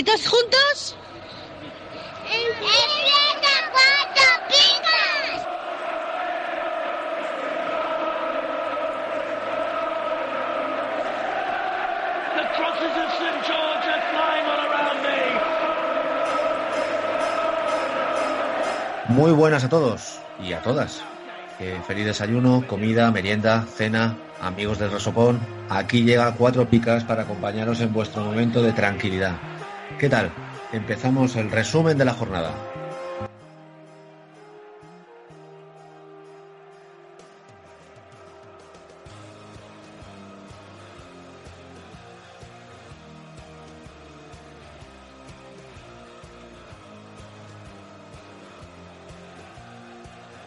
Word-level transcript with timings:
¿Y 0.00 0.02
todos 0.02 0.26
juntos? 0.26 0.96
Muy 19.08 19.32
buenas 19.32 19.64
a 19.64 19.68
todos 19.68 20.18
y 20.42 20.54
a 20.54 20.62
todas. 20.62 21.02
Eh, 21.58 21.78
feliz 21.86 22.06
desayuno, 22.06 22.64
comida, 22.66 23.10
merienda, 23.10 23.66
cena, 23.66 24.16
amigos 24.40 24.78
del 24.78 24.92
Resopón. 24.92 25.38
Aquí 25.68 26.04
llega 26.04 26.34
Cuatro 26.36 26.66
Picas 26.70 27.04
para 27.04 27.24
acompañaros 27.24 27.82
en 27.82 27.92
vuestro 27.92 28.24
momento 28.24 28.62
de 28.62 28.72
tranquilidad. 28.72 29.49
¿Qué 30.00 30.08
tal? 30.08 30.32
Empezamos 30.72 31.36
el 31.36 31.50
resumen 31.50 31.98
de 31.98 32.06
la 32.06 32.14
jornada. 32.14 32.54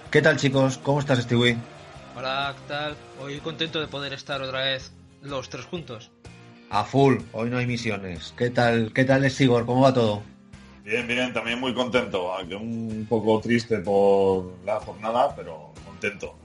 ¿Qué 0.09 0.23
tal 0.23 0.38
chicos? 0.38 0.80
¿Cómo 0.80 0.99
estás, 0.99 1.20
Stewie? 1.20 1.58
Hola, 2.17 2.55
¿qué 2.58 2.67
tal? 2.67 2.95
Hoy 3.22 3.38
contento 3.38 3.80
de 3.80 3.85
poder 3.85 4.13
estar 4.13 4.41
otra 4.41 4.63
vez 4.63 4.91
los 5.22 5.47
tres 5.49 5.66
juntos. 5.66 6.12
A 6.73 6.83
full, 6.83 7.17
hoy 7.33 7.51
no 7.51 7.59
hay 7.59 7.67
misiones. 7.67 8.33
¿Qué 8.35 8.49
tal? 8.49 8.91
¿Qué 8.93 9.05
tal 9.05 9.23
es 9.25 9.35
Sigor? 9.35 9.63
¿Cómo 9.67 9.81
va 9.81 9.93
todo? 9.93 10.23
Bien, 10.83 11.05
bien, 11.07 11.31
también 11.31 11.59
muy 11.59 11.71
contento, 11.71 12.33
aunque 12.33 12.55
un 12.55 13.05
poco 13.07 13.39
triste 13.39 13.77
por 13.77 14.53
la 14.65 14.80
jornada, 14.80 15.35
pero 15.35 15.71
contento. 15.85 16.35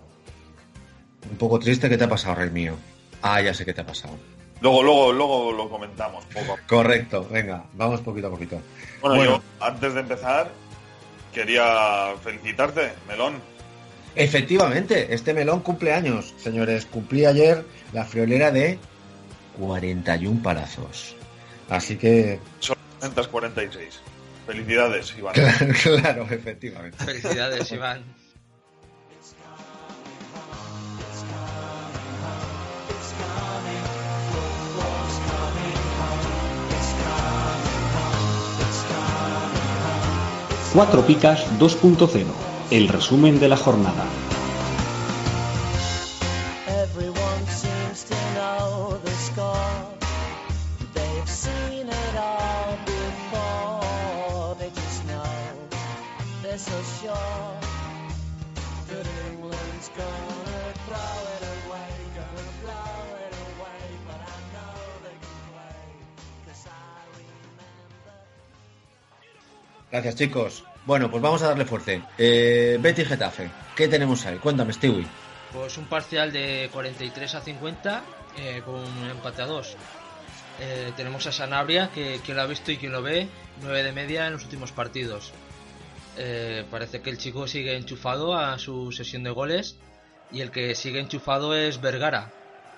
Un 1.30 1.36
poco 1.38 1.58
triste, 1.58 1.88
¿qué 1.88 1.96
te 1.96 2.04
ha 2.04 2.08
pasado, 2.10 2.34
rey 2.34 2.50
mío? 2.50 2.74
Ah, 3.22 3.40
ya 3.40 3.54
sé 3.54 3.64
qué 3.64 3.72
te 3.72 3.80
ha 3.80 3.86
pasado. 3.86 4.18
Luego, 4.60 4.82
luego, 4.82 5.12
luego 5.14 5.52
lo 5.52 5.70
comentamos 5.70 6.26
poco. 6.26 6.40
a 6.40 6.56
poco. 6.56 6.58
Correcto, 6.66 7.26
venga, 7.30 7.64
vamos 7.72 8.02
poquito 8.02 8.26
a 8.26 8.30
poquito. 8.30 8.60
Bueno, 9.00 9.16
Bueno. 9.16 9.30
yo 9.36 9.64
antes 9.64 9.94
de 9.94 10.00
empezar 10.00 10.50
quería 11.32 12.12
felicitarte, 12.22 12.92
Melón. 13.08 13.36
Efectivamente, 14.14 15.14
este 15.14 15.32
melón 15.32 15.60
cumple 15.60 15.94
años, 15.94 16.34
señores. 16.36 16.84
Cumplí 16.84 17.24
ayer 17.24 17.64
la 17.94 18.04
friolera 18.04 18.50
de 18.50 18.78
41 19.58 20.42
palazos. 20.42 21.14
Así 21.68 21.96
que, 21.96 22.40
Son 22.60 22.76
246. 23.00 24.00
Felicidades, 24.46 25.14
Iván. 25.18 25.34
claro, 25.34 25.74
claro, 25.82 26.26
efectivamente. 26.30 27.04
Felicidades, 27.04 27.70
Iván. 27.72 28.02
Cuatro 40.72 41.04
Picas 41.04 41.44
2.0, 41.58 42.24
el 42.70 42.88
resumen 42.88 43.40
de 43.40 43.48
la 43.48 43.56
jornada. 43.56 44.04
Gracias, 69.90 70.14
chicos. 70.16 70.64
Bueno, 70.86 71.10
pues 71.10 71.22
vamos 71.22 71.42
a 71.42 71.48
darle 71.48 71.64
fuerte. 71.64 72.02
Eh, 72.16 72.78
Betty 72.80 73.04
Getafe, 73.04 73.50
¿qué 73.74 73.88
tenemos 73.88 74.24
ahí? 74.26 74.36
Cuéntame, 74.38 74.72
Stewie. 74.72 75.06
Pues 75.52 75.78
un 75.78 75.86
parcial 75.86 76.32
de 76.32 76.68
43 76.72 77.34
a 77.34 77.40
50 77.40 78.02
eh, 78.38 78.62
con 78.64 78.76
un 78.76 79.10
empate 79.10 79.42
a 79.42 79.46
2. 79.46 79.76
Eh, 80.60 80.92
tenemos 80.96 81.26
a 81.26 81.32
Sanabria, 81.32 81.90
que 81.94 82.20
quien 82.24 82.36
lo 82.36 82.42
ha 82.42 82.46
visto 82.46 82.72
y 82.72 82.76
quien 82.76 82.92
lo 82.92 83.02
ve, 83.02 83.28
9 83.62 83.82
de 83.82 83.92
media 83.92 84.26
en 84.26 84.34
los 84.34 84.44
últimos 84.44 84.72
partidos. 84.72 85.32
Eh, 86.16 86.64
parece 86.70 87.00
que 87.00 87.10
el 87.10 87.18
chico 87.18 87.46
sigue 87.46 87.76
enchufado 87.76 88.36
a 88.36 88.58
su 88.58 88.90
sesión 88.90 89.22
de 89.22 89.30
goles 89.30 89.76
y 90.32 90.40
el 90.40 90.50
que 90.50 90.74
sigue 90.74 91.00
enchufado 91.00 91.54
es 91.54 91.80
Vergara. 91.80 92.32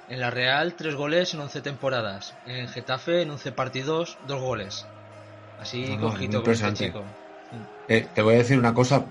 En 0.09 0.21
la 0.21 0.31
Real, 0.31 0.75
3 0.75 0.95
goles 0.95 1.35
en 1.35 1.41
11 1.41 1.63
temporadas. 1.63 2.35
En 2.47 2.69
Getafe, 2.69 3.23
en 3.23 3.31
11 3.31 3.53
partidos, 3.53 4.19
2 4.27 4.41
goles. 4.41 4.87
Así 5.59 5.89
No, 5.89 5.97
no, 5.97 6.01
cojito 6.11 6.43
con 6.43 6.53
este 6.53 6.73
chico. 6.75 7.05
Eh, 7.89 8.07
te 8.15 8.23
voy 8.23 8.35
a 8.35 8.39
decir 8.39 8.59
una 8.59 8.75
cosa, 8.75 9.05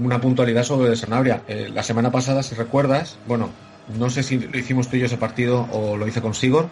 una 0.00 0.20
puntualidad 0.20 0.62
sobre 0.64 0.94
Sanabria. 0.96 1.42
Eh, 1.48 1.70
la 1.72 1.82
semana 1.82 2.10
pasada, 2.10 2.42
si 2.42 2.54
recuerdas, 2.54 3.16
bueno, 3.26 3.50
no 3.98 4.10
sé 4.10 4.22
si 4.22 4.38
lo 4.38 4.58
hicimos 4.58 4.88
tú 4.88 4.96
y 4.96 5.00
yo 5.00 5.06
ese 5.06 5.16
partido 5.16 5.66
o 5.72 5.96
lo 5.96 6.06
hice 6.06 6.20
con 6.20 6.34
Sigor, 6.34 6.68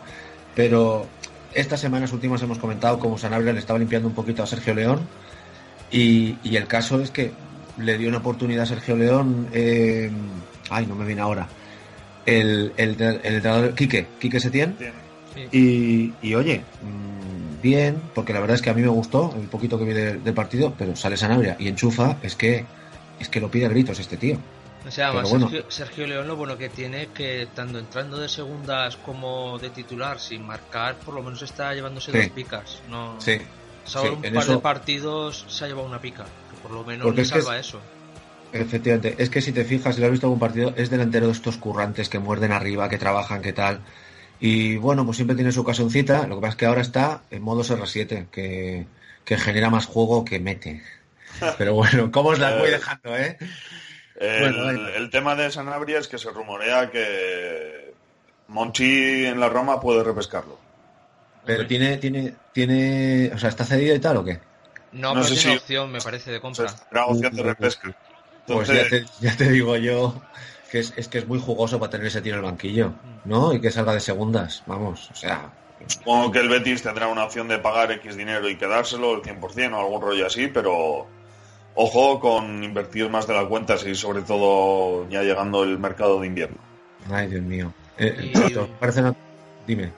pero 0.54 1.06
estas 1.54 1.80
semanas 1.80 2.12
últimas 2.12 2.42
hemos 2.42 2.58
comentado 2.58 2.98
cómo 2.98 3.18
Sanabria 3.18 3.52
le 3.52 3.58
estaba 3.60 3.78
limpiando 3.78 4.08
un 4.08 4.14
poquito 4.14 4.42
a 4.42 4.46
Sergio 4.46 4.74
León 4.74 5.00
y, 5.90 6.36
y 6.42 6.56
el 6.56 6.66
caso 6.66 7.00
es 7.00 7.10
que 7.10 7.30
le 7.78 7.98
dio 7.98 8.08
una 8.08 8.18
oportunidad 8.18 8.64
a 8.64 8.66
Sergio 8.66 8.96
León, 8.96 9.48
eh, 9.52 10.10
ay, 10.70 10.86
no 10.86 10.94
me 10.96 11.04
viene 11.06 11.20
ahora, 11.20 11.46
el, 12.26 12.72
el, 12.76 13.00
el 13.00 13.34
entrenador 13.34 13.74
Quique, 13.74 14.06
Quique 14.20 14.40
Setién. 14.40 14.76
Sí. 15.34 15.48
y, 16.22 16.28
y 16.28 16.34
oye, 16.36 16.62
mm, 16.82 17.60
bien, 17.62 17.96
porque 18.14 18.32
la 18.32 18.38
verdad 18.40 18.54
es 18.54 18.62
que 18.62 18.70
a 18.70 18.74
mí 18.74 18.82
me 18.82 18.88
gustó 18.88 19.34
el 19.36 19.48
poquito 19.48 19.78
que 19.78 19.84
vi 19.84 19.92
de- 19.92 20.18
del 20.18 20.34
partido, 20.34 20.72
pero 20.78 20.94
sale 20.94 21.16
Sanabria 21.16 21.56
y 21.58 21.66
enchufa, 21.68 22.16
es 22.22 22.36
que 22.36 22.64
es 23.18 23.28
que 23.28 23.40
lo 23.40 23.50
pide 23.50 23.66
a 23.66 23.68
gritos 23.68 23.98
este 23.98 24.16
tío. 24.16 24.38
O 24.86 24.90
sea, 24.90 25.08
además, 25.08 25.30
bueno. 25.30 25.48
Sergio, 25.48 25.70
Sergio 25.70 26.06
León 26.06 26.28
lo 26.28 26.36
bueno 26.36 26.58
que 26.58 26.68
tiene 26.68 27.06
que 27.08 27.48
tanto 27.54 27.78
entrando 27.78 28.18
de 28.18 28.28
segundas 28.28 28.96
como 28.96 29.58
de 29.58 29.70
titular 29.70 30.20
sin 30.20 30.46
marcar, 30.46 30.96
por 30.96 31.14
lo 31.14 31.22
menos 31.22 31.40
está 31.42 31.72
llevándose 31.74 32.12
Sí. 32.12 32.18
dos 32.18 32.28
picas. 32.28 32.82
No, 32.90 33.18
Sí, 33.20 33.38
Solo 33.84 34.10
sí, 34.10 34.16
un 34.18 34.24
en 34.26 34.34
par 34.34 34.42
eso- 34.42 34.52
de 34.52 34.58
partidos 34.58 35.46
se 35.48 35.64
ha 35.64 35.68
llevado 35.68 35.86
una 35.86 36.00
pica, 36.00 36.24
que 36.24 36.56
por 36.62 36.70
lo 36.70 36.84
menos 36.84 37.04
Porque 37.04 37.16
le 37.18 37.22
es 37.22 37.32
que 37.32 37.40
salva 37.40 37.58
es- 37.58 37.66
eso. 37.68 37.80
efectivamente. 38.52 39.14
Es 39.18 39.30
que 39.30 39.40
si 39.40 39.52
te 39.52 39.64
fijas, 39.64 39.94
si 39.94 40.00
lo 40.00 40.06
has 40.06 40.12
visto 40.12 40.26
algún 40.26 40.38
partido, 40.38 40.72
es 40.76 40.90
delantero 40.90 41.26
de 41.26 41.32
estos 41.32 41.56
currantes 41.56 42.08
que 42.08 42.18
muerden 42.18 42.52
arriba, 42.52 42.88
que 42.88 42.98
trabajan, 42.98 43.42
que 43.42 43.52
tal. 43.52 43.80
Y 44.40 44.76
bueno, 44.76 45.04
pues 45.04 45.16
siempre 45.16 45.36
tiene 45.36 45.52
su 45.52 45.60
ocasioncita. 45.62 46.26
Lo 46.26 46.36
que 46.36 46.40
pasa 46.42 46.50
es 46.50 46.56
que 46.56 46.66
ahora 46.66 46.80
está 46.82 47.22
en 47.30 47.42
modo 47.42 47.62
R7, 47.62 48.26
que, 48.30 48.86
que 49.24 49.38
genera 49.38 49.70
más 49.70 49.86
juego 49.86 50.24
que 50.24 50.40
mete. 50.40 50.82
Pero 51.58 51.74
bueno, 51.74 52.10
¿cómo 52.10 52.30
os 52.30 52.38
la 52.38 52.56
voy 52.56 52.70
Eh, 52.70 52.70
dejando, 52.70 53.16
eh? 53.16 53.36
El, 54.16 54.52
Bueno, 54.52 54.64
venga. 54.66 54.90
el 54.96 55.10
tema 55.10 55.34
de 55.34 55.50
Sanabria 55.50 55.98
es 55.98 56.08
que 56.08 56.18
se 56.18 56.30
rumorea 56.30 56.90
que 56.90 57.94
Monchi 58.48 59.26
en 59.26 59.40
la 59.40 59.48
Roma 59.48 59.80
puede 59.80 60.04
repescarlo. 60.04 60.58
Pero 61.44 61.66
tiene, 61.66 61.98
tiene, 61.98 62.38
tiene, 62.52 63.30
o 63.34 63.38
sea, 63.38 63.50
¿está 63.50 63.64
cedido 63.64 63.94
y 63.94 64.00
tal 64.00 64.16
o 64.18 64.24
qué? 64.24 64.40
No, 64.92 65.14
no 65.14 65.22
pero 65.22 65.28
sé 65.28 65.34
tiene 65.34 65.50
si- 65.50 65.56
opción, 65.58 65.92
me 65.92 66.00
parece, 66.00 66.30
de 66.30 66.40
compra. 66.40 66.74
opción 67.06 67.34
de 67.34 67.42
repesca. 67.42 67.92
Pues 68.46 68.68
ya 68.70 68.86
te, 68.88 69.04
ya 69.20 69.36
te 69.36 69.50
digo 69.50 69.76
yo 69.76 70.22
que 70.70 70.80
es, 70.80 70.92
es 70.96 71.08
que 71.08 71.18
es 71.18 71.26
muy 71.28 71.40
jugoso 71.40 71.78
para 71.80 71.90
tener 71.90 72.06
ese 72.08 72.22
tío 72.22 72.32
en 72.34 72.38
el 72.40 72.44
banquillo, 72.44 72.94
¿no? 73.24 73.52
Y 73.54 73.60
que 73.60 73.70
salga 73.70 73.94
de 73.94 74.00
segundas, 74.00 74.62
vamos, 74.66 75.10
o 75.10 75.14
sea, 75.14 75.52
supongo 75.86 76.30
que 76.32 76.40
el 76.40 76.48
Betis 76.48 76.82
tendrá 76.82 77.08
una 77.08 77.24
opción 77.24 77.48
de 77.48 77.58
pagar 77.58 77.92
X 77.92 78.16
dinero 78.16 78.48
y 78.48 78.58
quedárselo 78.58 79.14
el 79.14 79.22
100% 79.22 79.76
o 79.78 79.80
algún 79.80 80.02
rollo 80.02 80.26
así, 80.26 80.48
pero 80.48 81.13
ojo 81.74 82.20
con 82.20 82.62
invertir 82.62 83.08
más 83.08 83.26
de 83.26 83.34
la 83.34 83.46
cuenta, 83.46 83.76
y 83.86 83.94
sobre 83.94 84.22
todo 84.22 85.08
ya 85.08 85.22
llegando 85.22 85.62
el 85.64 85.78
mercado 85.78 86.20
de 86.20 86.26
invierno. 86.26 86.56
ay 87.10 87.28
Dios 87.28 87.42
mío. 87.42 87.72
Eh, 87.98 88.30
Y- 88.34 88.52
¿te 88.52 88.60
parece 88.80 89.00
una- 89.00 89.14
Dime. 89.66 89.92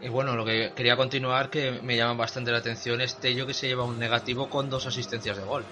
Y 0.00 0.08
bueno, 0.08 0.36
lo 0.36 0.44
que 0.44 0.72
quería 0.76 0.96
continuar, 0.96 1.50
que 1.50 1.72
me 1.82 1.96
llama 1.96 2.14
bastante 2.14 2.52
la 2.52 2.58
atención, 2.58 3.00
es 3.00 3.16
Tello 3.16 3.46
que 3.46 3.54
se 3.54 3.66
lleva 3.66 3.84
un 3.84 3.98
negativo 3.98 4.48
con 4.48 4.70
dos 4.70 4.86
asistencias 4.86 5.36
de 5.36 5.42
gol. 5.42 5.64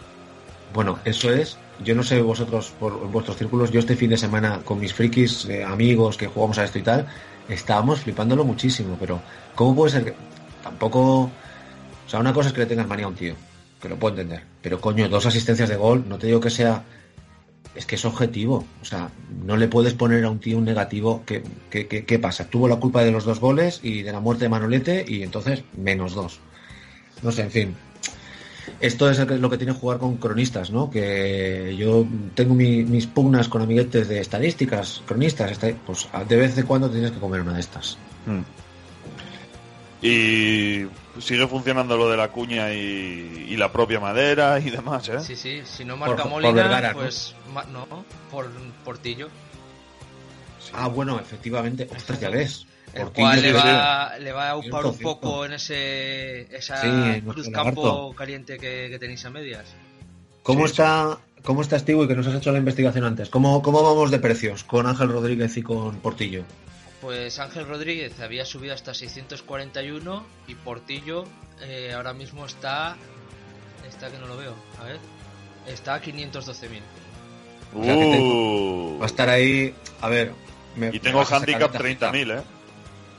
Bueno, 0.74 0.98
eso 1.04 1.32
es, 1.32 1.56
yo 1.84 1.94
no 1.94 2.02
sé 2.02 2.20
vosotros 2.20 2.72
por 2.78 2.92
vuestros 3.08 3.36
círculos, 3.36 3.70
yo 3.70 3.78
este 3.78 3.94
fin 3.94 4.10
de 4.10 4.16
semana 4.16 4.60
con 4.64 4.80
mis 4.80 4.92
frikis, 4.92 5.44
eh, 5.46 5.64
amigos 5.64 6.16
que 6.16 6.26
jugamos 6.26 6.58
a 6.58 6.64
esto 6.64 6.78
y 6.78 6.82
tal, 6.82 7.06
estábamos 7.48 8.00
flipándolo 8.00 8.44
muchísimo, 8.44 8.96
pero 8.98 9.20
¿cómo 9.54 9.74
puede 9.76 9.92
ser 9.92 10.04
que 10.04 10.14
tampoco... 10.62 11.20
O 11.20 12.08
sea, 12.08 12.18
una 12.20 12.32
cosa 12.32 12.48
es 12.48 12.52
que 12.54 12.60
le 12.60 12.66
tengas 12.66 12.88
manía 12.88 13.06
a 13.06 13.08
un 13.08 13.14
tío, 13.14 13.34
que 13.80 13.88
lo 13.88 13.96
puedo 13.96 14.14
entender, 14.16 14.42
pero 14.66 14.80
coño, 14.80 15.08
dos 15.08 15.24
asistencias 15.26 15.68
de 15.68 15.76
gol, 15.76 16.06
no 16.08 16.18
te 16.18 16.26
digo 16.26 16.40
que 16.40 16.50
sea... 16.50 16.82
Es 17.76 17.86
que 17.86 17.94
es 17.94 18.04
objetivo, 18.04 18.64
o 18.82 18.84
sea, 18.84 19.10
no 19.44 19.56
le 19.56 19.68
puedes 19.68 19.94
poner 19.94 20.24
a 20.24 20.30
un 20.30 20.40
tío 20.40 20.58
un 20.58 20.64
negativo. 20.64 21.22
¿Qué, 21.24 21.44
qué, 21.70 22.18
pasa? 22.18 22.46
Tuvo 22.50 22.66
la 22.66 22.74
culpa 22.74 23.04
de 23.04 23.12
los 23.12 23.24
dos 23.24 23.38
goles 23.38 23.78
y 23.84 24.02
de 24.02 24.10
la 24.10 24.18
muerte 24.18 24.46
de 24.46 24.48
Manolete 24.48 25.04
y 25.06 25.22
entonces 25.22 25.62
menos 25.76 26.14
dos. 26.14 26.40
no 27.22 27.30
sé, 27.30 27.42
en 27.42 27.50
fin. 27.52 27.74
Esto 28.80 29.08
es 29.08 29.20
lo 29.20 29.48
que 29.48 29.56
tiene 29.56 29.72
jugar 29.72 29.98
con 29.98 30.16
cronistas, 30.16 30.72
¿no? 30.72 30.90
Que 30.90 31.76
yo 31.78 32.04
tengo 32.34 32.56
mi- 32.56 32.82
mis 32.82 33.06
pugnas 33.06 33.48
con 33.48 33.62
amiguetes 33.62 34.08
de 34.08 34.18
estadísticas, 34.18 35.00
cronistas, 35.06 35.60
pues 35.86 36.08
de 36.28 36.36
vez 36.36 36.58
en 36.58 36.66
cuando 36.66 36.90
tienes 36.90 37.12
que 37.12 37.20
comer 37.20 37.42
una 37.42 37.54
de 37.54 37.60
estas. 37.60 37.98
Mm. 38.26 38.40
Y 40.02 40.86
sigue 41.20 41.46
funcionando 41.48 41.96
lo 41.96 42.10
de 42.10 42.16
la 42.16 42.28
cuña 42.28 42.72
y, 42.72 43.46
y 43.48 43.56
la 43.56 43.72
propia 43.72 43.98
madera 43.98 44.58
y 44.60 44.70
demás, 44.70 45.08
¿eh? 45.08 45.20
Sí, 45.20 45.36
sí, 45.36 45.62
si 45.64 45.84
no 45.84 45.96
marca 45.96 46.24
por 46.24 46.32
Molina, 46.32 46.52
Vergara, 46.52 46.92
¿no? 46.92 46.98
pues 46.98 47.34
no, 47.72 48.04
por 48.30 48.50
Portillo. 48.84 49.28
Ah, 50.74 50.88
bueno, 50.88 51.18
efectivamente. 51.18 51.88
Ostras, 51.96 52.20
ya 52.20 52.28
ves. 52.30 52.66
El 52.92 53.10
cual 53.10 53.42
le 53.42 53.52
va, 53.52 54.18
le 54.18 54.32
va 54.32 54.50
a 54.50 54.56
upar 54.56 54.70
Cierto, 54.82 54.88
un 54.88 54.98
poco 54.98 55.28
cierto. 55.28 55.44
en 55.46 55.52
ese 55.54 56.56
esa 56.56 56.80
Sí, 56.80 57.20
cruz 57.22 57.46
lagarto. 57.48 57.52
campo 57.82 58.14
caliente 58.14 58.56
que, 58.58 58.88
que 58.90 58.98
tenéis 58.98 59.24
a 59.24 59.30
medias. 59.30 59.64
¿Cómo 60.42 60.60
Sí, 60.66 60.72
está, 60.72 61.18
cómo 61.42 61.60
está 61.62 61.78
Steve 61.78 62.04
y 62.04 62.08
que 62.08 62.14
nos 62.14 62.26
has 62.26 62.34
hecho 62.36 62.52
la 62.52 62.58
investigación 62.58 63.04
antes? 63.04 63.28
¿Cómo, 63.28 63.60
¿Cómo 63.62 63.82
vamos 63.82 64.10
de 64.10 64.18
precios 64.18 64.64
con 64.64 64.86
Ángel 64.86 65.08
Rodríguez 65.08 65.56
y 65.56 65.62
con 65.62 65.96
Portillo? 65.96 66.44
Pues 67.06 67.38
Ángel 67.38 67.68
Rodríguez 67.68 68.18
había 68.18 68.44
subido 68.44 68.74
hasta 68.74 68.92
641 68.92 70.26
y 70.48 70.56
Portillo 70.56 71.22
eh, 71.62 71.92
ahora 71.94 72.12
mismo 72.12 72.44
está 72.44 72.96
está 73.88 74.10
que 74.10 74.18
no 74.18 74.26
lo 74.26 74.36
veo, 74.36 74.56
a 74.80 74.84
ver, 74.86 74.98
está 75.68 75.94
a 75.94 76.02
512.000. 76.02 76.80
O 77.76 77.84
sea, 77.84 77.94
que 77.94 78.18
Uh. 78.18 78.98
Va 78.98 79.04
a 79.04 79.06
estar 79.06 79.28
ahí. 79.28 79.72
A 80.00 80.08
ver. 80.08 80.32
me- 80.74 80.88
y 80.92 80.98
tengo 80.98 81.20
handicap 81.24 81.70
de 81.70 81.78
tarjeta. 81.78 82.10
30.000, 82.10 82.38
¿eh? 82.40 82.42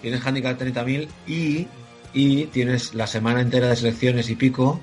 Tienes 0.02 0.26
handicap 0.26 0.60
30.000 0.60 1.08
y, 1.26 1.68
y 2.12 2.46
tienes 2.48 2.94
la 2.94 3.08
semana 3.08 3.40
entera 3.40 3.70
de 3.70 3.78
selecciones 3.78 4.30
y 4.30 4.36
pico. 4.36 4.82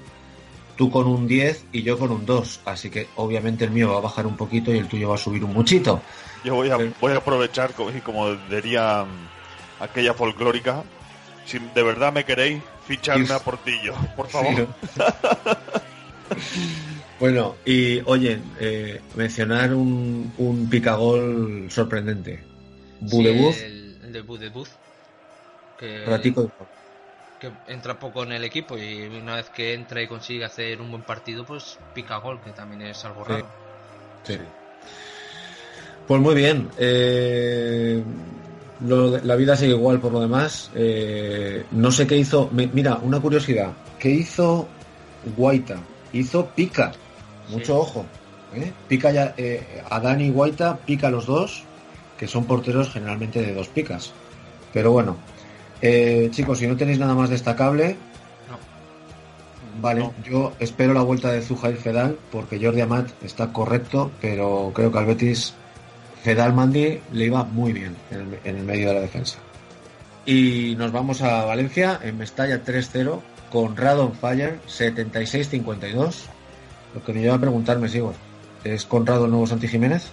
Tú 0.77 0.91
con 0.91 1.07
un 1.07 1.29
10 1.29 1.67
y 1.73 1.83
yo 1.83 1.99
con 1.99 2.11
un 2.11 2.27
2. 2.27 2.61
Así 2.65 2.91
que 2.91 3.07
obviamente 3.17 3.65
el 3.65 3.71
mío 3.71 3.93
va 3.93 3.99
a 3.99 4.01
bajar 4.01 4.27
un 4.27 4.37
poquito 4.37 4.75
y 4.75 4.79
el 4.79 4.89
tuyo 4.89 5.11
va 5.11 5.15
a 5.15 5.19
subir 5.19 5.45
un 5.45 5.53
muchito. 5.53 6.03
Yo 6.45 6.55
voy 6.55 6.71
a, 6.71 6.79
Sí. 6.79 6.93
voy 7.01 7.13
a 7.13 7.17
aprovechar, 7.19 7.73
como, 7.75 7.91
y 7.91 8.01
como 8.01 8.35
diría 8.35 9.05
mm, 9.05 9.83
aquella 9.83 10.15
folclórica, 10.15 10.83
si 11.47 11.59
de 11.59 11.83
verdad 11.83 12.13
me 12.13 12.25
queréis, 12.25 12.63
ficharme 12.87 13.33
a 13.33 13.39
Portillo, 13.39 13.95
por 14.17 14.29
favor. 14.29 14.55
Sí, 14.55 14.67
¿no? 14.99 15.05
bueno, 17.21 17.55
y 17.65 18.01
oye, 18.07 18.41
eh, 18.61 19.01
mencionar 19.15 19.75
un, 19.75 20.33
un 20.39 20.69
picagol 20.69 21.67
sorprendente. 21.71 22.43
Budebuz, 23.01 23.57
Sí, 23.57 23.63
el, 23.63 23.99
el 24.05 24.13
de 24.13 24.21
Budebuz 24.23 24.71
que, 25.79 26.05
ratico. 26.07 26.51
Que 27.51 27.73
entra 27.73 27.99
poco 27.99 28.23
en 28.23 28.33
el 28.33 28.45
equipo 28.45 28.79
y 28.79 29.07
una 29.07 29.37
vez 29.37 29.51
que 29.51 29.75
entra 29.75 30.03
y 30.03 30.09
consigue 30.09 30.45
hacer 30.45 30.81
un 30.81 30.91
buen 30.91 31.03
partido, 31.03 31.45
pues 31.45 31.79
pica 31.93 32.17
gol, 32.19 32.41
que 32.43 32.53
también 32.53 32.83
es 32.83 33.05
algo 33.05 33.25
raro. 33.25 33.49
Sí. 34.25 34.39
Pues 36.07 36.21
muy 36.21 36.35
bien. 36.35 36.69
eh, 36.79 38.05
lo 38.81 39.13
de- 39.13 39.23
la 39.25 39.37
vida 39.37 39.57
sigue 39.57 39.73
igual 39.73 40.01
por 40.01 40.13
lo 40.13 40.21
demás. 40.21 40.71
eh, 40.75 41.65
no 41.71 41.91
sé 41.91 42.07
qué 42.07 42.17
hizo. 42.17 42.51
me- 42.53 42.67
mira, 42.67 42.97
una 42.97 43.21
curiosidad. 43.21 43.73
¿Qué 43.99 44.11
hizo 44.11 44.69
Guaita? 45.37 45.81
Hizo 46.13 46.47
pica. 46.51 46.93
Mucho 47.49 47.65
Sí. 47.65 47.73
ojo. 47.73 48.07
¿eh? 48.55 48.73
Pica 48.89 49.11
ya. 49.11 49.35
a 49.91 50.01
Dani 50.01 50.27
y 50.27 50.31
Guaita 50.31 50.77
pica 50.79 51.11
los 51.11 51.27
dos, 51.27 51.65
que 52.19 52.27
son 52.29 52.47
porteros 52.47 52.91
generalmente 52.93 53.41
de 53.43 53.55
dos 53.55 53.69
picas. 53.69 54.13
Pero 54.73 54.93
bueno. 54.93 55.19
Eh, 55.87 56.29
chicos, 56.31 56.59
si 56.59 56.67
no 56.67 56.77
tenéis 56.77 56.99
nada 56.99 57.15
más 57.15 57.29
destacable, 57.31 57.97
No. 58.51 58.59
Vale, 59.83 60.01
No. 60.01 60.15
yo 60.25 60.53
espero 60.59 60.95
la 60.95 61.03
vuelta 61.03 61.31
de 61.31 61.43
Zujair 61.43 61.77
Fedal 61.77 62.19
porque 62.33 62.59
Jordi 62.63 62.81
Amat 62.81 63.11
está 63.23 63.53
correcto, 63.53 64.11
pero 64.21 64.73
creo 64.75 64.91
que 64.91 64.99
al 64.99 65.07
Betis 65.07 65.53
Fedal 66.23 66.55
Mandi 66.55 67.01
le 67.13 67.25
iba 67.27 67.45
muy 67.45 67.73
bien 67.75 67.95
en 68.11 68.21
el, 68.21 68.39
en 68.45 68.57
el 68.57 68.65
medio 68.65 68.89
de 68.89 68.95
la 68.95 69.01
defensa. 69.01 69.37
Y 70.27 70.75
nos 70.79 70.91
vamos 70.91 71.21
a 71.21 71.45
Valencia 71.45 72.01
en 72.03 72.17
Mestalla 72.17 72.65
3-0 72.65 73.21
con 73.53 73.77
Radon 73.77 74.15
Fire 74.15 74.59
76-52. 74.67 76.15
Lo 76.95 77.05
que 77.05 77.13
me 77.13 77.21
lleva 77.21 77.35
a 77.35 77.41
preguntarme, 77.41 77.89
Sigor, 77.91 78.15
¿es 78.65 78.87
Conrado 78.87 79.27
el 79.27 79.31
nuevo 79.33 79.47
Santi 79.47 79.69
Jiménez? 79.69 80.11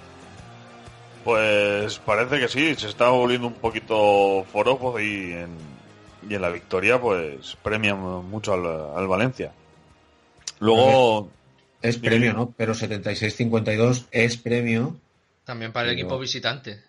Pues 1.23 1.99
parece 1.99 2.39
que 2.39 2.47
sí, 2.47 2.75
se 2.75 2.87
está 2.87 3.09
volviendo 3.09 3.47
un 3.47 3.53
poquito 3.53 4.43
foropo 4.51 4.99
y 4.99 5.33
en, 5.33 5.49
y 6.27 6.33
en 6.35 6.41
la 6.41 6.49
victoria 6.49 6.99
pues 6.99 7.55
premia 7.61 7.93
mucho 7.95 8.53
al, 8.53 8.97
al 8.97 9.07
Valencia. 9.07 9.51
Luego, 10.59 11.29
Es 11.81 11.97
premio, 11.97 12.33
¿no? 12.33 12.53
Pero 12.55 12.73
76-52 12.73 14.05
es 14.11 14.37
premio. 14.37 14.95
También 15.43 15.71
para 15.71 15.89
el 15.89 15.95
Pero- 15.95 16.07
equipo 16.07 16.19
visitante. 16.19 16.79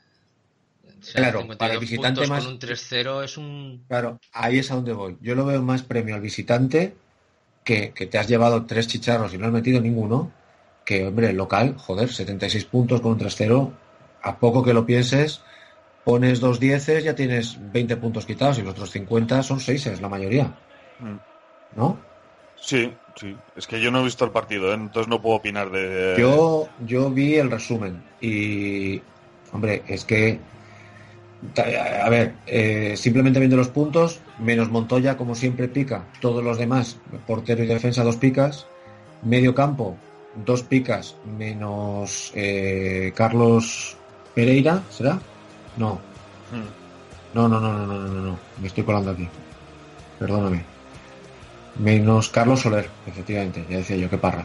O 0.84 1.04
sea, 1.04 1.20
Claro, 1.22 1.40
52 1.40 1.56
para 1.58 1.74
el 1.74 1.80
visitante 1.80 2.26
más- 2.26 2.44
con 2.44 2.52
un 2.54 2.58
3-0 2.60 3.24
es 3.24 3.36
un... 3.36 3.84
Claro, 3.88 4.20
ahí 4.32 4.58
es 4.58 4.70
a 4.70 4.74
donde 4.76 4.92
voy. 4.92 5.16
Yo 5.20 5.34
lo 5.34 5.44
veo 5.44 5.60
más 5.62 5.82
premio 5.82 6.14
al 6.14 6.20
visitante 6.20 6.94
que, 7.64 7.90
que 7.92 8.06
te 8.06 8.18
has 8.18 8.28
llevado 8.28 8.64
tres 8.66 8.86
chicharros 8.86 9.34
y 9.34 9.38
no 9.38 9.46
has 9.46 9.52
metido 9.52 9.80
ninguno. 9.80 10.30
Que, 10.84 11.06
hombre, 11.06 11.30
el 11.30 11.36
local, 11.36 11.76
joder, 11.78 12.12
76 12.12 12.64
puntos 12.66 13.00
con 13.00 13.12
un 13.12 13.18
3-0. 13.20 13.72
A 14.22 14.38
poco 14.38 14.62
que 14.62 14.72
lo 14.72 14.86
pienses, 14.86 15.42
pones 16.04 16.40
dos 16.40 16.60
dieces, 16.60 17.04
ya 17.04 17.14
tienes 17.14 17.58
20 17.72 17.96
puntos 17.96 18.26
quitados 18.26 18.58
y 18.58 18.62
los 18.62 18.72
otros 18.72 18.90
50 18.90 19.42
son 19.42 19.60
seises, 19.60 20.00
la 20.00 20.08
mayoría. 20.08 20.54
Mm. 21.00 21.16
¿No? 21.76 21.98
sí, 22.62 22.92
sí, 23.16 23.36
es 23.56 23.66
que 23.66 23.80
yo 23.80 23.90
no 23.90 24.00
he 24.00 24.04
visto 24.04 24.24
el 24.24 24.30
partido, 24.30 24.70
¿eh? 24.70 24.74
entonces 24.74 25.08
no 25.08 25.20
puedo 25.20 25.36
opinar 25.36 25.70
de... 25.70 26.14
Yo, 26.18 26.68
yo 26.86 27.10
vi 27.10 27.34
el 27.34 27.50
resumen 27.50 28.02
y, 28.20 29.02
hombre, 29.52 29.82
es 29.88 30.04
que, 30.04 30.38
a 31.56 32.08
ver, 32.08 32.34
eh, 32.46 32.94
simplemente 32.96 33.40
viendo 33.40 33.56
los 33.56 33.68
puntos, 33.68 34.20
menos 34.38 34.70
Montoya, 34.70 35.16
como 35.16 35.34
siempre, 35.34 35.66
pica. 35.66 36.04
Todos 36.20 36.44
los 36.44 36.56
demás, 36.56 36.98
portero 37.26 37.64
y 37.64 37.66
defensa, 37.66 38.04
dos 38.04 38.16
picas. 38.16 38.66
Medio 39.22 39.54
campo, 39.54 39.96
dos 40.44 40.62
picas, 40.62 41.16
menos 41.24 42.32
eh, 42.34 43.12
Carlos 43.14 43.96
Pereira, 44.34 44.82
¿será? 44.90 45.18
No. 45.76 46.00
Hmm. 46.50 46.82
No. 47.34 47.48
No, 47.48 47.60
no, 47.60 47.72
no, 47.72 47.86
no, 47.86 47.98
no, 47.98 48.20
no. 48.20 48.38
Me 48.60 48.66
estoy 48.66 48.84
colando 48.84 49.10
aquí. 49.10 49.28
Perdóname. 50.18 50.64
Menos 51.78 52.28
Carlos 52.28 52.60
Soler, 52.60 52.88
efectivamente. 53.06 53.64
Ya 53.68 53.78
decía 53.78 53.96
yo, 53.96 54.10
qué 54.10 54.18
parra. 54.18 54.44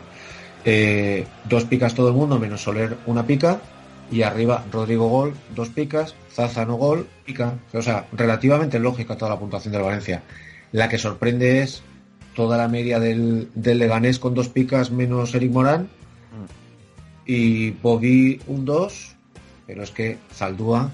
Eh, 0.63 1.25
dos 1.45 1.65
picas 1.65 1.93
todo 1.93 2.07
el 2.09 2.13
mundo, 2.13 2.39
menos 2.39 2.61
Soler 2.61 2.97
una 3.05 3.25
pica. 3.25 3.59
Y 4.09 4.21
arriba 4.21 4.63
Rodrigo 4.71 5.09
Gol, 5.09 5.33
dos 5.53 5.69
picas. 5.69 6.15
Zaza 6.31 6.65
no 6.65 6.75
gol, 6.75 7.07
pica. 7.25 7.55
O 7.73 7.81
sea, 7.81 8.07
relativamente 8.13 8.79
lógica 8.79 9.17
toda 9.17 9.31
la 9.31 9.39
puntuación 9.39 9.73
del 9.73 9.83
Valencia. 9.83 10.23
La 10.71 10.87
que 10.87 10.97
sorprende 10.97 11.61
es 11.61 11.83
toda 12.33 12.57
la 12.57 12.69
media 12.69 12.99
del, 12.99 13.49
del 13.53 13.79
Leganés 13.79 14.19
con 14.19 14.33
dos 14.33 14.47
picas 14.47 14.91
menos 14.91 15.35
Eric 15.35 15.51
Morán. 15.51 15.81
Hmm. 15.81 16.45
Y 17.25 17.71
Bobby 17.71 18.39
un 18.47 18.63
2 18.63 19.16
pero 19.67 19.83
es 19.83 19.91
que 19.91 20.17
Zaldúa, 20.33 20.89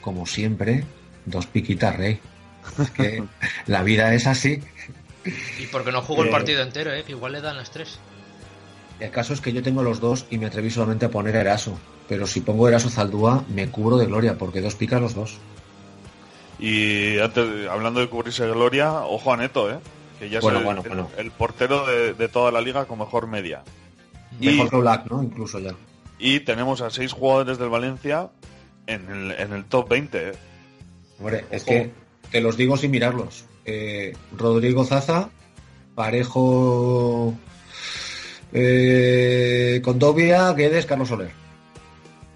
como 0.00 0.26
siempre, 0.26 0.84
dos 1.26 1.46
piquitas 1.46 1.96
rey. 1.96 2.20
Es 2.78 2.90
que 2.90 3.24
la 3.66 3.82
vida 3.82 4.14
es 4.14 4.26
así. 4.26 4.62
Y 5.58 5.66
porque 5.72 5.90
no 5.92 6.02
jugó 6.02 6.22
el 6.22 6.28
Eh, 6.28 6.32
partido 6.32 6.62
entero, 6.62 6.92
¿eh? 6.92 7.02
que 7.04 7.12
igual 7.12 7.32
le 7.32 7.40
dan 7.40 7.56
las 7.56 7.70
tres. 7.70 7.98
El 9.00 9.10
caso 9.10 9.32
es 9.32 9.40
que 9.40 9.52
yo 9.52 9.62
tengo 9.62 9.82
los 9.82 10.00
dos 10.00 10.26
y 10.30 10.38
me 10.38 10.46
atreví 10.46 10.70
solamente 10.70 11.06
a 11.06 11.10
poner 11.10 11.36
a 11.36 11.40
Eraso. 11.40 11.78
Pero 12.08 12.26
si 12.26 12.40
pongo 12.40 12.68
Eraso 12.68 12.88
Zaldúa, 12.90 13.44
me 13.48 13.68
cubro 13.70 13.96
de 13.96 14.06
gloria, 14.06 14.36
porque 14.38 14.60
dos 14.60 14.74
picas 14.74 15.00
los 15.00 15.14
dos. 15.14 15.38
Y 16.58 17.18
antes, 17.20 17.68
hablando 17.68 18.00
de 18.00 18.08
cubrirse 18.08 18.44
de 18.44 18.52
gloria, 18.52 18.92
ojo 19.02 19.32
a 19.32 19.36
Neto, 19.36 19.70
¿eh? 19.70 19.78
que 20.18 20.28
ya 20.28 20.40
Bueno, 20.40 20.58
es 20.58 20.60
el, 20.60 20.64
bueno, 20.64 20.80
el- 20.82 20.88
bueno. 20.88 21.10
el 21.16 21.30
portero 21.30 21.86
de, 21.86 22.14
de 22.14 22.28
toda 22.28 22.50
la 22.50 22.60
liga 22.60 22.86
con 22.86 22.98
mejor 22.98 23.26
media. 23.28 23.62
Y- 24.40 24.46
Mejor 24.46 24.70
que 24.70 24.76
Black, 24.78 25.06
¿no? 25.10 25.22
Incluso 25.22 25.60
ya. 25.60 25.72
Y 26.18 26.40
tenemos 26.40 26.80
a 26.80 26.90
seis 26.90 27.12
jugadores 27.12 27.58
del 27.58 27.68
Valencia 27.68 28.30
en 28.86 29.08
el, 29.08 29.30
en 29.32 29.52
el 29.52 29.64
top 29.64 29.88
20. 29.88 30.28
¿eh? 30.30 30.32
Hombre, 31.18 31.44
es 31.50 31.62
Ojo. 31.62 31.70
que 31.70 31.90
te 32.30 32.40
los 32.40 32.56
digo 32.56 32.76
sin 32.76 32.90
mirarlos. 32.90 33.44
Eh, 33.64 34.14
Rodrigo 34.36 34.84
Zaza, 34.84 35.28
Parejo 35.94 37.34
eh, 38.52 39.80
Condovia, 39.84 40.52
Guedes, 40.52 40.86
Carlos 40.86 41.08
Soler. 41.08 41.30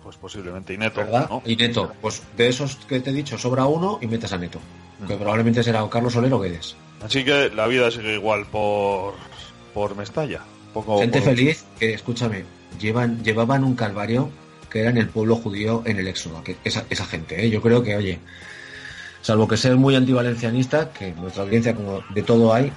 Pues 0.02 0.16
posiblemente, 0.16 0.74
y 0.74 0.78
Neto. 0.78 1.00
¿Verdad? 1.00 1.28
¿no? 1.30 1.42
Y 1.46 1.56
Neto. 1.56 1.92
Pues 2.00 2.22
de 2.36 2.48
esos 2.48 2.76
que 2.76 3.00
te 3.00 3.10
he 3.10 3.12
dicho, 3.12 3.38
sobra 3.38 3.64
uno 3.66 3.98
y 4.02 4.06
metes 4.06 4.32
a 4.32 4.38
Neto. 4.38 4.60
Mm. 5.00 5.06
Que 5.06 5.16
probablemente 5.16 5.62
será 5.62 5.84
o 5.84 5.90
Carlos 5.90 6.12
Soler 6.12 6.32
o 6.32 6.40
Guedes. 6.40 6.76
Así 7.02 7.24
que 7.24 7.50
la 7.50 7.66
vida 7.66 7.90
sigue 7.90 8.14
igual 8.14 8.46
por, 8.46 9.14
por 9.74 9.96
Mestalla. 9.96 10.40
Poco, 10.74 10.98
Gente 10.98 11.20
por- 11.20 11.30
feliz 11.30 11.64
que, 11.78 11.94
escúchame, 11.94 12.44
llevan, 12.78 13.22
llevaban 13.22 13.64
un 13.64 13.74
calvario 13.74 14.30
que 14.70 14.80
era 14.80 14.90
en 14.90 14.96
el 14.96 15.08
pueblo 15.08 15.36
judío 15.36 15.82
en 15.84 15.98
el 15.98 16.08
éxodo. 16.08 16.42
Que 16.42 16.56
esa, 16.64 16.84
esa 16.88 17.04
gente, 17.04 17.44
¿eh? 17.44 17.50
yo 17.50 17.60
creo 17.60 17.82
que, 17.82 17.96
oye, 17.96 18.18
salvo 19.20 19.46
que 19.46 19.56
seas 19.56 19.76
muy 19.76 19.94
antivalencianista, 19.94 20.92
que 20.92 21.12
nuestra 21.12 21.42
audiencia 21.42 21.74
como 21.74 22.02
de 22.14 22.22
todo 22.22 22.54
hay, 22.54 22.72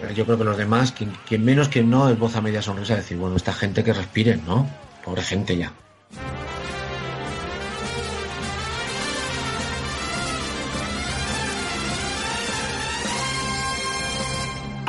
Pero 0.00 0.12
yo 0.12 0.24
creo 0.24 0.38
que 0.38 0.44
los 0.44 0.56
demás, 0.56 0.92
quien, 0.92 1.12
quien 1.26 1.44
menos, 1.44 1.68
quien 1.68 1.88
no, 1.88 2.08
es 2.08 2.18
voz 2.18 2.34
a 2.36 2.40
media 2.40 2.62
sonrisa 2.62 2.96
decir, 2.96 3.16
bueno, 3.16 3.36
esta 3.36 3.52
gente 3.52 3.84
que 3.84 3.92
respiren, 3.92 4.42
¿no? 4.44 4.68
Pobre 5.04 5.22
gente 5.22 5.56
ya. 5.56 5.72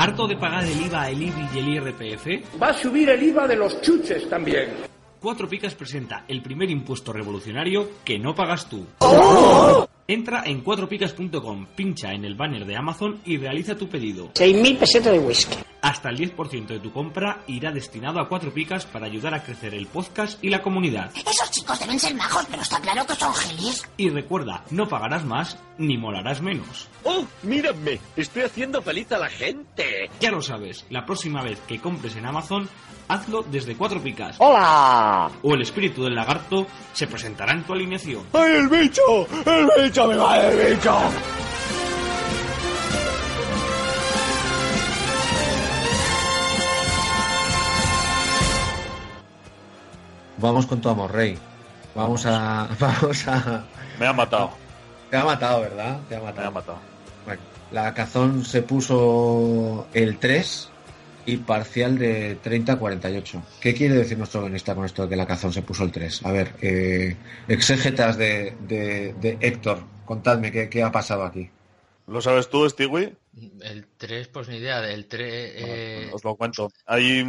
¿Harto 0.06 0.28
de 0.28 0.38
pagar 0.38 0.64
el 0.64 0.86
IVA, 0.86 1.10
el 1.10 1.20
IBI 1.20 1.48
y 1.56 1.58
el 1.58 1.68
IRPF? 1.68 2.62
Va 2.62 2.68
a 2.68 2.74
subir 2.74 3.10
el 3.10 3.24
IVA 3.24 3.48
de 3.48 3.56
los 3.56 3.82
chuches 3.82 4.30
también. 4.30 4.70
Cuatro 5.20 5.50
Picas 5.50 5.74
presenta 5.74 6.26
el 6.28 6.44
primer 6.44 6.70
impuesto 6.70 7.12
revolucionario 7.12 7.90
que 8.06 8.20
no 8.20 8.36
pagas 8.36 8.70
tú. 8.70 8.86
Entra 10.08 10.44
en 10.46 10.62
cuatropicas.com, 10.62 11.66
pincha 11.76 12.14
en 12.14 12.26
el 12.26 12.36
banner 12.36 12.66
de 12.66 12.76
Amazon 12.76 13.22
y 13.26 13.38
realiza 13.38 13.76
tu 13.76 13.90
pedido. 13.90 14.32
6.000 14.34 14.78
pesetas 14.78 15.14
de 15.14 15.20
whisky. 15.20 15.56
Hasta 15.82 16.10
el 16.10 16.18
10% 16.18 16.68
de 16.68 16.80
tu 16.80 16.92
compra 16.92 17.44
irá 17.48 17.72
destinado 17.72 18.20
a 18.20 18.28
Cuatro 18.28 18.54
Picas 18.54 18.86
para 18.86 19.08
ayudar 19.08 19.34
a 19.34 19.44
crecer 19.44 19.74
el 19.74 19.88
podcast 19.88 20.44
y 20.44 20.50
la 20.50 20.62
comunidad. 20.62 21.12
Esos 21.16 21.50
chicos 21.50 21.80
deben 21.80 22.00
ser 22.00 22.14
majos, 22.14 22.46
pero 22.50 22.62
está 22.62 22.80
claro 22.80 23.06
que 23.06 23.16
son 23.16 23.34
gelis. 23.34 23.84
Y 23.98 24.10
recuerda, 24.10 24.64
no 24.70 24.88
pagarás 24.88 25.26
más 25.26 25.58
ni 25.80 25.98
molarás 25.98 26.42
menos. 26.42 26.88
¡Oh, 27.04 27.26
mírame! 27.44 28.00
Estoy 28.16 28.44
haciendo 28.44 28.82
feliz 28.84 29.12
a 29.12 29.18
la 29.18 29.30
gente. 29.30 30.10
Ya 30.20 30.32
lo 30.32 30.42
sabes, 30.42 30.86
la 30.90 31.06
próxima 31.06 31.42
vez 31.44 31.60
que 31.68 31.80
compres 31.80 32.16
en 32.16 32.26
Amazon, 32.26 32.70
hazlo 33.08 33.44
desde 33.44 33.76
Cuatro 33.76 34.02
Picas. 34.02 34.36
¡Hola! 34.40 35.30
O 35.44 35.54
el 35.54 35.62
espíritu 35.62 36.04
del 36.04 36.16
lagarto 36.16 36.68
se 36.94 37.08
presentará 37.08 37.54
en 37.54 37.64
tu 37.64 37.74
alineación. 37.74 38.24
¡Ay, 38.34 38.52
el 38.56 38.70
bicho! 38.70 39.02
¡El 39.46 39.84
bicho! 39.84 40.08
¡Me 40.08 40.16
va 40.16 40.38
el 40.48 40.76
bicho! 40.76 40.98
Vamos 50.38 50.66
con 50.66 50.82
tu 50.82 50.90
amor, 50.90 51.12
Rey. 51.12 51.38
Vamos 51.96 52.26
a. 52.26 52.68
Vamos 52.80 53.28
a. 53.28 53.64
Me 54.00 54.08
ha 54.08 54.14
matado. 54.14 54.52
Te 55.10 55.18
ha 55.18 55.24
matado, 55.26 55.62
¿verdad? 55.62 56.00
Te 56.10 56.16
ha 56.16 56.20
Me 56.20 56.26
matado. 56.26 56.48
ha 56.48 56.52
matado. 56.52 56.78
Bueno, 57.26 57.42
la 57.72 57.94
cazón 57.94 58.44
se 58.44 58.62
puso 58.62 59.88
el 59.94 60.18
3 60.18 60.70
y 61.26 61.38
parcial 61.38 61.98
de 61.98 62.36
30 62.36 62.74
a 62.74 62.80
48. 62.80 63.44
¿Qué 63.60 63.74
quiere 63.74 63.96
decir 63.96 64.18
nuestro 64.18 64.42
guionista 64.42 64.76
con 64.76 64.86
esto 64.86 65.04
de 65.04 65.10
que 65.10 65.16
la 65.16 65.26
cazón 65.28 65.52
se 65.54 65.62
puso 65.62 65.84
el 65.84 65.92
3? 65.92 66.26
A 66.26 66.32
ver, 66.32 66.54
eh, 66.62 67.16
exégetas 67.48 68.18
de, 68.18 68.56
de, 68.62 69.14
de 69.14 69.38
Héctor, 69.42 69.84
contadme 70.06 70.52
qué, 70.52 70.70
qué 70.70 70.84
ha 70.84 70.92
pasado 70.92 71.24
aquí. 71.24 71.50
¿Lo 72.08 72.22
sabes 72.22 72.50
tú, 72.50 72.70
Stewie? 72.70 73.16
El 73.62 73.88
3, 73.98 74.28
pues 74.28 74.48
ni 74.48 74.58
idea. 74.58 74.88
El 74.88 75.08
3. 75.08 75.54
Eh, 75.56 76.10
Os 76.14 76.24
lo 76.24 76.36
cuento. 76.36 76.70
Hay, 76.86 77.26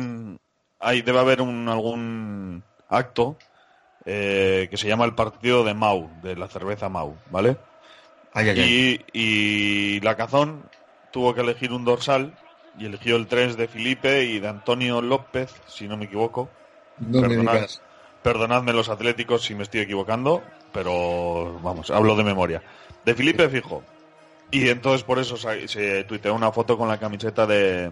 hay 0.79 1.03
debe 1.03 1.19
haber 1.19 1.41
un, 1.41 1.69
algún 1.69 2.62
acto 2.88 3.38
eh, 4.05 4.69
que 4.71 4.76
se 4.76 4.87
llama 4.88 5.07
el 5.07 5.15
partido 5.15 5.65
de 5.65 5.75
Mau, 5.75 6.11
de 6.23 6.37
la 6.37 6.49
cerveza 6.49 6.88
Mau, 6.88 7.17
¿vale? 7.31 7.57
Ay, 8.35 8.50
ay, 8.50 8.61
ay. 8.61 9.00
Y, 9.12 9.97
y 9.97 10.00
la 10.00 10.17
cazón 10.17 10.69
tuvo 11.11 11.35
que 11.35 11.41
elegir 11.41 11.73
un 11.73 11.85
dorsal 11.87 12.38
y 12.78 12.87
eligió 12.87 13.16
el 13.16 13.26
3 13.26 13.56
de 13.56 13.68
Felipe 13.68 14.25
y 14.25 14.38
de 14.40 14.49
Antonio 14.49 15.00
López, 15.02 15.54
si 15.66 15.88
no 15.88 15.97
me 15.97 16.06
equivoco. 16.06 16.50
No 16.99 17.23
me 17.23 17.28
Perdonad, 17.28 17.52
digas. 17.54 17.83
perdonadme 18.23 18.73
los 18.73 18.88
atléticos 18.88 19.42
si 19.45 19.54
me 19.54 19.62
estoy 19.62 19.80
equivocando, 19.80 20.42
pero 20.73 21.59
vamos, 21.62 21.90
hablo 21.90 22.16
de 22.16 22.25
memoria. 22.25 22.62
De 23.04 23.14
Felipe 23.14 23.49
fijo. 23.49 23.83
Y 24.50 24.68
entonces 24.68 25.02
por 25.02 25.18
eso 25.18 25.37
se, 25.37 25.68
se 25.68 26.04
tuiteó 26.04 26.35
una 26.35 26.52
foto 26.52 26.78
con 26.78 26.88
la 26.88 26.99
camiseta 26.99 27.47
de 27.47 27.90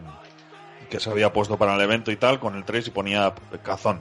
que 0.91 1.00
se 1.00 1.11
había 1.11 1.33
puesto 1.33 1.57
para 1.57 1.75
el 1.75 1.81
evento 1.81 2.11
y 2.11 2.17
tal, 2.17 2.38
con 2.38 2.55
el 2.55 2.64
3 2.64 2.87
y 2.88 2.91
ponía 2.91 3.33
cazón. 3.62 4.00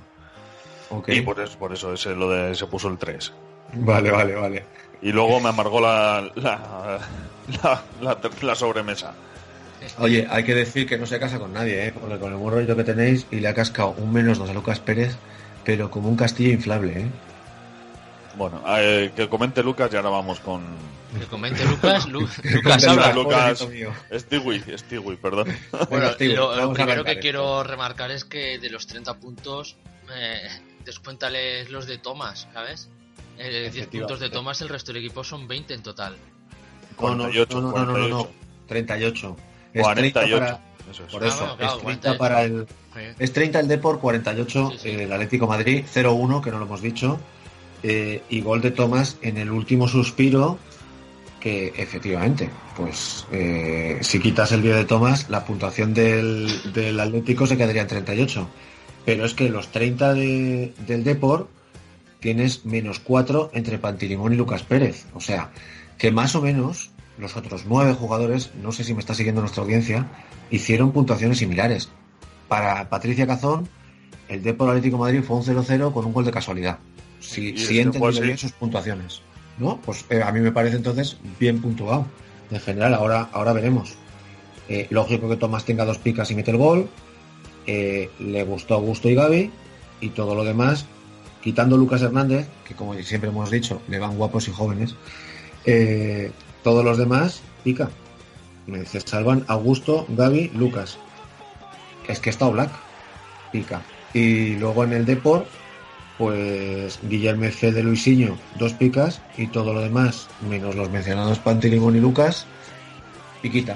Y 1.08 1.22
por 1.22 1.40
eso, 1.40 1.58
por 1.58 1.74
eso 1.74 1.94
ese, 1.94 2.16
lo 2.16 2.30
de, 2.30 2.56
se 2.56 2.68
puso 2.68 2.88
el 2.88 2.98
3. 2.98 3.34
Vale, 3.74 4.12
vale, 4.12 4.36
vale. 4.36 4.66
Y 5.02 5.12
luego 5.12 5.40
me 5.40 5.50
amargó 5.50 5.82
la, 5.82 6.30
la, 6.36 7.00
la, 7.64 7.84
la- 8.02 8.20
la 8.42 8.56
sobremesa. 8.56 9.14
Oye, 9.98 10.28
hay 10.30 10.44
que 10.44 10.54
decir 10.56 10.88
que 10.88 10.98
no 10.98 11.06
se 11.06 11.20
casa 11.20 11.40
con 11.40 11.54
nadie, 11.54 11.88
¿eh? 11.88 11.94
Porque 11.94 12.18
con 12.20 12.32
el 12.32 12.38
buen 12.38 12.54
rollito 12.56 12.76
que 12.76 12.84
tenéis 12.84 13.26
y 13.32 13.40
le 13.40 13.48
ha 13.48 13.54
cascado 13.54 13.92
un 13.98 14.12
menos 14.12 14.38
dos 14.38 14.50
a 14.50 14.54
Lucas 14.54 14.80
Pérez, 14.80 15.16
pero 15.64 15.90
como 15.92 16.10
un 16.10 16.16
castillo 16.16 16.52
inflable, 16.52 17.02
¿eh? 17.02 17.08
Bueno, 18.36 18.64
eh, 18.78 19.12
que 19.16 19.30
comente 19.30 19.62
Lucas 19.62 19.92
y 19.94 19.96
ahora 19.96 20.10
vamos 20.10 20.40
con... 20.40 20.64
que 21.20 21.26
comente 21.28 21.64
Lucas. 21.66 22.08
Lu- 22.08 22.28
Lucas 22.44 22.84
habla. 22.88 23.14
Lucas. 23.14 23.68
Stewie, 24.12 24.78
Stewie, 24.78 25.18
perdón. 25.18 25.50
Bueno, 25.90 26.12
lo, 26.20 26.56
lo 26.56 26.74
primero 26.74 27.04
que 27.04 27.12
esto. 27.12 27.22
quiero 27.22 27.64
remarcar 27.64 28.10
es 28.10 28.26
que 28.26 28.58
de 28.58 28.70
los 28.72 28.88
30 28.88 29.14
puntos, 29.20 29.78
eh, 30.16 30.50
descuéntales 30.84 31.70
los 31.70 31.86
de 31.86 32.00
Thomas, 32.00 32.48
¿sabes? 32.54 32.90
Eh, 33.38 33.50
10 33.50 33.54
Efectivamente. 33.76 33.98
puntos 34.00 34.20
de 34.20 34.30
Thomas, 34.32 34.62
el 34.62 34.70
resto 34.70 34.92
del 34.94 35.04
equipo 35.04 35.24
son 35.24 35.48
20 35.48 35.74
en 35.76 35.84
total. 35.84 36.16
No, 37.00 37.16
no, 37.16 37.24
48, 37.26 37.62
no, 37.62 37.72
no, 37.72 37.86
no, 37.86 37.98
no, 37.98 38.08
no, 38.08 38.18
48. 38.18 38.30
38. 38.68 39.38
Es 39.74 39.88
30 39.88 40.20
48. 40.22 40.40
para- 40.40 40.60
Eso 40.92 41.04
es. 41.06 41.12
por 41.12 41.24
Ah, 41.24 41.28
eso, 41.28 41.38
bueno, 41.40 41.58
claro, 41.58 41.74
es 41.78 41.84
30 41.84 42.18
48. 42.18 42.18
para 42.20 42.44
el... 42.44 42.68
Sí. 42.94 43.16
Es 43.20 43.34
30 43.34 43.60
el 43.62 43.68
Depor, 43.68 44.00
48 44.00 44.70
Sí, 44.74 44.78
sí. 44.80 44.90
eh, 44.90 45.04
el 45.04 45.14
Atlético 45.14 45.48
Madrid, 45.48 45.84
0-1, 45.92 46.42
que 46.42 46.52
no 46.52 46.60
lo 46.60 46.66
hemos 46.66 46.82
dicho, 46.82 47.20
eh, 47.82 48.22
y 48.30 48.42
gol 48.42 48.62
de 48.62 48.72
Tomás 48.72 49.18
en 49.22 49.38
el 49.38 49.50
último 49.50 49.88
suspiro, 49.88 50.58
que 51.40 51.74
efectivamente, 51.76 52.50
pues 52.78 53.26
eh, 53.32 53.98
si 54.02 54.20
quitas 54.20 54.52
el 54.52 54.62
vídeo 54.62 54.78
de 54.78 54.86
Tomás, 54.86 55.30
la 55.30 55.44
puntuación 55.46 55.94
del, 55.94 56.48
del 56.74 57.00
Atlético 57.00 57.48
se 57.48 57.58
quedaría 57.58 57.82
en 57.82 57.88
38. 57.88 58.48
Pero 59.06 59.26
es 59.26 59.34
que 59.34 59.50
los 59.50 59.68
30 59.70 60.14
de- 60.14 60.74
del 60.88 61.04
Depor 61.04 61.50
tienes 62.22 62.64
menos 62.66 63.00
4 63.00 63.52
entre 63.54 63.78
Pantilimón 63.78 64.32
y 64.32 64.38
Lucas 64.38 64.64
Pérez. 64.64 65.06
O 65.14 65.20
sea, 65.20 65.50
que 65.98 66.10
más 66.12 66.36
o 66.36 66.42
menos 66.42 66.92
los 67.18 67.38
otros 67.38 67.66
9 67.68 67.94
jugadores, 67.94 68.52
no 68.62 68.72
sé 68.72 68.84
si 68.84 68.94
me 68.94 69.00
está 69.00 69.14
siguiendo 69.14 69.42
nuestra 69.42 69.64
audiencia, 69.64 70.08
hicieron 70.50 70.92
puntuaciones 70.92 71.38
similares. 71.38 71.90
Para 72.48 72.90
Patricia 72.90 73.28
Cazón, 73.28 73.68
el 74.28 74.44
Depor 74.44 74.70
Atlético 74.70 74.98
de 74.98 75.02
Madrid 75.02 75.24
fue 75.24 75.38
un 75.38 75.44
0-0 75.44 75.94
con 75.94 76.06
un 76.06 76.14
gol 76.14 76.26
de 76.26 76.32
casualidad. 76.32 76.80
Si, 77.20 77.58
si 77.58 77.78
he 77.78 77.82
entendido 77.82 78.22
bien 78.22 78.38
sus 78.38 78.52
puntuaciones. 78.52 79.22
¿No? 79.58 79.80
Pues 79.82 80.06
eh, 80.10 80.22
a 80.24 80.32
mí 80.32 80.40
me 80.40 80.52
parece 80.52 80.78
entonces 80.78 81.18
bien 81.40 81.62
puntuado. 81.62 82.08
En 82.52 82.60
general, 82.60 82.94
ahora, 82.96 83.30
ahora 83.32 83.54
veremos. 83.54 83.96
Eh, 84.68 84.88
lógico 84.90 85.30
que 85.30 85.36
Tomás 85.36 85.66
tenga 85.66 85.86
dos 85.86 86.00
picas 86.00 86.32
y 86.32 86.36
mete 86.36 86.52
el 86.52 86.58
gol. 86.58 86.90
Eh, 87.68 88.10
le 88.20 88.44
gustó 88.44 88.74
Augusto 88.74 89.10
y 89.10 89.16
Gaby. 89.16 89.52
Y 90.02 90.10
todo 90.10 90.36
lo 90.36 90.44
demás, 90.44 90.86
quitando 91.42 91.78
Lucas 91.78 92.02
Hernández, 92.02 92.48
que 92.68 92.74
como 92.74 92.94
siempre 92.96 93.30
hemos 93.30 93.52
dicho, 93.52 93.82
le 93.88 94.00
van 94.00 94.18
guapos 94.18 94.48
y 94.48 94.52
jóvenes. 94.52 94.96
eh, 95.66 96.32
todos 96.64 96.84
los 96.84 96.98
demás, 96.98 97.42
pica. 97.64 97.90
Me 98.66 98.86
se 98.86 99.02
salvan 99.02 99.44
Augusto, 99.48 100.06
Gaby, 100.10 100.52
Lucas. 100.56 100.98
Es 102.08 102.20
que 102.20 102.30
está 102.30 102.48
Black. 102.48 102.72
Pica. 103.52 103.82
Y 104.14 104.56
luego 104.56 104.84
en 104.84 104.94
el 104.94 105.06
Deport, 105.06 105.46
pues 106.18 107.00
Guillermo 107.04 107.46
F. 107.46 107.72
de 107.72 107.84
Luisinho, 107.84 108.38
dos 108.58 108.74
picas. 108.74 109.22
Y 109.38 109.48
todo 109.48 109.74
lo 109.74 109.82
demás, 109.82 110.28
menos 110.50 110.76
los 110.76 110.90
mencionados 110.90 111.40
Pantilimón 111.40 111.96
y 111.96 112.00
Lucas, 112.00 112.46
piquita. 113.42 113.76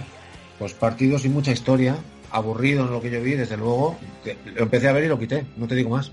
Pues 0.57 0.73
partidos 0.73 1.23
sin 1.23 1.33
mucha 1.33 1.51
historia. 1.51 1.97
Aburrido 2.31 2.85
en 2.85 2.91
lo 2.91 3.01
que 3.01 3.09
yo 3.09 3.21
vi, 3.21 3.33
desde 3.33 3.57
luego. 3.57 3.97
Lo 4.55 4.63
empecé 4.63 4.87
a 4.87 4.93
ver 4.93 5.03
y 5.03 5.07
lo 5.07 5.19
quité, 5.19 5.45
no 5.57 5.67
te 5.67 5.75
digo 5.75 5.89
más. 5.89 6.11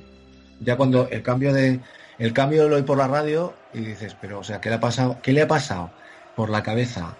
Ya 0.60 0.76
cuando 0.76 1.08
el 1.08 1.22
cambio 1.22 1.52
de. 1.52 1.80
El 2.16 2.32
cambio 2.32 2.68
lo 2.68 2.76
oí 2.76 2.82
por 2.82 2.96
la 2.96 3.08
radio 3.08 3.54
y 3.72 3.80
dices, 3.80 4.16
pero, 4.20 4.38
o 4.38 4.44
sea, 4.44 4.60
¿qué 4.60 4.68
le 4.68 4.76
ha 4.76 4.80
pasado? 4.80 5.18
¿Qué 5.20 5.32
le 5.32 5.42
ha 5.42 5.48
pasado 5.48 5.90
por 6.36 6.50
la 6.50 6.62
cabeza 6.62 7.14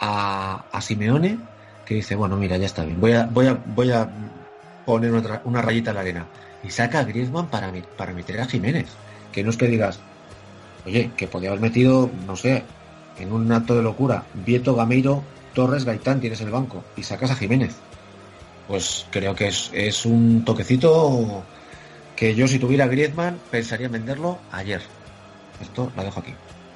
a, 0.00 0.64
a 0.72 0.80
Simeone? 0.80 1.38
Que 1.84 1.94
dice, 1.96 2.14
bueno, 2.14 2.36
mira, 2.36 2.56
ya 2.56 2.66
está 2.66 2.84
bien. 2.84 3.00
Voy 3.00 3.12
a, 3.12 3.26
voy 3.26 3.46
a, 3.46 3.58
voy 3.66 3.90
a 3.90 4.08
poner 4.86 5.12
otra- 5.12 5.42
una 5.44 5.60
rayita 5.62 5.90
en 5.90 5.94
la 5.96 6.00
arena. 6.00 6.26
Y 6.62 6.70
saca 6.70 7.00
a 7.00 7.04
Griezmann 7.04 7.48
para, 7.48 7.70
para 7.96 8.12
meter 8.14 8.40
a 8.40 8.46
Jiménez. 8.46 8.86
Que 9.32 9.42
no 9.44 9.50
es 9.50 9.56
que 9.56 9.66
digas, 9.66 9.98
oye, 10.86 11.10
que 11.16 11.26
podía 11.26 11.50
haber 11.50 11.60
metido, 11.60 12.08
no 12.26 12.36
sé, 12.36 12.64
en 13.18 13.32
un 13.32 13.50
acto 13.52 13.76
de 13.76 13.82
locura, 13.82 14.24
Vieto, 14.32 14.74
Gameiro, 14.74 15.22
Torres, 15.52 15.84
Gaitán, 15.84 16.20
tienes 16.20 16.40
el 16.40 16.50
banco. 16.50 16.82
Y 16.96 17.02
sacas 17.02 17.30
a 17.30 17.36
Jiménez. 17.36 17.74
Pues 18.66 19.04
creo 19.10 19.34
que 19.34 19.48
es, 19.48 19.70
es 19.74 20.06
un 20.06 20.42
toquecito 20.44 21.42
que 22.16 22.34
yo 22.34 22.48
si 22.48 22.58
tuviera 22.58 22.86
Griezmann 22.86 23.38
pensaría 23.50 23.86
en 23.86 23.92
venderlo 23.92 24.38
ayer. 24.52 24.80
Esto 25.60 25.92
la 25.96 26.04
dejo 26.04 26.20
aquí. 26.20 26.32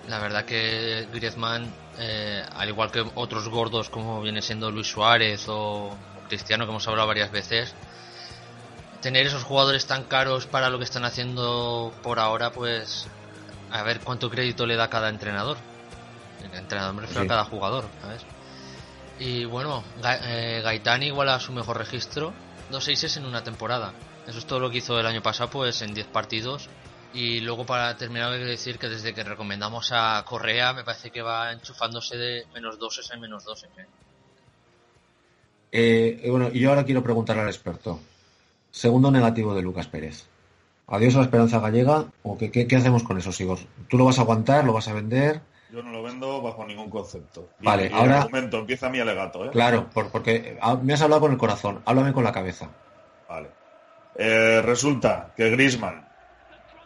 La 0.08 0.18
verdad 0.18 0.44
que 0.44 1.06
Griezmann, 1.12 1.70
eh, 1.98 2.44
al 2.56 2.68
igual 2.68 2.90
que 2.90 3.04
otros 3.14 3.48
gordos 3.48 3.90
como 3.90 4.22
viene 4.22 4.40
siendo 4.42 4.70
Luis 4.70 4.86
Suárez 4.90 5.44
o 5.48 5.94
Cristiano, 6.28 6.64
que 6.64 6.70
hemos 6.70 6.86
hablado 6.88 7.06
varias 7.08 7.30
veces, 7.30 7.74
tener 9.02 9.26
esos 9.26 9.44
jugadores 9.44 9.86
tan 9.86 10.04
caros 10.04 10.46
para 10.46 10.70
lo 10.70 10.78
que 10.78 10.84
están 10.84 11.04
haciendo 11.04 11.92
por 12.02 12.18
ahora, 12.18 12.50
pues 12.52 13.06
a 13.70 13.82
ver 13.82 14.00
cuánto 14.00 14.30
crédito 14.30 14.66
le 14.66 14.76
da 14.76 14.88
cada 14.88 15.08
entrenador. 15.10 15.58
El 16.42 16.54
entrenador 16.58 16.94
me 16.94 17.02
refiero 17.02 17.22
Sí. 17.22 17.26
a 17.26 17.28
cada 17.28 17.44
jugador, 17.44 17.84
¿sabes? 18.00 18.22
Y 19.18 19.44
bueno, 19.44 19.82
eh, 20.04 20.60
Gaitán 20.64 21.02
igual 21.02 21.28
a 21.28 21.40
su 21.40 21.52
mejor 21.52 21.76
registro, 21.76 22.32
dos 22.70 22.84
seises 22.84 23.16
en 23.16 23.26
una 23.26 23.42
temporada. 23.44 23.92
Eso 24.26 24.38
es 24.38 24.46
todo 24.46 24.60
lo 24.60 24.70
que 24.70 24.78
hizo 24.78 24.98
el 24.98 25.06
año 25.06 25.22
pasado, 25.22 25.50
pues 25.50 25.82
en 25.82 25.92
10 25.94 26.06
partidos. 26.06 26.68
Y 27.14 27.40
luego 27.40 27.64
para 27.64 27.96
terminar, 27.96 28.32
hay 28.32 28.38
que 28.40 28.44
decir 28.44 28.78
que 28.78 28.88
desde 28.88 29.14
que 29.14 29.24
recomendamos 29.24 29.90
a 29.92 30.22
Correa, 30.26 30.72
me 30.74 30.84
parece 30.84 31.10
que 31.10 31.22
va 31.22 31.52
enchufándose 31.52 32.16
de 32.16 32.46
menos 32.54 32.78
2 32.78 33.10
en 33.12 33.20
menos 33.20 33.44
2. 33.44 33.66
Eh, 35.72 36.20
y 36.24 36.30
bueno, 36.30 36.48
y 36.52 36.60
yo 36.60 36.70
ahora 36.70 36.84
quiero 36.84 37.02
preguntarle 37.02 37.42
al 37.42 37.48
experto. 37.48 38.00
Segundo 38.70 39.10
negativo 39.10 39.54
de 39.54 39.62
Lucas 39.62 39.86
Pérez. 39.86 40.26
¿Adiós 40.86 41.14
a 41.14 41.18
la 41.18 41.24
esperanza 41.24 41.60
gallega? 41.60 42.04
¿O 42.22 42.38
qué, 42.38 42.50
qué, 42.50 42.66
qué 42.66 42.76
hacemos 42.76 43.02
con 43.02 43.18
eso, 43.18 43.32
Sigor? 43.32 43.58
¿Tú 43.88 43.98
lo 43.98 44.04
vas 44.06 44.18
a 44.18 44.22
aguantar? 44.22 44.64
¿Lo 44.64 44.72
vas 44.72 44.88
a 44.88 44.94
vender? 44.94 45.40
Yo 45.70 45.82
no 45.82 45.90
lo 45.90 46.02
vendo 46.02 46.40
bajo 46.40 46.64
ningún 46.66 46.88
concepto. 46.88 47.50
Vale, 47.60 47.88
y 47.90 47.92
ahora- 47.92 48.22
argumento 48.22 48.58
empieza 48.58 48.88
mi 48.88 49.00
alegato, 49.00 49.44
¿eh? 49.44 49.50
Claro, 49.50 49.90
por- 49.90 50.10
porque 50.10 50.56
ah, 50.62 50.76
me 50.82 50.94
has 50.94 51.02
hablado 51.02 51.20
con 51.22 51.32
el 51.32 51.38
corazón, 51.38 51.82
háblame 51.84 52.14
con 52.14 52.24
la 52.24 52.32
cabeza. 52.32 52.70
Vale. 53.28 53.48
Eh, 54.14 54.62
resulta 54.64 55.34
que 55.36 55.50
Grisman, 55.50 56.07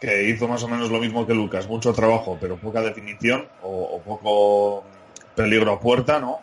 que 0.03 0.29
hizo 0.29 0.49
más 0.49 0.61
o 0.65 0.69
menos 0.69 0.91
lo 0.91 0.99
mismo 0.99 1.25
que 1.25 1.33
Lucas, 1.33 1.69
mucho 1.69 1.93
trabajo, 1.93 2.37
pero 2.41 2.57
poca 2.57 2.81
definición 2.81 3.47
o, 3.63 3.69
o 3.85 4.03
poco 4.03 4.85
peligro 5.37 5.75
a 5.75 5.79
puerta, 5.79 6.19
¿no? 6.19 6.41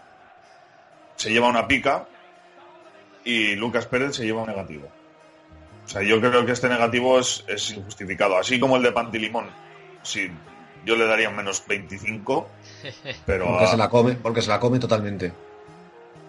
Se 1.18 1.30
lleva 1.30 1.50
una 1.50 1.68
pica 1.68 2.08
y 3.26 3.58
Lucas 3.58 3.86
Pérez 3.86 4.16
se 4.16 4.24
lleva 4.24 4.44
un 4.44 4.48
negativo. 4.48 4.88
O 5.86 5.90
sea, 5.90 6.02
yo 6.04 6.22
creo 6.22 6.46
que 6.46 6.54
este 6.54 6.70
negativo 6.70 7.20
es, 7.20 7.44
es 7.50 7.72
injustificado. 7.72 8.38
Así 8.38 8.62
como 8.62 8.78
el 8.78 8.84
de 8.84 8.94
Pantilimón, 8.94 9.48
sí, 10.04 10.32
yo 10.86 10.96
le 10.96 11.06
daría 11.06 11.28
un 11.28 11.36
menos 11.36 11.62
25, 11.68 12.48
pero 13.26 13.46
Porque 13.46 13.66
a 13.66 13.68
se 13.68 13.76
la 13.78 13.90
come, 13.90 14.14
porque 14.14 14.42
se 14.42 14.48
la 14.48 14.60
come 14.62 14.80
totalmente. 14.80 15.34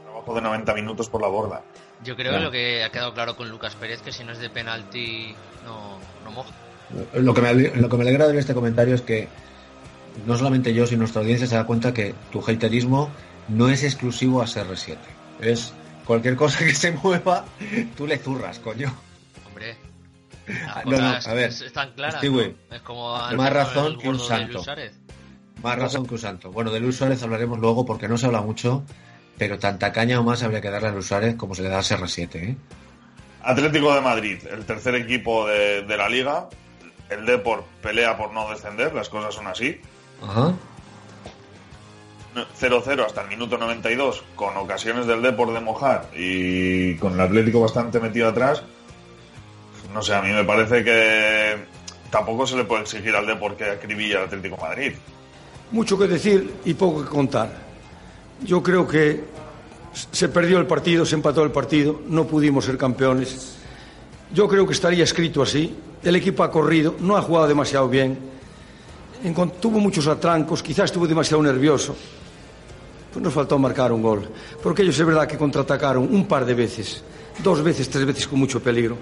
trabajo 0.03 0.35
de 0.35 0.41
90 0.41 0.75
minutos 0.75 1.09
por 1.09 1.23
la 1.23 1.29
borda. 1.29 1.63
Yo 2.03 2.17
creo 2.17 2.33
que 2.33 2.41
lo 2.41 2.51
que 2.51 2.83
ha 2.83 2.91
quedado 2.91 3.15
claro 3.15 3.37
con 3.37 3.49
Lucas 3.49 3.77
Pérez, 3.77 4.03
que 4.03 4.11
si 4.11 4.25
no 4.25 4.33
es 4.33 4.41
de 4.41 4.51
penalti, 4.51 5.33
no, 5.65 5.97
no 6.25 6.33
moja. 6.33 6.51
Lo 7.15 7.35
que, 7.35 7.41
me, 7.41 7.55
lo 7.55 7.89
que 7.89 7.97
me 7.97 8.03
alegra 8.03 8.27
de 8.29 8.39
este 8.39 8.55
comentario 8.55 8.95
es 8.95 9.03
que 9.03 9.29
no 10.27 10.37
solamente 10.37 10.75
yo, 10.75 10.87
sino 10.87 11.01
nuestra 11.01 11.21
audiencia 11.21 11.47
se 11.47 11.55
da 11.55 11.65
cuenta 11.65 11.95
que 11.95 12.15
tu 12.33 12.41
haterismo 12.41 13.11
no 13.49 13.69
es 13.69 13.85
exclusivo 13.85 14.43
a 14.43 14.47
CR7. 14.47 14.97
Es 15.41 15.73
cualquier 16.05 16.37
cosa 16.37 16.59
que 16.59 16.75
se 16.75 16.93
mueva, 16.93 17.45
tú 17.97 18.07
le 18.07 18.19
zurras, 18.19 18.59
coño. 18.59 18.93
Hombre, 19.47 19.77
las 20.47 20.85
no, 20.85 20.99
no, 20.99 21.09
a 21.25 21.35
ver, 21.35 21.51
es- 21.51 21.61
están 21.63 21.93
claras. 21.93 22.17
Stewie, 22.17 22.57
¿no? 22.69 22.77
Es 22.77 22.83
como 22.83 23.17
más 23.37 23.53
razón 23.53 23.99
que 23.99 24.09
un 24.09 24.19
santo. 24.19 24.65
Más 25.63 25.79
razón 25.79 26.07
que 26.07 26.15
un 26.15 26.21
santo. 26.21 26.51
Bueno, 26.51 26.71
de 26.73 26.81
Luis 26.81 26.97
Suárez 26.97 27.23
hablaremos 27.23 27.59
luego 27.59 27.85
porque 27.87 28.09
no 28.09 28.19
se 28.19 28.27
habla 28.27 28.41
mucho, 28.41 28.83
pero 29.39 29.59
tanta 29.59 29.93
caña 29.93 30.19
o 30.19 30.25
más 30.25 30.43
habría 30.43 30.61
que 30.61 30.71
darle 30.71 30.89
a 30.89 30.93
Luis 30.93 31.07
Suárez 31.07 31.37
como 31.37 31.55
se 31.55 31.63
le 31.63 31.69
da 31.69 31.79
a 31.79 31.83
CR7, 31.83 32.35
¿eh? 32.37 32.57
Atlético 33.43 33.95
de 33.95 34.01
Madrid, 34.01 34.39
el 34.51 34.65
tercer 34.67 34.95
equipo 34.97 35.47
de, 35.47 35.83
de 35.83 35.97
la 35.97 36.09
liga. 36.09 36.49
El 37.11 37.27
Depor 37.27 37.65
pelea 37.83 38.17
por 38.17 38.33
no 38.33 38.49
descender, 38.51 38.95
las 38.95 39.09
cosas 39.09 39.35
son 39.35 39.47
así. 39.47 39.81
Ajá. 40.23 40.55
0-0 42.61 43.05
hasta 43.05 43.23
el 43.23 43.29
minuto 43.29 43.59
92, 43.59 44.23
con 44.37 44.57
ocasiones 44.57 45.07
del 45.07 45.21
Depor 45.21 45.53
de 45.53 45.61
mojar 45.61 46.09
y 46.15 46.97
con 46.97 47.15
el 47.15 47.21
Atlético 47.21 47.61
bastante 47.61 47.99
metido 47.99 48.29
atrás. 48.29 48.63
No 49.93 50.01
sé, 50.03 50.15
a 50.15 50.23
mí 50.23 50.31
me 50.31 50.45
parece 50.45 50.85
que 50.85 51.57
tampoco 52.11 52.47
se 52.47 52.57
le 52.57 52.65
puede 52.65 52.83
exigir 52.83 53.15
al 53.17 53.27
Depor 53.27 53.57
que 53.57 53.65
acribille 53.65 54.17
al 54.17 54.25
Atlético 54.25 54.57
de 54.57 54.63
Madrid. 54.63 54.93
Mucho 55.73 55.99
que 55.99 56.07
decir 56.07 56.55
y 56.65 56.75
poco 56.75 57.03
que 57.03 57.09
contar. 57.09 57.51
Yo 58.43 58.63
creo 58.63 58.87
que 58.87 59.25
se 59.93 60.29
perdió 60.29 60.59
el 60.59 60.67
partido, 60.67 61.05
se 61.05 61.17
empató 61.17 61.43
el 61.43 61.51
partido, 61.51 62.01
no 62.07 62.27
pudimos 62.27 62.65
ser 62.65 62.79
campeones. 62.79 63.60
Yo 64.33 64.47
creo 64.47 64.67
que 64.67 64.73
estaría 64.73 65.05
escrito 65.05 65.43
así. 65.43 65.75
El 66.03 66.17
equipo 66.17 66.43
ha 66.43 66.51
corrido, 66.51 66.95
no 67.01 67.17
ha 67.17 67.23
jugado 67.23 67.49
demasiado 67.49 67.89
bien. 67.89 68.17
Tuvo 69.61 69.81
muchos 69.81 70.07
atrancos, 70.07 70.63
quizás 70.63 70.87
estuvo 70.87 71.07
demasiado 71.07 71.43
nervioso. 71.43 71.95
Pues 73.13 73.23
nos 73.23 73.35
faltó 73.35 73.59
marcar 73.59 73.93
un 73.93 74.03
gol. 74.03 74.29
Porque 74.63 74.83
ellos 74.83 74.99
es 74.99 75.05
verdad 75.05 75.27
que 75.27 75.37
contraatacaron 75.37 76.15
un 76.15 76.27
par 76.27 76.47
de 76.47 76.55
veces, 76.55 77.03
dos 77.43 77.63
veces, 77.63 77.91
tres 77.91 78.07
veces 78.07 78.27
con 78.29 78.39
mucho 78.39 78.63
peligro. 78.63 78.97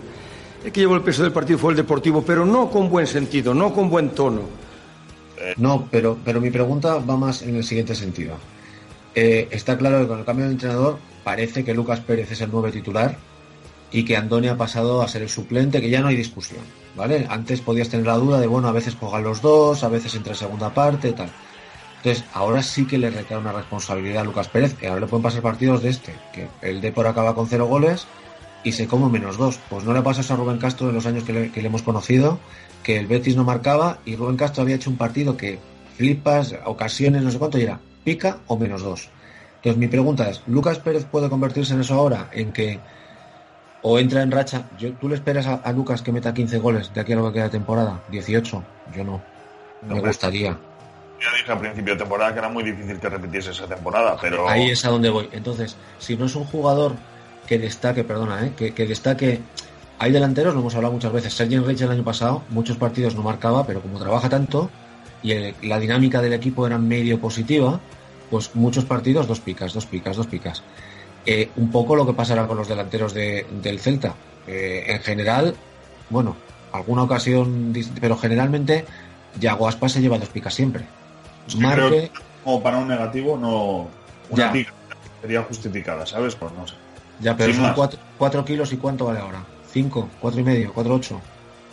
El 0.64 0.72
que 0.72 0.80
llevó 0.80 0.96
el 0.96 1.02
peso 1.02 1.22
del 1.22 1.30
partido 1.30 1.58
fue 1.58 1.72
el 1.72 1.76
Deportivo, 1.76 2.22
pero 2.22 2.44
no 2.44 2.70
con 2.70 2.88
buen 2.88 3.06
sentido, 3.06 3.54
no 3.54 3.72
con 3.72 3.90
buen 3.90 4.10
tono. 4.10 4.42
No, 5.56 5.86
pero, 5.90 6.18
pero 6.24 6.40
mi 6.40 6.50
pregunta 6.50 6.96
va 6.96 7.16
más 7.16 7.42
en 7.42 7.54
el 7.54 7.64
siguiente 7.64 7.94
sentido. 7.94 8.34
Eh, 9.14 9.46
está 9.50 9.76
claro 9.78 10.00
que 10.00 10.08
con 10.08 10.18
el 10.18 10.24
cambio 10.24 10.46
de 10.46 10.52
entrenador 10.52 10.98
parece 11.22 11.64
que 11.64 11.74
Lucas 11.74 12.00
Pérez 12.00 12.32
es 12.32 12.40
el 12.40 12.50
nuevo 12.50 12.70
titular 12.70 13.16
y 13.90 14.04
que 14.04 14.16
Andoni 14.16 14.48
ha 14.48 14.56
pasado 14.56 15.02
a 15.02 15.08
ser 15.08 15.22
el 15.22 15.28
suplente, 15.28 15.80
que 15.80 15.90
ya 15.90 16.00
no 16.00 16.08
hay 16.08 16.16
discusión, 16.16 16.60
¿vale? 16.96 17.26
Antes 17.28 17.60
podías 17.60 17.88
tener 17.88 18.06
la 18.06 18.16
duda 18.16 18.40
de, 18.40 18.46
bueno, 18.46 18.68
a 18.68 18.72
veces 18.72 18.94
juegan 18.94 19.24
los 19.24 19.40
dos, 19.40 19.82
a 19.82 19.88
veces 19.88 20.14
entra 20.14 20.32
en 20.32 20.38
segunda 20.38 20.74
parte, 20.74 21.12
tal. 21.12 21.30
Entonces, 21.96 22.24
ahora 22.32 22.62
sí 22.62 22.86
que 22.86 22.98
le 22.98 23.10
recae 23.10 23.38
una 23.38 23.52
responsabilidad 23.52 24.22
a 24.22 24.24
Lucas 24.24 24.48
Pérez, 24.48 24.74
que 24.74 24.88
ahora 24.88 25.00
le 25.00 25.06
pueden 25.06 25.22
pasar 25.22 25.42
partidos 25.42 25.82
de 25.82 25.88
este, 25.90 26.14
que 26.32 26.48
el 26.62 26.80
Depor 26.80 27.06
acaba 27.06 27.34
con 27.34 27.48
cero 27.48 27.66
goles 27.66 28.06
y 28.62 28.72
se 28.72 28.86
come 28.86 29.10
menos 29.10 29.36
dos. 29.36 29.58
Pues 29.68 29.84
no 29.84 29.92
le 29.92 30.02
pasa 30.02 30.20
eso 30.20 30.34
a 30.34 30.36
Rubén 30.36 30.58
Castro 30.58 30.90
en 30.90 30.94
los 30.94 31.06
años 31.06 31.24
que 31.24 31.32
le, 31.32 31.50
que 31.50 31.60
le 31.60 31.68
hemos 31.68 31.82
conocido, 31.82 32.38
que 32.82 32.98
el 32.98 33.06
Betis 33.06 33.36
no 33.36 33.44
marcaba 33.44 33.98
y 34.04 34.14
Rubén 34.14 34.36
Castro 34.36 34.62
había 34.62 34.76
hecho 34.76 34.90
un 34.90 34.96
partido 34.96 35.36
que 35.36 35.58
flipas, 35.96 36.54
ocasiones, 36.64 37.22
no 37.22 37.30
sé 37.30 37.38
cuánto, 37.38 37.58
y 37.58 37.62
era 37.62 37.80
pica 38.04 38.38
o 38.46 38.56
menos 38.56 38.82
dos. 38.82 39.08
Entonces 39.56 39.78
mi 39.78 39.88
pregunta 39.88 40.30
es, 40.30 40.42
¿Lucas 40.46 40.78
Pérez 40.78 41.04
puede 41.04 41.28
convertirse 41.28 41.74
en 41.74 41.80
eso 41.80 41.94
ahora? 41.94 42.30
En 42.32 42.52
que 42.52 42.78
o 43.82 43.98
entra 43.98 44.22
en 44.22 44.30
racha, 44.30 44.62
yo, 44.76 44.92
¿tú 44.94 45.08
le 45.08 45.14
esperas 45.14 45.46
a, 45.46 45.54
a 45.54 45.72
Lucas 45.72 46.02
que 46.02 46.12
meta 46.12 46.34
15 46.34 46.58
goles 46.58 46.92
de 46.92 47.00
aquí 47.00 47.12
a 47.12 47.16
lo 47.16 47.26
que 47.28 47.34
queda 47.34 47.44
de 47.44 47.50
temporada? 47.50 48.00
¿18? 48.10 48.62
Yo 48.94 49.04
no. 49.04 49.22
Me 49.82 50.00
gustaría. 50.00 50.50
Ya 51.20 51.32
dije 51.36 51.50
al 51.52 51.58
principio 51.58 51.94
de 51.94 51.98
temporada 52.00 52.32
que 52.32 52.38
era 52.38 52.48
muy 52.48 52.62
difícil 52.64 52.98
que 52.98 53.08
repitiese 53.08 53.50
esa 53.50 53.66
temporada, 53.66 54.16
pero 54.20 54.48
Ahí 54.48 54.70
es 54.70 54.84
a 54.84 54.90
donde 54.90 55.10
voy. 55.10 55.28
Entonces, 55.32 55.76
si 55.98 56.16
no 56.16 56.26
es 56.26 56.34
un 56.36 56.44
jugador 56.44 56.94
que 57.46 57.58
destaque, 57.58 58.04
perdona, 58.04 58.46
¿eh? 58.46 58.52
que, 58.56 58.72
que 58.74 58.86
destaque. 58.86 59.40
Hay 60.00 60.12
delanteros, 60.12 60.54
lo 60.54 60.60
hemos 60.60 60.74
hablado 60.76 60.94
muchas 60.94 61.12
veces. 61.12 61.34
Sergi 61.34 61.56
Enrique 61.56 61.82
el 61.82 61.90
año 61.90 62.04
pasado, 62.04 62.44
muchos 62.50 62.76
partidos 62.76 63.16
no 63.16 63.22
marcaba, 63.22 63.66
pero 63.66 63.80
como 63.82 63.98
trabaja 63.98 64.28
tanto 64.28 64.70
y 65.22 65.32
el- 65.32 65.54
la 65.62 65.80
dinámica 65.80 66.22
del 66.22 66.34
equipo 66.34 66.66
era 66.68 66.78
medio 66.78 67.18
positiva, 67.20 67.80
pues 68.30 68.54
muchos 68.54 68.84
partidos, 68.84 69.26
dos 69.26 69.40
picas, 69.40 69.72
dos 69.72 69.86
picas, 69.86 70.16
dos 70.16 70.26
picas. 70.28 70.62
Eh, 71.30 71.50
un 71.56 71.70
poco 71.70 71.94
lo 71.94 72.06
que 72.06 72.14
pasará 72.14 72.46
con 72.46 72.56
los 72.56 72.68
delanteros 72.68 73.12
de- 73.12 73.46
del 73.62 73.80
Celta. 73.80 74.14
Eh, 74.46 74.84
en 74.88 75.00
general, 75.00 75.54
bueno, 76.08 76.34
alguna 76.72 77.02
ocasión, 77.02 77.70
pero 78.00 78.16
generalmente 78.16 78.86
Yago 79.38 79.68
Aspas 79.68 79.92
se 79.92 80.00
lleva 80.00 80.18
dos 80.18 80.30
picas 80.30 80.54
siempre. 80.54 80.86
Marque, 81.58 82.10
como 82.42 82.62
para 82.62 82.78
un 82.78 82.88
negativo 82.88 83.36
no 83.36 83.90
una 84.30 84.44
Ya. 84.46 84.52
pica 84.52 84.72
sería 85.20 85.42
justificada, 85.42 86.06
¿sabes? 86.06 86.34
Pues 86.34 86.50
no 86.52 86.66
sé. 86.66 86.76
Ya, 87.20 87.36
pero 87.36 87.48
Sin 87.52 87.56
son 87.60 87.66
más. 87.68 87.76
cuatro, 87.76 88.00
cuatro 88.16 88.44
kilos 88.46 88.72
y 88.72 88.78
cuánto 88.78 89.04
vale 89.04 89.20
ahora. 89.20 89.44
Cinco, 89.70 90.08
cuatro 90.20 90.40
y 90.40 90.44
medio, 90.44 90.72
cuatro 90.72 90.94
ocho. 90.94 91.20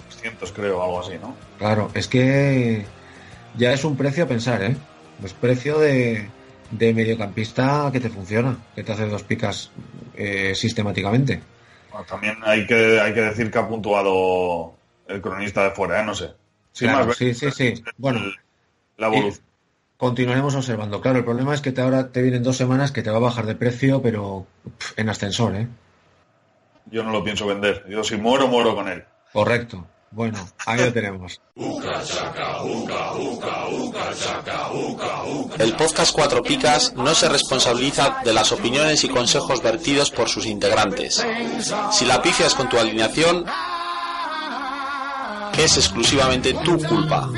200 0.10 0.52
creo, 0.52 0.84
algo 0.84 1.00
así, 1.00 1.14
¿no? 1.22 1.38
Claro, 1.58 1.92
es 1.94 2.10
que 2.10 2.86
ya 3.54 3.72
es 3.72 3.86
un 3.86 3.96
precio 3.96 4.26
a 4.26 4.28
pensar, 4.28 4.62
¿eh? 4.64 4.76
Es 5.24 5.34
precio 5.34 5.80
de, 5.80 6.30
de 6.78 6.94
mediocampista 6.94 7.90
que 7.92 8.00
te 8.00 8.10
funciona, 8.10 8.58
que 8.76 8.84
te 8.84 8.92
hace 8.92 9.08
dos 9.08 9.24
picas 9.24 9.72
eh, 10.16 10.54
sistemáticamente. 10.56 11.42
Bueno, 11.92 12.06
también 12.06 12.38
hay 12.44 12.66
que, 12.68 13.00
hay 13.00 13.14
que 13.14 13.22
decir 13.22 13.50
que 13.52 13.58
ha 13.60 13.68
puntuado 13.68 14.74
el 15.08 15.22
cronista 15.22 15.64
de 15.64 15.72
fuera, 15.72 16.02
¿eh? 16.02 16.06
No 16.06 16.14
sé. 16.16 16.32
Sin 16.72 16.90
Claro, 16.90 17.06
más, 17.08 17.18
sí, 17.18 17.34
sí, 17.34 17.52
sí. 17.52 17.74
Bueno, 17.98 18.22
la 18.98 19.08
evolución. 19.08 19.44
continuaremos 19.98 20.56
observando. 20.56 21.02
Claro, 21.02 21.20
el 21.20 21.26
problema 21.26 21.54
es 21.54 21.62
que 21.62 21.72
te 21.72 21.82
ahora 21.82 22.12
te 22.12 22.22
vienen 22.22 22.44
dos 22.44 22.58
semanas 22.58 22.92
que 22.92 23.02
te 23.02 23.10
va 23.12 23.18
a 23.18 23.22
bajar 23.22 23.46
de 23.46 23.56
precio, 23.56 24.02
pero 24.02 24.46
en 24.98 25.10
ascensor, 25.10 25.56
¿eh? 25.56 25.68
Yo 26.92 27.04
no 27.04 27.12
lo 27.12 27.24
pienso 27.24 27.48
vender. 27.48 27.86
Yo 27.90 28.04
si 28.04 28.16
muero, 28.18 28.48
muero 28.48 28.76
con 28.76 28.88
él. 28.88 29.04
Correcto. 29.32 29.88
Bueno, 30.12 30.38
ahí 30.66 30.80
lo 30.80 30.94
tenemos. 30.94 31.42
El 35.58 35.76
podcast 35.76 36.14
Cuatro 36.14 36.42
Picas 36.42 36.94
no 36.94 37.14
se 37.14 37.28
responsabiliza 37.28 38.22
de 38.24 38.34
las 38.34 38.52
opiniones 38.52 39.04
y 39.04 39.10
consejos 39.10 39.62
vertidos 39.62 40.12
por 40.12 40.30
sus 40.30 40.46
integrantes. 40.46 41.26
Si 41.92 42.06
la 42.06 42.22
pifias 42.22 42.56
con 42.56 42.70
tu 42.70 42.78
alineación, 42.78 43.46
es 45.58 45.78
exclusivamente 45.78 46.54
tu 46.54 46.78
culpa. 46.78 47.30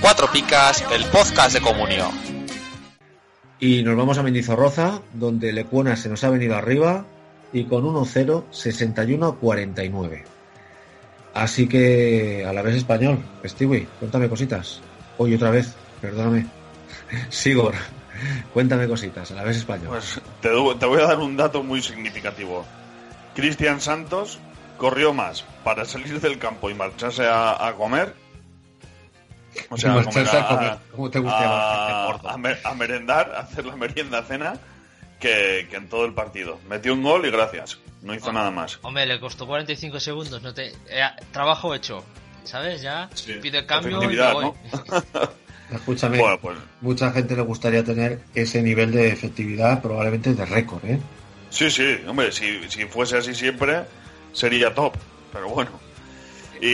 Cuatro 0.00 0.30
Picas, 0.30 0.84
el 0.92 1.04
podcast 1.06 1.54
de 1.54 1.62
comunión. 1.62 2.10
Y 3.58 3.82
nos 3.82 3.96
vamos 3.96 4.18
a 4.18 4.22
Mendizorroza, 4.22 5.00
donde 5.14 5.52
Lecuona 5.52 5.96
se 5.96 6.10
nos 6.10 6.24
ha 6.24 6.28
venido 6.28 6.56
arriba 6.56 7.06
y 7.54 7.64
con 7.64 7.84
1-0, 7.84 8.44
61-49. 8.50 10.24
Así 11.32 11.66
que 11.68 12.44
a 12.46 12.52
la 12.52 12.60
vez 12.62 12.74
español. 12.76 13.18
Stewie, 13.44 13.86
cuéntame 13.98 14.28
cositas. 14.28 14.80
Hoy 15.16 15.34
otra 15.34 15.50
vez, 15.50 15.72
perdóname. 16.02 16.46
Sigor, 17.30 17.74
Cuéntame 18.52 18.86
cositas, 18.86 19.30
a 19.32 19.34
la 19.34 19.42
vez 19.42 19.56
español. 19.56 19.88
Pues 19.88 20.20
te, 20.40 20.48
do- 20.48 20.76
te 20.76 20.86
voy 20.86 21.00
a 21.00 21.06
dar 21.06 21.18
un 21.18 21.36
dato 21.36 21.62
muy 21.64 21.82
significativo. 21.82 22.64
Cristian 23.34 23.80
Santos 23.80 24.38
corrió 24.76 25.12
más 25.12 25.44
para 25.64 25.84
salir 25.84 26.20
del 26.20 26.38
campo 26.38 26.70
y 26.70 26.74
marcharse 26.74 27.26
a, 27.26 27.66
a 27.66 27.72
comer. 27.74 28.14
O 29.68 29.76
sea, 29.76 29.94
a 29.94 30.04
comer, 30.04 30.28
a 30.28 30.38
a, 30.38 30.48
comer, 30.48 30.78
como 30.92 31.10
te 31.10 31.18
gusta 31.18 32.08
a- 32.64 32.74
merendar, 32.74 33.32
a 33.34 33.40
hacer 33.40 33.66
la 33.66 33.74
merienda 33.76 34.22
cena, 34.22 34.54
que, 35.20 35.66
que 35.70 35.76
en 35.76 35.88
todo 35.88 36.04
el 36.04 36.12
partido. 36.14 36.58
Metió 36.68 36.92
un 36.94 37.02
gol 37.02 37.26
y 37.26 37.30
gracias. 37.30 37.78
No 38.02 38.14
hizo 38.14 38.32
nada 38.32 38.50
más. 38.50 38.78
Hombre, 38.82 39.06
le 39.06 39.18
costó 39.18 39.46
45 39.46 39.98
segundos. 40.00 40.42
No 40.42 40.52
te... 40.52 40.68
eh, 40.88 41.02
trabajo 41.32 41.74
hecho. 41.74 42.04
¿Sabes? 42.44 42.82
Ya 42.82 43.08
pide 43.40 43.58
el 43.60 43.66
cambio 43.66 44.02
y 44.02 44.16
me 44.16 44.32
voy. 44.32 44.44
¿no? 44.44 44.54
Escúchame, 45.74 46.18
Bueno, 46.18 46.38
pues 46.38 46.58
mucha 46.82 47.10
gente 47.10 47.34
le 47.34 47.40
gustaría 47.42 47.82
tener 47.82 48.20
ese 48.34 48.62
nivel 48.62 48.92
de 48.92 49.08
efectividad, 49.08 49.80
probablemente 49.80 50.34
de 50.34 50.44
récord, 50.44 50.84
¿eh? 50.84 50.98
Sí, 51.48 51.70
sí, 51.70 51.96
hombre, 52.06 52.30
si, 52.32 52.68
si 52.68 52.84
fuese 52.84 53.16
así 53.16 53.34
siempre, 53.34 53.84
sería 54.32 54.74
top. 54.74 54.92
Pero 55.32 55.48
bueno. 55.48 55.70
Y. 56.60 56.68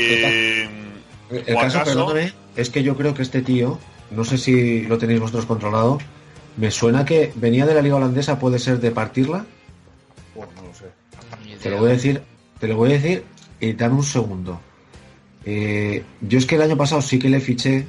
El 1.30 1.54
o 1.54 1.60
caso, 1.60 1.78
acaso- 1.78 1.84
perdóname, 1.84 2.32
es 2.56 2.68
que 2.70 2.82
yo 2.82 2.96
creo 2.96 3.14
que 3.14 3.22
este 3.22 3.40
tío, 3.42 3.78
no 4.10 4.24
sé 4.24 4.36
si 4.38 4.82
lo 4.82 4.98
tenéis 4.98 5.20
vosotros 5.20 5.46
controlado, 5.46 5.98
me 6.56 6.70
suena 6.70 7.04
que 7.04 7.32
venía 7.36 7.66
de 7.66 7.74
la 7.74 7.82
liga 7.82 7.96
holandesa, 7.96 8.38
puede 8.38 8.58
ser 8.58 8.80
de 8.80 8.90
partirla. 8.90 9.44
Pues 10.34 10.48
no 10.56 10.62
lo 10.62 10.74
sé. 10.74 10.86
Te 11.62 11.70
lo 11.70 11.78
voy 11.78 11.90
a 11.90 11.92
decir, 11.94 12.22
te 12.58 12.68
lo 12.68 12.76
voy 12.76 12.90
a 12.90 12.94
decir 12.94 13.24
y 13.60 13.72
dame 13.72 13.96
un 13.96 14.02
segundo. 14.02 14.60
Eh, 15.44 16.04
yo 16.20 16.38
es 16.38 16.46
que 16.46 16.56
el 16.56 16.62
año 16.62 16.76
pasado 16.76 17.00
sí 17.02 17.18
que 17.18 17.28
le 17.28 17.40
fiché 17.40 17.86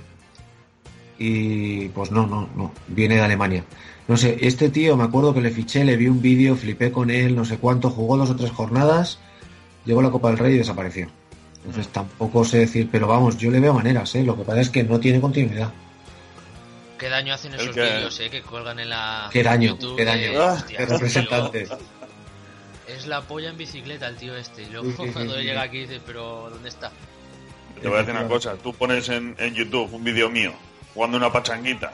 y 1.17 1.89
pues 1.89 2.11
no, 2.11 2.25
no, 2.25 2.49
no, 2.55 2.71
viene 2.87 3.15
de 3.15 3.21
Alemania. 3.21 3.63
No 4.07 4.17
sé, 4.17 4.37
este 4.41 4.69
tío 4.69 4.97
me 4.97 5.03
acuerdo 5.03 5.33
que 5.33 5.41
le 5.41 5.51
fiché, 5.51 5.85
le 5.85 5.95
vi 5.95 6.07
un 6.07 6.21
vídeo, 6.21 6.55
flipé 6.55 6.91
con 6.91 7.09
él, 7.09 7.35
no 7.35 7.45
sé 7.45 7.57
cuánto, 7.57 7.89
jugó 7.89 8.17
dos 8.17 8.31
o 8.31 8.35
tres 8.35 8.51
jornadas, 8.51 9.19
llegó 9.85 9.99
a 9.99 10.03
la 10.03 10.11
Copa 10.11 10.29
del 10.29 10.39
Rey 10.39 10.55
y 10.55 10.57
desapareció. 10.57 11.07
Entonces 11.57 11.89
tampoco 11.89 12.43
sé 12.43 12.59
decir, 12.59 12.89
pero 12.91 13.07
vamos, 13.07 13.37
yo 13.37 13.51
le 13.51 13.59
veo 13.59 13.73
maneras, 13.73 14.15
¿eh? 14.15 14.23
Lo 14.23 14.35
que 14.35 14.43
pasa 14.43 14.61
es 14.61 14.69
que 14.69 14.83
no 14.83 14.99
tiene 14.99 15.21
continuidad. 15.21 15.71
Qué 17.01 17.09
daño 17.09 17.33
hacen 17.33 17.51
esos 17.55 17.73
que- 17.73 17.81
vídeos, 17.81 18.19
eh, 18.19 18.29
que 18.29 18.43
cuelgan 18.43 18.79
en 18.79 18.89
la. 18.91 19.27
Qué 19.33 19.41
daño, 19.41 19.69
YouTube 19.69 19.97
qué 19.97 20.05
de- 20.05 20.33
daño. 20.33 20.53
Hostia, 20.53 20.77
Qué 20.77 20.85
representante. 20.93 21.65
tío, 21.65 21.77
Es 22.87 23.07
la 23.07 23.21
polla 23.21 23.49
en 23.49 23.57
bicicleta 23.57 24.05
el 24.07 24.17
tío 24.17 24.35
este. 24.35 24.61
Y 24.61 24.65
luego 24.67 24.93
cuando 25.13 25.35
llega 25.41 25.63
aquí 25.63 25.79
dice, 25.79 25.99
pero 26.05 26.47
¿dónde 26.51 26.69
está? 26.69 26.91
Te 27.81 27.87
voy 27.87 27.97
a 27.97 28.01
decir 28.03 28.13
una 28.13 28.27
cosa, 28.27 28.53
tú 28.57 28.71
pones 28.75 29.09
en, 29.09 29.35
en 29.39 29.55
YouTube 29.55 29.91
un 29.91 30.03
vídeo 30.03 30.29
mío 30.29 30.53
jugando 30.93 31.17
una 31.17 31.31
pachanguita 31.31 31.91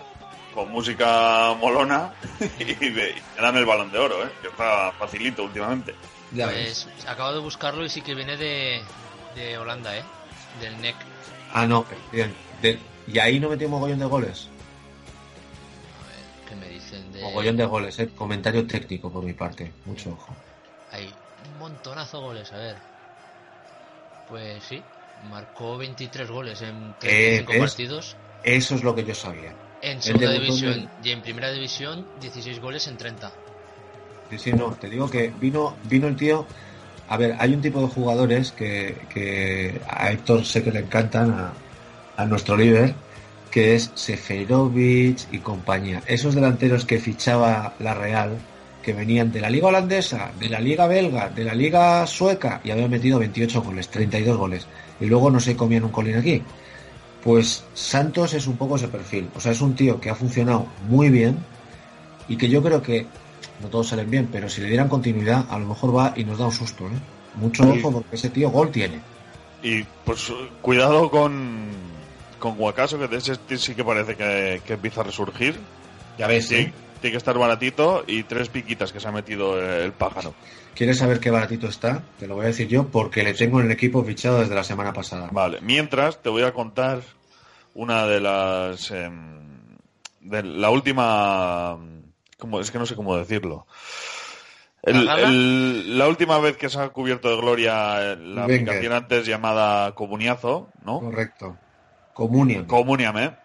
con 0.53 0.69
música 0.71 1.53
molona 1.57 2.13
y, 2.59 2.65
te 2.73 3.15
dan 3.39 3.55
el 3.55 3.65
balón 3.65 3.89
de 3.93 3.99
oro, 3.99 4.25
¿eh? 4.25 4.29
que 4.41 4.49
está 4.49 4.91
facilito 4.99 5.45
últimamente. 5.45 5.95
Ya 6.33 6.47
Pues 6.49 6.85
acabo 7.07 7.31
de 7.31 7.39
buscarlo 7.39 7.85
y 7.85 7.89
sí 7.89 8.01
que 8.01 8.13
viene 8.13 8.35
de, 8.35 8.81
de 9.35 9.57
Holanda, 9.57 9.95
¿eh? 9.97 10.03
Del 10.59 10.81
NEC. 10.81 10.95
Ah, 11.53 11.65
no, 11.65 11.85
bien. 12.11 12.33
De- 12.61 12.77
y 13.07 13.19
ahí 13.19 13.39
no 13.39 13.47
metió 13.47 13.69
mogollón 13.69 13.99
de 13.99 14.05
goles. 14.05 14.49
¿Qué 16.89 16.95
me 16.95 17.01
dicen 17.01 17.11
de.? 17.11 17.21
Mogollón 17.23 17.57
de 17.57 17.65
goles, 17.65 17.99
¿eh? 17.99 18.09
Comentario 18.15 18.65
técnico 18.65 19.11
por 19.11 19.23
mi 19.23 19.33
parte. 19.33 19.71
Mucho 19.85 20.11
ojo. 20.11 20.35
Hay 20.91 21.13
un 21.45 21.57
montonazo 21.57 22.17
de 22.17 22.23
goles, 22.23 22.53
a 22.53 22.57
ver. 22.57 22.77
Pues 24.27 24.63
sí, 24.63 24.83
marcó 25.23 25.77
23 25.77 26.29
goles 26.29 26.61
en 26.61 26.95
Eh, 27.03 27.43
35 27.43 27.51
¿ves? 27.53 27.61
partidos. 27.61 28.17
Eso 28.43 28.75
es 28.75 28.83
lo 28.83 28.95
que 28.95 29.03
yo 29.03 29.15
sabía. 29.15 29.53
En 29.81 30.01
segunda 30.01 30.31
división 30.33 30.89
y 31.01 31.09
en 31.11 31.21
primera 31.21 31.51
división, 31.51 32.07
16 32.15 32.59
goles 32.59 32.87
en 32.87 32.97
30. 32.97 33.33
Sí, 34.29 34.37
sí, 34.37 34.51
no, 34.51 34.75
te 34.75 34.89
digo 34.89 35.09
que 35.09 35.33
vino, 35.39 35.77
vino 35.83 36.07
el 36.07 36.15
tío. 36.15 36.47
A 37.07 37.15
ver, 37.17 37.35
hay 37.39 37.53
un 37.53 37.61
tipo 37.61 37.79
de 37.81 37.87
jugadores 37.87 38.51
que, 38.51 39.07
que 39.09 39.79
a 39.87 40.11
Héctor 40.11 40.43
sé 40.45 40.63
que 40.63 40.71
le 40.71 40.79
encantan, 40.79 41.31
a, 41.31 41.53
a 42.17 42.25
nuestro 42.25 42.57
líder, 42.57 42.95
que 43.57 43.73
es 43.73 43.89
Seferovic 43.95 45.17
y 45.31 45.39
compañía. 45.39 46.03
Esos 46.05 46.35
delanteros 46.35 46.85
que 46.85 46.99
fichaba 46.99 47.73
la 47.79 47.95
Real, 47.95 48.37
que 48.83 48.93
venían 48.93 49.31
de 49.31 49.41
la 49.41 49.49
liga 49.49 49.69
holandesa, 49.69 50.29
de 50.39 50.47
la 50.47 50.59
liga 50.59 50.85
belga, 50.85 51.29
de 51.29 51.43
la 51.43 51.55
liga 51.55 52.05
sueca 52.05 52.61
y 52.63 52.69
habían 52.69 52.91
metido 52.91 53.17
28 53.17 53.63
goles, 53.63 53.89
32 53.89 54.37
goles. 54.37 54.67
Y 54.99 55.07
luego 55.07 55.31
no 55.31 55.39
se 55.39 55.55
comían 55.55 55.85
un 55.85 55.89
colín 55.89 56.17
aquí. 56.17 56.43
Pues 57.23 57.63
Santos 57.73 58.35
es 58.35 58.45
un 58.45 58.57
poco 58.57 58.75
ese 58.75 58.89
perfil. 58.89 59.27
O 59.35 59.39
sea, 59.39 59.53
es 59.53 59.61
un 59.61 59.73
tío 59.73 59.99
que 59.99 60.11
ha 60.11 60.15
funcionado 60.15 60.67
muy 60.87 61.09
bien 61.09 61.39
y 62.27 62.37
que 62.37 62.49
yo 62.49 62.61
creo 62.61 62.83
que 62.83 63.07
no 63.59 63.69
todos 63.69 63.87
salen 63.87 64.11
bien, 64.11 64.29
pero 64.31 64.49
si 64.49 64.61
le 64.61 64.67
dieran 64.67 64.87
continuidad, 64.87 65.47
a 65.49 65.57
lo 65.57 65.65
mejor 65.65 65.97
va 65.97 66.13
y 66.15 66.23
nos 66.25 66.37
da 66.37 66.45
un 66.45 66.51
susto, 66.51 66.85
¿eh? 66.85 66.99
Mucho 67.37 67.67
ojo 67.67 67.91
porque 67.91 68.17
ese 68.17 68.29
tío 68.29 68.51
gol 68.51 68.69
tiene. 68.69 68.99
Y 69.63 69.83
pues 70.05 70.31
cuidado 70.61 71.09
con, 71.09 71.86
con 72.39 72.55
Guacaso, 72.55 72.97
que 72.99 73.07
de 73.07 73.17
ese 73.17 73.35
sí 73.57 73.75
que 73.75 73.83
parece 73.83 74.15
que, 74.15 74.61
que 74.65 74.73
empieza 74.73 75.01
a 75.01 75.03
resurgir. 75.05 75.59
Ya 76.17 76.27
ves, 76.27 76.47
Tiene, 76.47 76.63
¿eh? 76.65 76.73
tiene 77.01 77.11
que 77.11 77.17
estar 77.17 77.37
baratito 77.37 78.03
y 78.07 78.23
tres 78.23 78.49
piquitas 78.49 78.91
que 78.91 78.99
se 78.99 79.07
ha 79.07 79.11
metido 79.11 79.59
el 79.61 79.91
pájaro. 79.91 80.33
¿Quieres 80.75 80.97
saber 80.99 81.19
qué 81.19 81.31
baratito 81.31 81.67
está? 81.67 82.03
Te 82.19 82.27
lo 82.27 82.35
voy 82.35 82.45
a 82.45 82.47
decir 82.49 82.67
yo 82.67 82.87
porque 82.87 83.23
le 83.23 83.33
tengo 83.33 83.59
en 83.59 83.65
el 83.67 83.71
equipo 83.71 84.03
fichado 84.03 84.39
desde 84.39 84.53
la 84.55 84.63
semana 84.63 84.93
pasada. 84.93 85.29
Vale, 85.31 85.59
mientras 85.61 86.21
te 86.21 86.29
voy 86.29 86.43
a 86.43 86.53
contar 86.53 87.01
una 87.73 88.05
de 88.05 88.19
las... 88.19 88.91
em, 88.91 89.37
de 90.21 90.43
la 90.43 90.69
última... 90.69 91.77
¿cómo? 92.37 92.59
Es 92.59 92.69
que 92.71 92.77
no 92.79 92.85
sé 92.85 92.95
cómo 92.95 93.17
decirlo. 93.17 93.65
El- 94.83 95.05
¿La 95.05 95.15
gala? 95.15 95.27
el- 95.29 95.97
la 95.97 96.07
última 96.07 96.37
vez 96.39 96.57
que 96.57 96.69
se 96.69 96.79
ha 96.79 96.89
cubierto 96.89 97.29
de 97.29 97.37
gloria 97.37 98.13
eh, 98.13 98.15
la 98.17 98.45
Venga. 98.45 98.71
aplicación 98.73 98.93
antes 98.93 99.25
llamada 99.25 99.93
Comuniazo, 99.95 100.69
¿no? 100.85 100.99
Correcto. 100.99 101.57
Comunión. 102.17 102.65
Comuniame. 102.65 103.35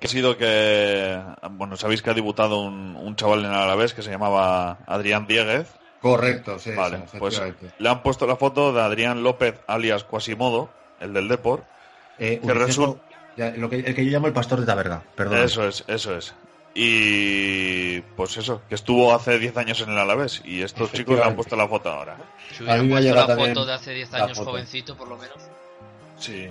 Que 0.00 0.06
ha 0.06 0.10
sido 0.10 0.38
que... 0.38 1.20
Bueno, 1.50 1.76
sabéis 1.76 2.00
que 2.00 2.08
ha 2.08 2.14
debutado 2.14 2.62
un, 2.62 2.96
un 2.96 3.14
chaval 3.14 3.40
en 3.40 3.50
el 3.50 3.54
Alavés 3.54 3.92
que 3.92 4.00
se 4.00 4.10
llamaba 4.10 4.78
Adrián 4.86 5.26
Dieguez. 5.26 5.68
Correcto, 6.00 6.58
sí. 6.58 6.70
Vale, 6.70 7.02
sí, 7.12 7.18
pues 7.18 7.42
le 7.78 7.88
han 7.90 8.02
puesto 8.02 8.26
la 8.26 8.36
foto 8.36 8.72
de 8.72 8.80
Adrián 8.80 9.22
López 9.22 9.60
alias 9.66 10.04
Quasimodo, 10.04 10.70
el 10.98 11.12
del 11.12 11.28
Depor. 11.28 11.64
Eh, 12.18 12.40
que 12.42 12.54
resulta... 12.54 13.02
ya, 13.36 13.50
lo 13.50 13.68
que, 13.68 13.80
el 13.80 13.94
que 13.94 14.04
yo 14.04 14.12
llamo 14.12 14.28
el 14.28 14.32
pastor 14.32 14.60
de 14.60 14.66
Taberga, 14.66 15.02
perdón. 15.14 15.38
Eso 15.40 15.68
es, 15.68 15.84
eso 15.88 16.16
es. 16.16 16.34
Y 16.74 18.00
pues 18.16 18.38
eso, 18.38 18.62
que 18.66 18.76
estuvo 18.76 19.12
hace 19.12 19.38
10 19.38 19.56
años 19.58 19.80
en 19.82 19.90
el 19.90 19.98
Alavés 19.98 20.40
y 20.42 20.62
estos 20.62 20.90
chicos 20.92 21.18
le 21.18 21.24
han 21.24 21.34
puesto 21.34 21.54
la 21.54 21.68
foto 21.68 21.90
ahora. 21.90 22.16
Si 22.52 22.62
A 22.66 22.80
hubiera 22.80 22.82
mí 22.82 22.88
me 22.88 22.94
ha 22.94 23.26
puesto 23.26 23.34
la 23.36 23.36
foto 23.36 23.66
de 23.66 23.72
hace 23.74 23.92
10 23.92 24.12
la 24.12 24.24
años, 24.24 24.38
jovencito 24.38 24.96
por 24.96 25.08
lo 25.08 25.18
menos. 25.18 25.36
Sí. 26.18 26.48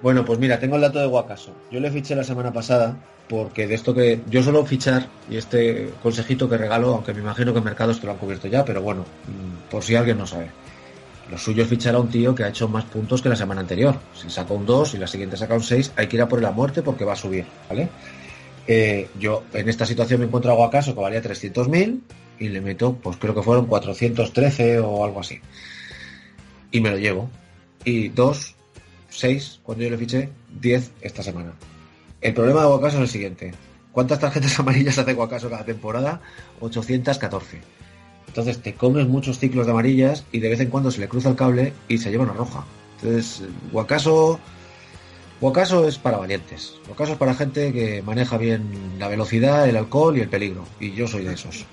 Bueno, 0.00 0.24
pues 0.24 0.38
mira, 0.38 0.58
tengo 0.58 0.76
el 0.76 0.82
dato 0.82 0.98
de 0.98 1.06
Guacaso. 1.06 1.52
Yo 1.70 1.80
le 1.80 1.90
fiché 1.90 2.14
la 2.14 2.24
semana 2.24 2.52
pasada 2.52 2.96
porque 3.28 3.66
de 3.66 3.74
esto 3.74 3.94
que 3.94 4.20
yo 4.28 4.42
suelo 4.42 4.64
fichar 4.64 5.08
y 5.28 5.36
este 5.36 5.90
consejito 6.02 6.48
que 6.48 6.56
regalo, 6.56 6.94
aunque 6.94 7.12
me 7.12 7.20
imagino 7.20 7.52
que 7.52 7.60
mercados 7.60 8.00
te 8.00 8.06
lo 8.06 8.12
han 8.12 8.18
cubierto 8.18 8.46
ya, 8.46 8.64
pero 8.64 8.82
bueno, 8.82 9.02
mm, 9.02 9.70
por 9.70 9.82
si 9.82 9.96
alguien 9.96 10.18
no 10.18 10.26
sabe. 10.26 10.50
Lo 11.30 11.38
suyo 11.38 11.64
es 11.64 11.68
fichar 11.68 11.96
a 11.96 11.98
un 11.98 12.08
tío 12.08 12.34
que 12.34 12.44
ha 12.44 12.48
hecho 12.48 12.68
más 12.68 12.84
puntos 12.84 13.20
que 13.20 13.28
la 13.28 13.34
semana 13.34 13.60
anterior. 13.60 13.98
Si 14.14 14.30
saca 14.30 14.54
un 14.54 14.64
2 14.64 14.94
y 14.94 14.98
la 14.98 15.08
siguiente 15.08 15.36
saca 15.36 15.54
un 15.54 15.62
6, 15.62 15.92
hay 15.96 16.06
que 16.06 16.16
ir 16.16 16.22
a 16.22 16.28
por 16.28 16.40
la 16.40 16.52
muerte 16.52 16.82
porque 16.82 17.04
va 17.04 17.14
a 17.14 17.16
subir, 17.16 17.46
¿vale? 17.68 17.88
Eh, 18.68 19.08
yo 19.18 19.44
en 19.52 19.68
esta 19.68 19.86
situación 19.86 20.20
me 20.20 20.26
encuentro 20.26 20.52
a 20.52 20.54
Guacaso 20.54 20.94
que 20.94 21.00
valía 21.00 21.22
300.000 21.22 22.00
y 22.38 22.48
le 22.48 22.60
meto, 22.60 22.94
pues 22.94 23.16
creo 23.16 23.34
que 23.34 23.42
fueron 23.42 23.66
413 23.66 24.78
o 24.80 25.04
algo 25.04 25.20
así. 25.20 25.40
Y 26.70 26.80
me 26.80 26.90
lo 26.90 26.98
llevo. 26.98 27.28
Y 27.84 28.08
2, 28.08 28.55
6 29.18 29.60
cuando 29.62 29.84
yo 29.84 29.90
le 29.90 29.98
fiché, 29.98 30.30
10 30.60 30.92
esta 31.00 31.22
semana. 31.22 31.52
El 32.20 32.34
problema 32.34 32.60
de 32.62 32.66
Guacaso 32.66 32.96
es 32.96 33.02
el 33.02 33.08
siguiente. 33.08 33.54
¿Cuántas 33.92 34.20
tarjetas 34.20 34.58
amarillas 34.60 34.98
hace 34.98 35.14
Guacaso 35.14 35.50
cada 35.50 35.64
temporada? 35.64 36.20
814. 36.60 37.60
Entonces 38.28 38.58
te 38.60 38.74
comes 38.74 39.06
muchos 39.06 39.38
ciclos 39.38 39.66
de 39.66 39.72
amarillas 39.72 40.24
y 40.32 40.40
de 40.40 40.50
vez 40.50 40.60
en 40.60 40.68
cuando 40.68 40.90
se 40.90 41.00
le 41.00 41.08
cruza 41.08 41.30
el 41.30 41.36
cable 41.36 41.72
y 41.88 41.98
se 41.98 42.10
lleva 42.10 42.24
una 42.24 42.34
roja. 42.34 42.64
Entonces, 43.00 43.42
Guacaso, 43.72 44.38
Guacaso 45.40 45.88
es 45.88 45.98
para 45.98 46.18
valientes. 46.18 46.74
Guacaso 46.86 47.12
es 47.12 47.18
para 47.18 47.34
gente 47.34 47.72
que 47.72 48.02
maneja 48.02 48.36
bien 48.36 48.98
la 48.98 49.08
velocidad, 49.08 49.68
el 49.68 49.76
alcohol 49.76 50.18
y 50.18 50.20
el 50.20 50.28
peligro. 50.28 50.66
Y 50.80 50.92
yo 50.92 51.06
soy 51.08 51.24
de 51.24 51.34
esos. 51.34 51.64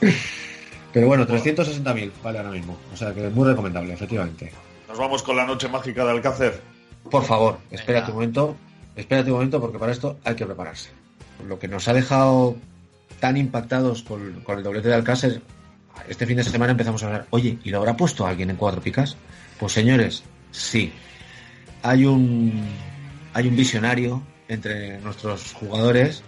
Pero 0.92 1.06
bueno, 1.06 1.26
360.000 1.26 2.10
vale 2.22 2.38
ahora 2.38 2.50
mismo. 2.50 2.76
O 2.92 2.96
sea 2.96 3.14
que 3.14 3.26
es 3.26 3.32
muy 3.32 3.48
recomendable, 3.48 3.94
efectivamente. 3.94 4.52
Nos 4.92 4.98
vamos 4.98 5.22
con 5.22 5.36
la 5.36 5.46
noche 5.46 5.70
mágica 5.70 6.04
de 6.04 6.10
Alcácer. 6.10 6.60
Por 7.10 7.24
favor, 7.24 7.56
espérate 7.70 8.10
un 8.10 8.16
momento. 8.16 8.54
Espérate 8.94 9.30
un 9.30 9.36
momento 9.36 9.58
porque 9.58 9.78
para 9.78 9.90
esto 9.90 10.18
hay 10.22 10.34
que 10.34 10.44
prepararse. 10.44 10.90
Lo 11.48 11.58
que 11.58 11.66
nos 11.66 11.88
ha 11.88 11.94
dejado 11.94 12.58
tan 13.18 13.38
impactados 13.38 14.02
con, 14.02 14.42
con 14.42 14.58
el 14.58 14.62
doblete 14.62 14.88
de 14.88 14.94
Alcácer, 14.94 15.40
este 16.10 16.26
fin 16.26 16.36
de 16.36 16.44
semana 16.44 16.72
empezamos 16.72 17.02
a 17.02 17.06
hablar, 17.06 17.26
oye, 17.30 17.58
¿y 17.64 17.70
lo 17.70 17.78
habrá 17.78 17.96
puesto 17.96 18.26
alguien 18.26 18.50
en 18.50 18.56
cuatro 18.56 18.82
picas? 18.82 19.16
Pues 19.58 19.72
señores, 19.72 20.24
sí. 20.50 20.92
Hay 21.82 22.04
un, 22.04 22.62
hay 23.32 23.48
un 23.48 23.56
visionario 23.56 24.22
entre 24.46 25.00
nuestros 25.00 25.54
jugadores 25.54 26.22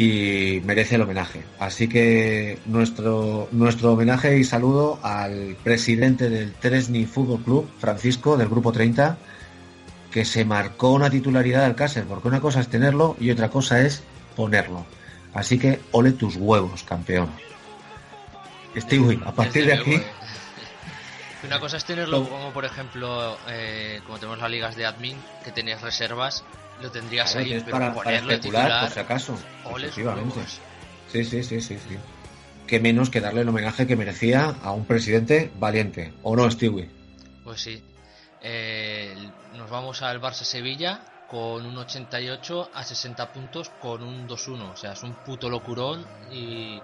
y 0.00 0.62
merece 0.64 0.94
el 0.94 1.02
homenaje. 1.02 1.42
Así 1.58 1.86
que 1.86 2.58
nuestro, 2.64 3.48
nuestro 3.52 3.92
homenaje 3.92 4.38
y 4.38 4.44
saludo 4.44 4.98
al 5.02 5.58
presidente 5.62 6.30
del 6.30 6.54
Tresni 6.54 7.04
Fútbol 7.04 7.42
Club, 7.42 7.70
Francisco, 7.78 8.38
del 8.38 8.48
Grupo 8.48 8.72
30, 8.72 9.18
que 10.10 10.24
se 10.24 10.46
marcó 10.46 10.92
una 10.92 11.10
titularidad 11.10 11.60
de 11.60 11.66
Alcácer, 11.66 12.04
porque 12.04 12.28
una 12.28 12.40
cosa 12.40 12.60
es 12.60 12.68
tenerlo 12.68 13.14
y 13.20 13.30
otra 13.30 13.50
cosa 13.50 13.82
es 13.82 14.02
ponerlo. 14.36 14.86
Así 15.34 15.58
que 15.58 15.80
ole 15.92 16.12
tus 16.12 16.36
huevos, 16.36 16.82
campeón. 16.82 17.28
Stewie, 18.74 19.20
a 19.26 19.32
partir 19.32 19.66
de 19.66 19.74
aquí, 19.74 19.94
eh. 19.96 20.02
Una 21.44 21.58
cosa 21.58 21.78
es 21.78 21.84
tenerlo 21.84 22.28
como, 22.28 22.52
por 22.52 22.64
ejemplo, 22.64 23.38
eh, 23.48 24.00
como 24.04 24.18
tenemos 24.18 24.38
las 24.38 24.50
ligas 24.50 24.76
de 24.76 24.86
admin, 24.86 25.16
que 25.44 25.52
tenías 25.52 25.80
reservas, 25.80 26.44
lo 26.80 26.90
tendrías 26.90 27.34
ahí, 27.36 27.60
pero 27.64 27.70
para, 27.70 27.94
para 27.94 28.04
ponerlo 28.04 28.28
de 28.28 28.34
especular, 28.34 28.64
titular, 28.64 28.84
por 28.84 28.94
si 28.94 29.00
acaso. 29.00 29.38
Efectivamente. 29.76 30.40
Sí, 31.10 31.24
sí, 31.24 31.42
sí, 31.42 31.60
sí, 31.60 31.78
sí. 31.78 31.98
Qué 32.66 32.78
menos 32.78 33.10
que 33.10 33.20
darle 33.20 33.40
el 33.40 33.48
homenaje 33.48 33.86
que 33.86 33.96
merecía 33.96 34.54
a 34.62 34.72
un 34.72 34.84
presidente 34.84 35.50
valiente. 35.58 36.12
¿O 36.22 36.36
no, 36.36 36.48
Stewie? 36.50 36.88
Pues 37.42 37.60
sí. 37.60 37.82
Eh, 38.42 39.14
nos 39.54 39.68
vamos 39.68 40.02
al 40.02 40.20
Barça-Sevilla 40.20 41.00
con 41.26 41.66
un 41.66 41.76
88 41.76 42.70
a 42.72 42.84
60 42.84 43.32
puntos 43.32 43.70
con 43.70 44.02
un 44.02 44.28
2-1. 44.28 44.72
O 44.72 44.76
sea, 44.76 44.92
es 44.92 45.02
un 45.02 45.14
puto 45.14 45.50
locurón 45.50 46.06
y 46.30 46.80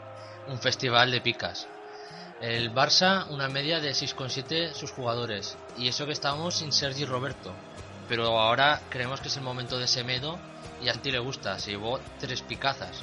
un 0.49 0.59
festival 0.59 1.11
de 1.11 1.21
picas. 1.21 1.69
El 2.41 2.73
Barça, 2.75 3.27
una 3.31 3.49
media 3.49 3.81
de 3.81 3.91
6,7 3.93 4.73
sus 4.75 4.91
jugadores. 4.91 5.57
Y 5.79 5.89
eso 5.89 6.07
que 6.07 6.13
estábamos 6.13 6.57
sin 6.57 6.73
Sergi 6.73 7.05
Roberto. 7.05 7.53
Pero 8.09 8.39
ahora 8.39 8.81
creemos 8.91 9.21
que 9.21 9.29
es 9.29 9.37
el 9.37 9.43
momento 9.43 9.79
de 9.79 9.87
Semedo 9.87 10.39
y 10.83 10.89
a 10.89 10.93
ti 10.95 11.11
le 11.11 11.19
gusta. 11.19 11.59
Se 11.59 11.71
llevó 11.73 11.99
tres 12.21 12.43
picazas. 12.43 13.03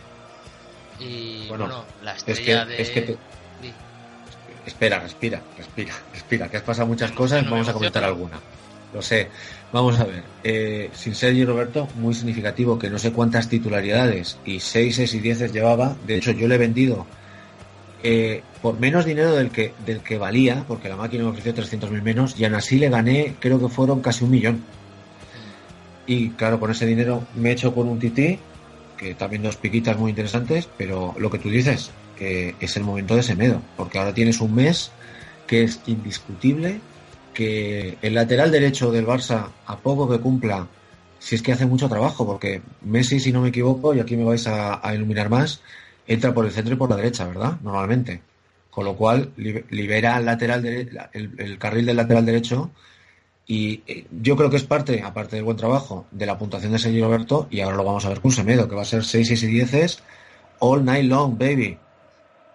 Y 1.00 1.48
Bueno, 1.48 1.66
bueno, 1.66 1.86
la 2.04 2.14
es 2.14 2.24
que- 2.24 2.32
estrella 2.34 2.66
de. 2.66 2.82
es 2.82 2.90
que 2.92 3.02
te- 3.02 3.18
Di. 3.62 3.74
Espera, 4.66 5.00
respira, 5.00 5.42
respira, 5.58 5.94
respira, 6.14 6.48
que 6.50 6.58
has 6.58 6.64
pasado 6.64 6.88
muchas 6.88 7.12
cosas, 7.12 7.44
no 7.44 7.52
vamos 7.52 7.68
a 7.68 7.74
comentar 7.74 8.04
alguna. 8.04 8.40
Lo 8.94 9.02
sé. 9.02 9.30
Vamos 9.74 10.00
a 10.00 10.04
ver. 10.06 10.24
Eh, 10.44 10.92
sin 10.94 11.16
Sergio 11.16 11.48
Roberto, 11.48 11.90
muy 11.96 12.14
significativo 12.14 12.78
que 12.78 12.90
no 12.92 13.00
sé 13.00 13.12
cuántas 13.12 13.50
titularidades 13.50 14.38
y 14.46 14.60
6 14.60 15.00
y 15.16 15.20
10 15.20 15.52
llevaba. 15.52 15.96
De 16.06 16.18
hecho, 16.18 16.32
yo 16.32 16.48
le 16.48 16.56
he 16.56 16.60
vendido 16.60 17.08
eh, 18.04 18.44
por 18.62 18.80
menos 18.80 19.06
dinero 19.06 19.34
del 19.34 19.50
que, 19.50 19.74
del 19.86 20.02
que 20.02 20.18
valía, 20.18 20.66
porque 20.68 20.90
la 20.90 20.98
máquina 20.98 21.24
me 21.24 21.30
ofreció 21.30 21.56
300.000 21.56 22.02
menos, 22.02 22.38
y 22.38 22.44
aún 22.44 22.56
así 22.56 22.78
le 22.78 22.90
gané, 22.90 23.36
creo 23.40 23.60
que 23.60 23.70
fueron 23.70 24.02
casi 24.02 24.26
un 24.26 24.32
millón. 24.32 24.64
Y 26.06 26.30
claro, 26.32 26.60
con 26.60 26.70
ese 26.70 26.86
dinero 26.86 27.24
me 27.36 27.50
he 27.50 27.54
hecho 27.54 27.74
con 27.74 27.88
un 27.88 28.00
tití, 28.00 28.38
que 28.98 29.16
también 29.16 29.42
dos 29.42 29.56
piquitas 29.56 29.98
muy 29.98 30.10
interesantes, 30.10 30.68
pero 30.78 31.16
lo 31.18 31.30
que 31.32 31.40
tú 31.40 31.50
dices, 31.50 31.92
que 32.18 32.56
es 32.60 32.76
el 32.76 32.84
momento 32.84 33.16
de 33.16 33.24
Semedo, 33.24 33.62
porque 33.78 34.00
ahora 34.00 34.14
tienes 34.14 34.42
un 34.42 34.54
mes 34.54 34.92
que 35.48 35.64
es 35.64 35.80
indiscutible, 35.88 36.82
que 37.34 37.98
el 38.02 38.14
lateral 38.16 38.52
derecho 38.52 38.92
del 38.92 39.08
Barça, 39.08 39.48
a 39.66 39.78
poco 39.78 40.10
que 40.10 40.20
cumpla, 40.20 40.68
si 41.20 41.36
es 41.36 41.42
que 41.42 41.54
hace 41.54 41.66
mucho 41.66 41.88
trabajo, 41.88 42.26
porque 42.26 42.62
Messi, 42.82 43.22
si 43.22 43.32
no 43.32 43.42
me 43.42 43.50
equivoco, 43.50 43.94
y 43.94 44.02
aquí 44.02 44.18
me 44.18 44.26
vais 44.26 44.46
a, 44.46 44.86
a 44.86 44.94
iluminar 44.94 45.30
más, 45.30 45.62
entra 46.08 46.34
por 46.34 46.46
el 46.46 46.52
centro 46.52 46.74
y 46.74 46.78
por 46.78 46.90
la 46.90 46.96
derecha, 46.96 47.26
¿verdad? 47.28 47.60
Normalmente. 47.62 48.22
Con 48.70 48.86
lo 48.86 48.96
cual, 48.96 49.32
li- 49.38 49.64
libera 49.70 50.18
el, 50.18 50.26
lateral 50.26 50.62
dere- 50.64 51.10
el, 51.14 51.36
el 51.40 51.58
carril 51.60 51.86
del 51.86 51.98
lateral 51.98 52.26
derecho 52.26 52.72
y 53.46 53.84
eh, 53.88 54.08
yo 54.12 54.36
creo 54.36 54.50
que 54.50 54.56
es 54.58 54.64
parte, 54.64 55.02
aparte 55.04 55.36
del 55.36 55.46
buen 55.46 55.58
trabajo, 55.58 56.08
de 56.12 56.26
la 56.26 56.38
puntuación 56.38 56.72
de 56.72 56.80
Sergio 56.80 57.06
Roberto 57.06 57.48
y 57.52 57.60
ahora 57.62 57.78
lo 57.78 57.84
vamos 57.84 58.06
a 58.06 58.10
ver 58.10 58.22
con 58.22 58.32
Semedo, 58.32 58.68
que 58.68 58.76
va 58.76 58.82
a 58.82 58.86
ser 58.86 59.04
6, 59.04 59.28
6 59.28 59.44
y 59.44 59.48
10 59.48 60.02
all 60.60 60.84
night 60.86 61.06
long, 61.06 61.38
baby. 61.38 61.78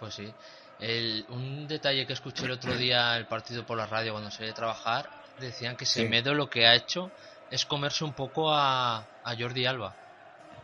Pues 0.00 0.14
sí. 0.14 0.32
El- 0.80 1.24
un 1.28 1.66
detalle 1.68 2.06
que 2.06 2.12
escuché 2.14 2.44
el 2.46 2.52
otro 2.52 2.76
día 2.76 3.16
el 3.16 3.26
partido 3.26 3.64
por 3.66 3.76
la 3.76 3.86
radio 3.86 4.12
cuando 4.12 4.30
se 4.30 4.44
iba 4.44 4.52
a 4.52 4.54
trabajar, 4.54 5.08
decían 5.40 5.76
que 5.76 5.86
Sí. 5.86 6.02
Semedo 6.02 6.34
lo 6.34 6.48
que 6.48 6.66
ha 6.66 6.74
hecho 6.74 7.10
es 7.50 7.64
comerse 7.64 8.04
un 8.04 8.12
poco 8.12 8.52
a, 8.52 8.96
a 8.98 9.36
Jordi 9.38 9.66
Alba, 9.66 9.94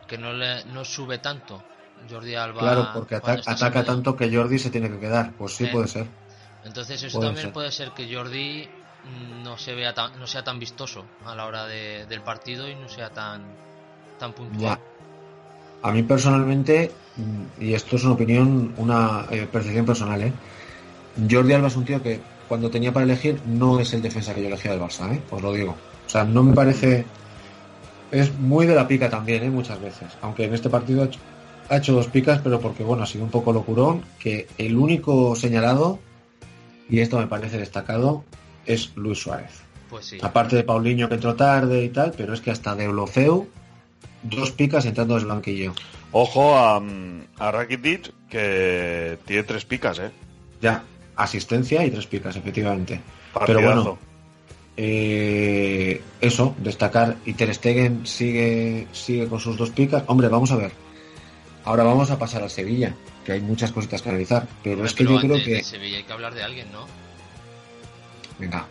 que 0.07 0.17
no 0.17 0.33
le 0.33 0.65
no 0.65 0.83
sube 0.85 1.17
tanto. 1.19 1.63
Jordi 2.09 2.35
Alba 2.35 2.59
Claro, 2.61 2.89
porque 2.93 3.15
ataca 3.15 3.83
tanto 3.83 4.15
que 4.15 4.33
Jordi 4.33 4.59
se 4.59 4.69
tiene 4.69 4.89
que 4.89 4.99
quedar. 4.99 5.33
Pues 5.37 5.55
sí, 5.55 5.65
Eh, 5.65 5.69
puede 5.71 5.87
ser. 5.87 6.07
Entonces 6.63 7.01
eso 7.03 7.17
Puede 7.17 7.29
también 7.29 7.45
ser. 7.47 7.53
puede 7.53 7.71
ser 7.71 7.91
que 7.91 8.13
Jordi 8.13 8.67
no 9.43 9.57
se 9.57 9.75
vea 9.75 9.93
tan, 9.93 10.19
no 10.19 10.25
sea 10.27 10.43
tan 10.43 10.59
vistoso 10.59 11.05
a 11.25 11.35
la 11.35 11.45
hora 11.45 11.65
de- 11.67 12.05
del 12.07 12.21
partido 12.21 12.67
y 12.69 12.75
no 12.75 12.89
sea 12.89 13.09
tan 13.09 13.43
tan 14.19 14.33
puntual. 14.33 14.61
Ya. 14.61 14.79
A 15.83 15.91
mí 15.91 16.01
personalmente, 16.03 16.91
y 17.59 17.73
esto 17.73 17.97
es 17.97 18.03
una 18.03 18.13
opinión, 18.13 18.73
una 18.77 19.25
eh, 19.29 19.45
percepción 19.51 19.85
personal, 19.85 20.21
¿eh? 20.23 20.33
Jordi 21.29 21.53
Alba 21.53 21.67
es 21.67 21.75
un 21.75 21.85
tío 21.85 22.01
que 22.01 22.21
cuando 22.47 22.69
tenía 22.69 22.91
para 22.91 23.05
elegir 23.05 23.41
no 23.45 23.79
es 23.79 23.93
el 23.93 24.01
defensa 24.01 24.33
que 24.33 24.41
yo 24.41 24.47
elegía 24.47 24.71
del 24.71 24.81
Barça, 24.81 25.13
¿eh? 25.13 25.21
Os 25.29 25.41
lo 25.41 25.53
digo. 25.53 25.71
O 26.05 26.09
sea, 26.09 26.23
no 26.23 26.43
me 26.43 26.53
parece... 26.53 27.05
Es 28.11 28.37
muy 28.39 28.65
de 28.65 28.75
la 28.75 28.87
pica 28.87 29.09
también, 29.09 29.43
¿eh? 29.43 29.49
Muchas 29.49 29.79
veces. 29.81 30.07
Aunque 30.21 30.45
en 30.45 30.53
este 30.53 30.69
partido 30.69 31.07
ha 31.69 31.77
hecho, 31.77 31.93
dos 31.93 32.07
picas, 32.07 32.39
pero 32.41 32.59
porque, 32.59 32.83
bueno, 32.83 33.03
ha 33.03 33.07
sido 33.07 33.23
un 33.23 33.31
poco 33.31 33.53
locurón, 33.53 34.03
que 34.19 34.47
el 34.57 34.75
único 34.77 35.35
señalado, 35.35 35.99
y 36.89 36.99
esto 36.99 37.17
me 37.17 37.27
parece 37.27 37.57
destacado, 37.57 38.23
es 38.65 38.91
Luis 38.95 39.19
Suárez. 39.19 39.61
Pues 39.89 40.05
sí. 40.05 40.17
Aparte 40.21 40.55
de 40.55 40.63
Paulinho 40.63 41.07
que 41.07 41.15
entró 41.15 41.35
tarde 41.35 41.83
y 41.83 41.89
tal, 41.89 42.13
pero 42.15 42.33
es 42.33 42.41
que 42.41 42.51
hasta 42.51 42.75
de 42.75 42.85
Eulofeu, 42.85 43.47
dos 44.23 44.51
picas 44.51 44.85
entrando 44.85 45.13
desde 45.15 45.27
el 45.27 45.33
banquillo. 45.33 45.73
Ojo 46.11 46.57
a, 46.57 46.81
a 47.37 47.51
Rakitic, 47.51 48.11
que 48.29 49.17
tiene 49.25 49.43
tres 49.43 49.65
picas, 49.65 49.99
¿eh? 49.99 50.11
Ya, 50.61 50.83
asistencia 51.15 51.85
y 51.85 51.91
tres 51.91 52.07
picas, 52.07 52.35
efectivamente. 52.35 53.01
Partidazo. 53.33 53.45
Pero 53.45 53.75
bueno, 53.75 53.97
eh, 54.77 56.01
eso, 56.21 56.55
destacar. 56.57 57.17
Y 57.25 57.33
Ter 57.33 57.53
Stegen 57.53 58.05
sigue, 58.05 58.87
sigue 58.91 59.27
con 59.27 59.39
sus 59.39 59.57
dos 59.57 59.69
picas. 59.71 60.03
Hombre, 60.07 60.27
vamos 60.27 60.51
a 60.51 60.57
ver. 60.57 60.71
Ahora 61.65 61.83
vamos 61.83 62.11
a 62.11 62.19
pasar 62.19 62.43
al 62.43 62.49
Sevilla, 62.51 62.93
que 63.25 63.31
hay 63.33 63.41
muchas 63.41 63.71
cositas 63.71 64.01
que 64.01 64.09
analizar. 64.09 64.47
Pero 64.63 64.85
es 64.85 64.93
que 64.93 65.03
pero 65.03 65.15
yo 65.15 65.21
creo 65.21 65.33
antes 65.35 65.45
de 65.47 65.57
que. 65.57 65.63
Sevilla 65.63 65.97
hay 65.97 66.03
que 66.03 66.13
hablar 66.13 66.33
de 66.33 66.43
alguien, 66.43 66.71
¿no? 66.71 66.85
Venga, 68.39 68.65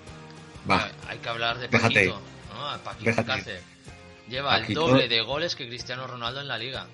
va. 0.71 0.89
Hay 1.09 1.19
que 1.19 1.29
hablar 1.29 1.59
de 1.59 1.69
Déjate 1.69 1.95
Paquito, 1.95 2.01
ir. 2.01 2.55
¿no? 2.55 2.79
Paquito 2.85 3.05
Déjate. 3.11 3.33
Alcácer. 3.33 3.63
Lleva 4.29 4.51
Paquito- 4.59 4.87
el 4.87 4.91
doble 4.93 5.09
de 5.09 5.21
goles 5.23 5.57
que 5.57 5.67
Cristiano 5.69 6.07
Ronaldo 6.07 6.41
en 6.41 6.49
la 6.49 6.59
liga. 6.59 6.87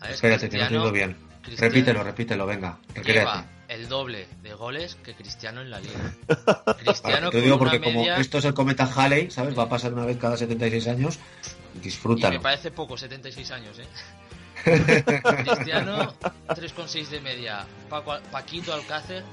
¿Sabes? 0.00 0.14
Espérate, 0.16 0.48
que 0.48 0.56
no 0.56 0.62
te 0.62 0.66
Cristiano- 0.68 0.82
oigo 0.84 0.92
bien. 0.92 1.16
Cristiano 1.42 1.72
Repítelo, 1.74 2.02
repítelo, 2.04 2.46
venga. 2.46 2.78
Lleva 3.04 3.44
el 3.68 3.88
doble 3.88 4.26
de 4.42 4.54
goles 4.54 4.96
que 4.96 5.14
Cristiano 5.14 5.60
en 5.60 5.70
la 5.70 5.80
liga. 5.80 6.14
Cristiano 6.78 7.30
Te 7.30 7.40
digo 7.40 7.58
porque 7.58 7.80
como 7.80 8.00
media- 8.00 8.16
esto 8.16 8.38
es 8.38 8.44
el 8.44 8.54
cometa 8.54 8.84
Halley, 8.94 9.30
¿sabes? 9.30 9.58
Va 9.58 9.64
a 9.64 9.68
pasar 9.68 9.92
una 9.92 10.04
vez 10.04 10.16
cada 10.18 10.36
76 10.36 10.88
años. 10.88 11.18
Y 11.74 11.80
Disfrútalo. 11.80 12.34
me 12.34 12.40
parece 12.40 12.70
poco, 12.70 12.96
76 12.96 13.50
años, 13.50 13.78
¿eh? 13.78 13.84
Cristiano, 14.64 16.12
3,6 16.48 17.08
de 17.08 17.20
media. 17.20 17.64
Paco- 17.88 18.18
Paquito 18.30 18.72
Alcácer, 18.72 19.24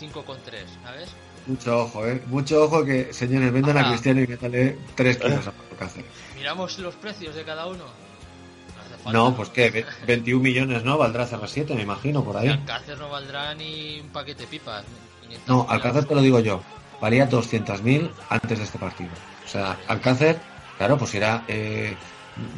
5,3, 0.00 0.36
¿sabes? 0.82 1.08
Mucho 1.46 1.78
ojo, 1.84 2.06
¿eh? 2.06 2.22
Mucho 2.26 2.64
ojo 2.64 2.84
que, 2.84 3.12
señores, 3.12 3.52
vendan 3.52 3.78
a. 3.78 3.88
Cristiano 3.88 4.20
y 4.20 4.26
métale 4.26 4.76
3 4.94 5.16
kilos 5.16 5.46
a 5.46 5.52
Alcácer. 5.70 6.04
Miramos 6.36 6.78
los 6.78 6.94
precios 6.96 7.34
de 7.34 7.44
cada 7.44 7.66
uno. 7.66 7.84
No 7.84 8.82
hace 8.82 9.02
falta. 9.02 9.12
No, 9.12 9.34
pues 9.34 9.48
qué, 9.50 9.70
Ve- 9.70 9.86
21 10.06 10.42
millones, 10.42 10.84
¿no? 10.84 10.98
Valdrá 10.98 11.26
CR7, 11.26 11.74
me 11.74 11.82
imagino, 11.82 12.22
por 12.22 12.36
ahí. 12.36 12.48
Alcácer 12.48 12.98
no 12.98 13.08
valdrá 13.08 13.54
ni 13.54 14.00
un 14.00 14.08
paquete 14.10 14.42
de 14.42 14.48
pipas. 14.48 14.84
500 15.22 15.48
No. 15.48 15.66
Alcácer 15.68 16.04
te 16.04 16.14
lo 16.14 16.20
digo 16.20 16.40
yo. 16.40 16.60
Valía 17.00 17.28
200.000 17.28 18.10
antes 18.28 18.58
de 18.58 18.64
este 18.64 18.78
partido. 18.78 19.10
O 19.46 19.48
sea, 19.48 19.78
Alcácer, 19.86 20.38
claro, 20.76 20.98
pues 20.98 21.14
era... 21.14 21.44
eh, 21.48 21.96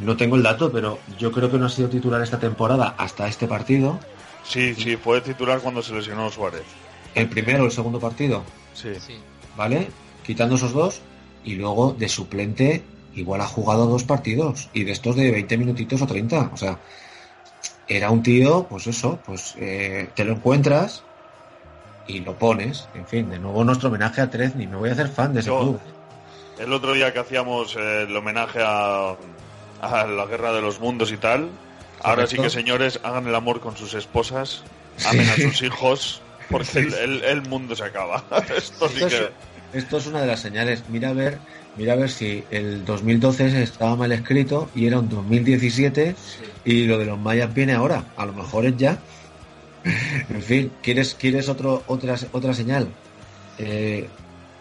no 0.04 0.16
tengo 0.16 0.36
el 0.36 0.42
dato, 0.42 0.70
pero 0.72 0.98
yo 1.18 1.30
creo 1.32 1.50
que 1.50 1.58
no 1.58 1.66
ha 1.66 1.70
sido 1.70 1.88
titular 1.88 2.20
esta 2.22 2.38
temporada 2.38 2.94
hasta 2.98 3.26
este 3.28 3.46
partido. 3.46 3.98
Sí, 4.44 4.74
sí, 4.74 4.96
fue 4.96 5.20
titular 5.20 5.60
cuando 5.60 5.82
se 5.82 5.94
lesionó 5.94 6.30
Suárez. 6.30 6.62
El 7.14 7.28
primero 7.28 7.62
o 7.64 7.66
el 7.66 7.72
segundo 7.72 7.98
partido. 8.00 8.42
Sí. 8.74 8.92
¿vale? 9.56 9.88
Quitando 10.24 10.54
esos 10.54 10.72
dos 10.72 11.00
y 11.44 11.54
luego 11.56 11.92
de 11.98 12.08
suplente 12.08 12.82
igual 13.14 13.40
ha 13.40 13.46
jugado 13.46 13.86
dos 13.86 14.04
partidos 14.04 14.68
y 14.72 14.84
de 14.84 14.92
estos 14.92 15.16
de 15.16 15.30
20 15.30 15.58
minutitos 15.58 16.00
o 16.00 16.06
30, 16.06 16.50
o 16.52 16.56
sea, 16.56 16.78
era 17.88 18.10
un 18.10 18.22
tío, 18.22 18.66
pues 18.68 18.86
eso, 18.86 19.20
pues 19.24 19.54
eh, 19.58 20.08
te 20.14 20.24
lo 20.24 20.32
encuentras 20.34 21.02
y 22.06 22.20
lo 22.20 22.36
pones, 22.36 22.88
en 22.94 23.06
fin, 23.06 23.28
de 23.28 23.38
nuevo 23.38 23.64
nuestro 23.64 23.88
homenaje 23.88 24.20
a 24.20 24.30
Trezni, 24.30 24.66
me 24.66 24.76
voy 24.76 24.90
a 24.90 24.92
hacer 24.92 25.08
fan 25.08 25.32
de 25.34 25.40
ese 25.40 25.48
Yo- 25.48 25.58
club. 25.60 25.80
El 26.58 26.72
otro 26.72 26.92
día 26.92 27.12
que 27.12 27.18
hacíamos 27.18 27.74
eh, 27.76 28.02
el 28.02 28.14
homenaje 28.16 28.60
a, 28.62 29.16
a 29.80 30.06
la 30.06 30.26
guerra 30.26 30.52
de 30.52 30.60
los 30.60 30.80
mundos 30.80 31.10
y 31.12 31.16
tal, 31.18 31.50
ahora 32.00 32.26
sí 32.26 32.36
que 32.36 32.50
señores, 32.50 33.00
hagan 33.02 33.26
el 33.26 33.34
amor 33.34 33.60
con 33.60 33.76
sus 33.76 33.94
esposas, 33.94 34.64
amen 35.06 35.28
a 35.28 35.36
sus 35.36 35.62
hijos, 35.62 36.22
porque 36.50 36.78
el, 36.80 36.94
el- 36.94 37.24
el 37.24 37.42
mundo 37.42 37.74
se 37.76 37.84
acaba. 37.84 38.26
Esto 38.56 38.88
sí 38.88 38.94
Esto 39.00 39.06
es- 39.06 39.12
que... 39.14 39.78
esto 39.78 39.96
es 39.98 40.06
una 40.06 40.20
de 40.20 40.26
las 40.26 40.40
señales. 40.40 40.88
Mira 40.88 41.10
a 41.10 41.12
ver, 41.12 41.42
mira 41.74 41.92
a 41.92 41.96
ver 41.96 42.10
si 42.10 42.46
el 42.50 42.84
2012 42.84 43.62
estaba 43.62 43.96
mal 43.96 44.12
escrito 44.12 44.70
y 44.74 44.86
era 44.86 44.98
un 44.98 45.08
2017 45.08 46.16
y 46.64 46.84
lo 46.86 46.98
de 46.98 47.04
los 47.06 47.18
mayas 47.18 47.52
viene 47.54 47.72
ahora. 47.74 48.12
A 48.16 48.26
lo 48.26 48.34
mejor 48.34 48.66
es 48.66 48.76
ya. 48.76 49.02
En 50.28 50.42
fin, 50.42 50.78
¿quieres, 50.82 51.14
quieres 51.14 51.48
otro, 51.48 51.84
otra, 51.86 52.16
otra 52.32 52.52
señal? 52.54 52.94
Eh, 53.56 54.10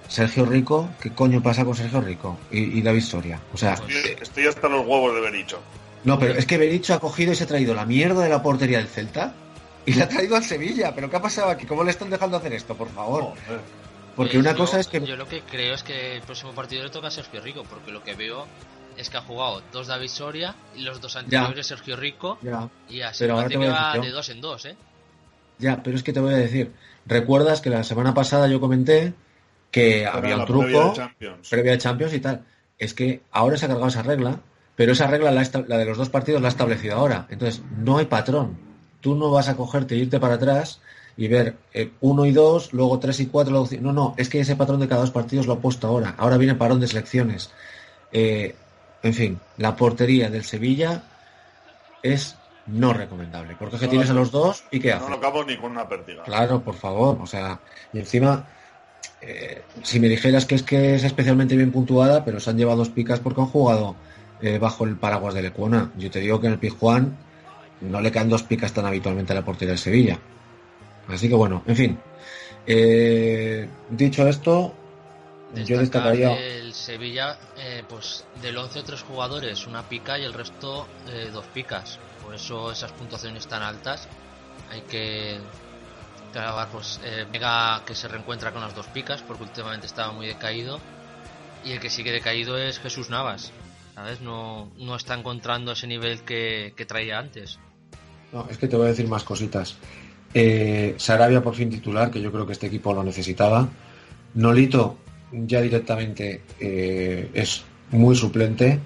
Sergio 0.09 0.45
Rico, 0.45 0.89
¿qué 0.99 1.11
coño 1.11 1.41
pasa 1.41 1.63
con 1.63 1.75
Sergio 1.75 2.01
Rico 2.01 2.37
y, 2.51 2.79
y 2.79 2.81
David 2.81 3.01
Soria? 3.03 3.39
O 3.53 3.57
sea, 3.57 3.73
Estoy, 3.75 3.95
estoy 4.21 4.47
hasta 4.47 4.67
los 4.67 4.85
huevos 4.85 5.13
de 5.15 5.21
Bericho. 5.21 5.59
no, 6.03 6.17
pero 6.19 6.33
es 6.33 6.45
que 6.45 6.57
Bericho 6.57 6.93
ha 6.93 6.99
cogido 6.99 7.31
y 7.31 7.35
se 7.35 7.43
ha 7.45 7.47
traído 7.47 7.73
la 7.73 7.85
mierda 7.85 8.23
de 8.23 8.29
la 8.29 8.41
portería 8.43 8.79
del 8.79 8.87
Celta 8.87 9.33
y 9.85 9.93
la 9.93 10.05
ha 10.05 10.09
traído 10.09 10.35
al 10.35 10.43
Sevilla. 10.43 10.93
¿Pero 10.93 11.09
qué 11.09 11.15
ha 11.15 11.21
pasado 11.21 11.49
aquí? 11.49 11.65
¿Cómo 11.65 11.83
le 11.83 11.91
están 11.91 12.09
dejando 12.09 12.37
hacer 12.37 12.51
esto, 12.53 12.75
por 12.75 12.89
favor? 12.89 13.33
Porque 14.15 14.37
Eh, 14.37 14.39
una 14.39 14.51
yo- 14.51 14.57
cosa 14.57 14.79
es 14.79 14.87
que... 14.87 14.99
Yo 15.05 15.15
lo 15.15 15.27
que 15.27 15.41
creo 15.41 15.73
es 15.75 15.83
que 15.83 16.15
el 16.15 16.21
próximo 16.23 16.51
partido 16.53 16.83
le 16.83 16.89
toca 16.89 17.07
a 17.07 17.11
Sergio 17.11 17.39
Rico, 17.41 17.63
porque 17.69 17.91
lo 17.91 18.03
que 18.03 18.15
veo 18.15 18.47
es 18.97 19.09
que 19.09 19.17
ha 19.17 19.21
jugado 19.21 19.61
dos 19.71 19.87
David 19.87 20.09
Soria 20.09 20.55
y 20.75 20.81
los 20.81 20.99
dos 20.99 21.15
anteriores 21.15 21.67
Sergio 21.67 21.95
Rico. 21.95 22.37
Ya. 22.41 22.67
Y 22.89 23.01
así 23.01 23.19
Pero 23.19 23.33
ahora 23.35 23.43
parece 23.45 23.53
te 23.53 23.57
voy 23.57 23.67
que 23.67 23.71
a 23.71 23.81
va 23.81 23.93
decir 23.93 24.09
de 24.09 24.11
dos 24.11 24.29
en 24.29 24.41
dos, 24.41 24.65
¿eh? 24.65 24.75
Ya, 25.59 25.83
pero 25.83 25.95
es 25.95 26.03
que 26.03 26.13
te 26.13 26.19
voy 26.19 26.33
a 26.33 26.37
decir, 26.37 26.73
recuerdas 27.05 27.61
que 27.61 27.69
la 27.69 27.83
semana 27.83 28.13
pasada 28.13 28.47
yo 28.47 28.59
comenté 28.59 29.13
que 29.71 30.05
había 30.05 30.38
un 30.38 30.45
truco 30.45 30.63
previa 30.63 30.84
de 30.86 30.93
Champions. 30.93 31.49
previa 31.49 31.71
de 31.73 31.77
Champions 31.77 32.13
y 32.13 32.19
tal. 32.19 32.45
Es 32.77 32.93
que 32.93 33.21
ahora 33.32 33.58
se 33.58 33.65
ha 33.65 33.67
cargado 33.67 33.89
esa 33.89 34.01
regla, 34.03 34.39
pero 34.75 34.93
esa 34.93 35.08
regla, 35.08 35.32
la, 35.32 35.43
la 35.67 35.77
de 35.77 35.86
los 35.86 35.97
dos 35.97 36.10
partidos, 36.10 36.41
la 36.41 36.47
ha 36.47 36.51
establecido 36.51 36.95
ahora. 36.95 37.27
Entonces, 37.29 37.62
no 37.77 37.97
hay 37.97 38.05
patrón. 38.05 38.58
Tú 39.01 39.15
no 39.15 39.32
vas 39.32 39.49
a 39.49 39.55
cogerte 39.55 39.95
e 39.95 39.99
irte 39.99 40.19
para 40.19 40.36
atrás 40.36 40.82
y 41.17 41.27
ver 41.27 41.58
eh, 41.73 41.91
uno 41.99 42.25
y 42.25 42.32
dos, 42.32 42.71
luego 42.73 42.97
tres 42.99 43.19
y 43.19 43.27
cuatro. 43.27 43.51
Luego... 43.51 43.67
ci- 43.67 43.79
No, 43.79 43.91
no, 43.93 44.13
es 44.17 44.29
que 44.29 44.39
ese 44.39 44.55
patrón 44.55 44.79
de 44.79 44.88
cada 44.88 45.01
dos 45.01 45.12
partidos 45.12 45.47
lo 45.47 45.53
ha 45.53 45.60
puesto 45.60 45.88
ahora. 45.88 46.15
Ahora 46.17 46.38
viene 46.38 46.55
parón 46.55 46.79
de 46.79 46.88
selecciones. 46.88 47.51
Eh, 48.12 48.55
en 49.03 49.13
fin, 49.13 49.39
la 49.58 49.75
portería 49.75 50.29
del 50.29 50.43
Sevilla 50.45 51.03
es 52.01 52.38
no 52.65 52.93
recomendable. 52.93 53.55
Porque 53.55 53.75
es 53.75 53.79
que 53.82 53.88
No, 53.88 53.91
tienes 53.91 54.10
a 54.10 54.13
no. 54.13 54.19
los 54.21 54.32
dos 54.32 54.63
y 54.71 54.79
¿qué 54.79 54.89
No 54.91 54.95
haces? 54.97 55.10
lo 55.10 55.15
acabo 55.15 55.43
ni 55.43 55.58
con 55.58 55.71
una 55.71 55.88
pértiga. 55.88 56.23
Claro, 56.23 56.62
por 56.63 56.75
favor. 56.75 57.17
O 57.21 57.25
sea, 57.27 57.60
y 57.91 57.99
encima, 57.99 58.45
eh, 59.21 59.63
si 59.84 59.99
me 59.99 60.08
dijeras 60.08 60.45
que 60.45 60.55
es 60.55 60.63
que 60.63 60.95
es 60.95 61.03
especialmente 61.03 61.55
bien 61.55 61.71
puntuada, 61.71 62.23
pero 62.23 62.39
se 62.39 62.49
han 62.49 62.58
llevado 62.58 62.77
dos 62.77 62.89
picas 62.89 63.19
porque 63.19 63.41
han 63.41 63.47
jugado 63.47 63.95
eh, 64.41 64.58
bajo 64.58 64.86
el 64.86 64.95
paraguas 64.95 65.34
del 65.34 65.45
Ecuona. 65.45 65.91
Yo 65.97 66.10
te 66.10 66.19
digo 66.19 66.39
que 66.39 66.47
en 66.47 66.53
el 66.53 66.60
Pizjuán 66.60 67.17
no 67.82 68.01
le 68.01 68.12
caen 68.12 68.29
dos 68.29 68.43
picas 68.43 68.73
tan 68.73 68.86
habitualmente 68.86 69.34
a 69.34 69.36
la 69.36 69.45
portería 69.45 69.71
del 69.71 69.79
Sevilla. 69.79 70.19
Así 71.08 71.27
que 71.27 71.36
bueno, 71.36 71.63
en 71.65 71.75
fin. 71.75 71.99
Eh, 72.65 73.67
dicho 73.89 74.27
esto, 74.27 74.73
yo 75.53 75.79
Destacar 75.79 76.13
destacaría. 76.13 76.38
El 76.38 76.73
Sevilla, 76.73 77.38
pues 77.89 78.25
del 78.41 78.58
11 78.58 78.84
tres 78.84 79.01
jugadores, 79.01 79.65
una 79.65 79.89
pica 79.89 80.19
y 80.19 80.23
el 80.23 80.34
resto 80.34 80.88
dos 81.34 81.45
picas. 81.47 81.99
Por 82.23 82.36
eso 82.36 82.71
esas 82.71 82.91
puntuaciones 82.91 83.47
tan 83.47 83.63
altas. 83.63 84.08
Hay 84.71 84.82
que 84.82 85.39
grabar, 86.33 86.67
pues 86.69 86.99
eh, 87.03 87.25
Vega 87.31 87.83
que 87.85 87.95
se 87.95 88.07
reencuentra 88.07 88.51
con 88.51 88.61
las 88.61 88.75
dos 88.75 88.87
picas 88.87 89.21
porque 89.21 89.43
últimamente 89.43 89.87
estaba 89.87 90.11
muy 90.11 90.27
decaído. 90.27 90.79
Y 91.63 91.71
el 91.73 91.79
que 91.79 91.89
sigue 91.89 92.11
decaído 92.11 92.57
es 92.57 92.79
Jesús 92.79 93.09
Navas. 93.09 93.51
¿Sabes? 93.95 94.21
No, 94.21 94.71
no 94.77 94.95
está 94.95 95.13
encontrando 95.13 95.73
ese 95.73 95.87
nivel 95.87 96.21
que, 96.21 96.73
que 96.75 96.85
traía 96.85 97.19
antes. 97.19 97.59
No, 98.31 98.47
es 98.49 98.57
que 98.57 98.67
te 98.67 98.77
voy 98.77 98.85
a 98.85 98.89
decir 98.89 99.07
más 99.07 99.23
cositas. 99.23 99.75
Eh, 100.33 100.95
Sarabia 100.97 101.41
por 101.41 101.55
fin 101.55 101.69
titular, 101.69 102.11
que 102.11 102.21
yo 102.21 102.31
creo 102.31 102.45
que 102.45 102.53
este 102.53 102.67
equipo 102.67 102.93
lo 102.93 103.03
necesitaba. 103.03 103.67
Nolito 104.35 104.97
ya 105.31 105.61
directamente 105.61 106.43
eh, 106.59 107.29
es 107.33 107.63
muy 107.91 108.15
suplente. 108.15 108.79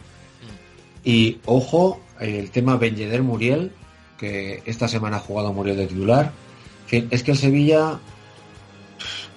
Y 1.04 1.40
ojo, 1.46 2.02
el 2.20 2.50
tema 2.52 2.78
Benjeder 2.78 3.24
Muriel, 3.24 3.72
que 4.18 4.64
esta 4.66 4.88
semana 4.88 5.18
ha 5.18 5.20
jugado 5.20 5.52
Muriel 5.52 5.78
de 5.78 5.88
titular. 5.88 6.32
Es 7.10 7.24
que 7.24 7.32
el 7.32 7.38
Sevilla, 7.38 8.00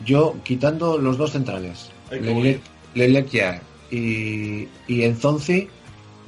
yo 0.05 0.37
quitando 0.45 0.99
los 0.99 1.17
dos 1.17 1.33
centrales. 1.33 1.91
Lelec 2.95 3.31
Jaer 3.31 3.61
y, 3.91 4.69
y 4.87 5.03
Enzonzi, 5.03 5.69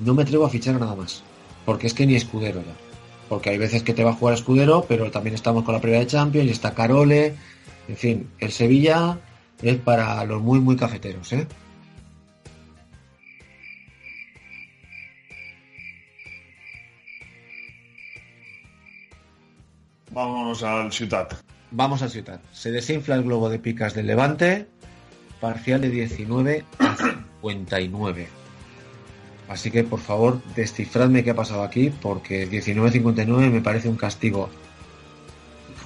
no 0.00 0.14
me 0.14 0.22
atrevo 0.22 0.46
a 0.46 0.50
fichar 0.50 0.78
nada 0.78 0.94
más. 0.94 1.22
Porque 1.64 1.86
es 1.86 1.94
que 1.94 2.06
ni 2.06 2.14
escudero 2.14 2.60
ya. 2.60 2.74
Porque 3.28 3.50
hay 3.50 3.58
veces 3.58 3.82
que 3.82 3.92
te 3.92 4.04
va 4.04 4.10
a 4.10 4.14
jugar 4.14 4.34
escudero, 4.34 4.86
pero 4.88 5.10
también 5.10 5.34
estamos 5.34 5.64
con 5.64 5.74
la 5.74 5.80
primera 5.80 6.00
de 6.00 6.06
Champions 6.06 6.48
y 6.48 6.50
está 6.50 6.74
Carole. 6.74 7.34
En 7.88 7.96
fin, 7.96 8.28
el 8.38 8.52
Sevilla 8.52 9.18
es 9.62 9.76
para 9.76 10.24
los 10.24 10.40
muy, 10.40 10.60
muy 10.60 10.76
cafeteros, 10.76 11.32
¿eh? 11.32 11.46
Vámonos 20.18 20.64
al 20.64 20.92
Ciutat. 20.92 21.34
Vamos 21.70 22.02
a 22.02 22.08
Ciudad. 22.08 22.40
Se 22.52 22.72
desinfla 22.72 23.14
el 23.14 23.22
globo 23.22 23.48
de 23.50 23.60
picas 23.60 23.94
del 23.94 24.08
Levante, 24.08 24.66
parcial 25.40 25.80
de 25.80 25.90
19 25.90 26.64
a 26.80 26.96
59. 26.96 28.26
Así 29.48 29.70
que 29.70 29.84
por 29.84 30.00
favor, 30.00 30.42
descifradme 30.56 31.22
qué 31.22 31.30
ha 31.30 31.36
pasado 31.36 31.62
aquí, 31.62 31.90
porque 31.90 32.50
19-59 32.50 33.48
me 33.48 33.60
parece 33.60 33.88
un 33.88 33.94
castigo 33.94 34.50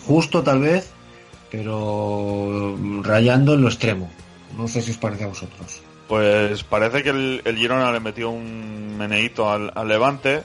justo 0.06 0.42
tal 0.42 0.60
vez, 0.60 0.90
pero 1.50 2.78
rayando 3.02 3.52
en 3.52 3.60
lo 3.60 3.68
extremo. 3.68 4.10
No 4.56 4.66
sé 4.66 4.80
si 4.80 4.92
os 4.92 4.96
parece 4.96 5.24
a 5.24 5.26
vosotros. 5.26 5.82
Pues 6.08 6.64
parece 6.64 7.02
que 7.02 7.10
el, 7.10 7.42
el 7.44 7.56
Girona 7.58 7.92
le 7.92 8.00
metió 8.00 8.30
un 8.30 8.96
meneíto 8.96 9.50
al, 9.50 9.70
al 9.74 9.88
Levante 9.88 10.42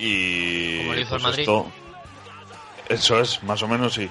y 0.00 0.78
Como 0.78 0.94
le 0.94 1.00
hizo 1.02 1.10
pues 1.10 1.24
al 1.24 1.30
Madrid. 1.30 1.40
esto 1.42 1.83
eso 2.88 3.20
es 3.20 3.42
más 3.42 3.62
o 3.62 3.68
menos 3.68 3.94
sí. 3.94 4.10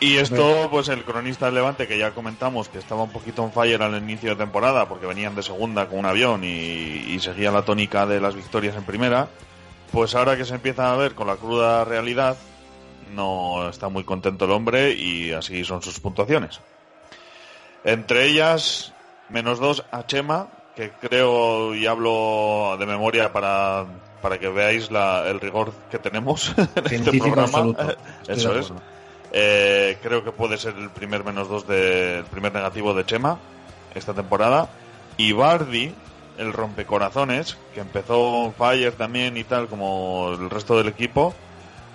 Y 0.00 0.16
esto 0.16 0.68
pues 0.70 0.88
el 0.88 1.04
cronista 1.04 1.46
del 1.46 1.54
Levante 1.54 1.86
que 1.86 1.96
ya 1.96 2.10
comentamos 2.10 2.68
que 2.68 2.78
estaba 2.78 3.04
un 3.04 3.10
poquito 3.10 3.44
on 3.44 3.52
fire 3.52 3.80
al 3.82 3.96
inicio 4.02 4.30
de 4.30 4.36
temporada 4.36 4.88
porque 4.88 5.06
venían 5.06 5.36
de 5.36 5.44
segunda 5.44 5.86
con 5.86 6.00
un 6.00 6.06
avión 6.06 6.42
y, 6.42 6.48
y 6.48 7.20
seguía 7.20 7.52
la 7.52 7.64
tónica 7.64 8.04
de 8.04 8.20
las 8.20 8.34
victorias 8.34 8.74
en 8.74 8.82
primera 8.82 9.28
pues 9.92 10.14
ahora 10.16 10.36
que 10.36 10.44
se 10.44 10.54
empieza 10.54 10.92
a 10.92 10.96
ver 10.96 11.14
con 11.14 11.28
la 11.28 11.36
cruda 11.36 11.84
realidad 11.84 12.36
no 13.14 13.68
está 13.68 13.88
muy 13.88 14.04
contento 14.04 14.46
el 14.46 14.50
hombre 14.50 14.92
y 14.92 15.32
así 15.32 15.64
son 15.64 15.82
sus 15.82 16.00
puntuaciones. 16.00 16.60
Entre 17.84 18.26
ellas, 18.26 18.92
menos 19.28 19.58
dos 19.58 19.84
a 19.90 20.06
Chema, 20.06 20.48
que 20.74 20.90
creo 20.90 21.74
y 21.74 21.86
hablo 21.86 22.76
de 22.78 22.86
memoria 22.86 23.32
para, 23.32 23.86
para 24.22 24.38
que 24.38 24.48
veáis 24.48 24.90
la- 24.90 25.28
el 25.28 25.40
rigor 25.40 25.72
que 25.90 25.98
tenemos 25.98 26.54
en 26.56 26.92
este 26.92 27.18
programa. 27.18 27.42
absoluto. 27.44 27.96
Eso 28.28 28.58
es. 28.58 28.72
Eh, 29.32 29.98
creo 30.02 30.22
que 30.24 30.30
puede 30.32 30.58
ser 30.58 30.74
el 30.76 30.90
primer 30.90 31.24
menos 31.24 31.48
dos 31.48 31.66
de, 31.66 32.18
el 32.18 32.24
primer 32.24 32.52
negativo 32.52 32.94
de 32.94 33.04
Chema 33.04 33.38
esta 33.94 34.14
temporada. 34.14 34.68
Y 35.16 35.32
Bardi, 35.32 35.92
el 36.38 36.52
rompecorazones, 36.52 37.56
que 37.74 37.80
empezó 37.80 38.20
on 38.20 38.54
fire 38.54 38.92
también 38.92 39.36
y 39.36 39.44
tal 39.44 39.68
como 39.68 40.30
el 40.38 40.48
resto 40.50 40.76
del 40.78 40.88
equipo, 40.88 41.34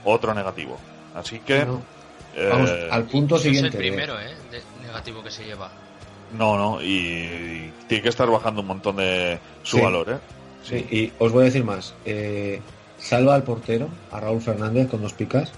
otro 0.04 0.34
negativo. 0.34 0.78
Así 1.16 1.40
que... 1.40 1.66
Vamos, 1.66 2.70
eh, 2.70 2.88
al 2.92 3.06
punto 3.06 3.38
Es 3.38 3.42
siguiente. 3.44 3.68
el 3.70 3.74
de- 3.74 3.80
primero, 3.80 4.20
¿eh? 4.20 4.36
de- 4.52 4.62
negativo 4.86 5.24
que 5.24 5.32
se 5.32 5.44
lleva. 5.46 5.70
No, 6.38 6.58
no, 6.58 6.82
y, 6.82 6.86
y 6.88 7.74
tiene 7.88 8.04
que 8.04 8.10
estar 8.10 8.30
bajando 8.30 8.62
un 8.62 8.68
montón 8.68 8.98
de 8.98 9.40
su 9.64 9.78
Sí. 9.78 9.84
valor, 9.84 10.10
¿eh? 10.10 10.18
Sí, 10.68 10.76
y 10.92 11.12
os 11.20 11.32
voy 11.32 11.44
a 11.44 11.46
decir 11.46 11.64
más. 11.64 11.94
Eh, 12.06 12.60
salva 12.98 13.36
al 13.36 13.44
portero, 13.44 13.90
a 14.12 14.20
Raúl 14.20 14.42
Fernández, 14.42 14.88
con 14.90 15.02
dos 15.02 15.14
picas. 15.14 15.52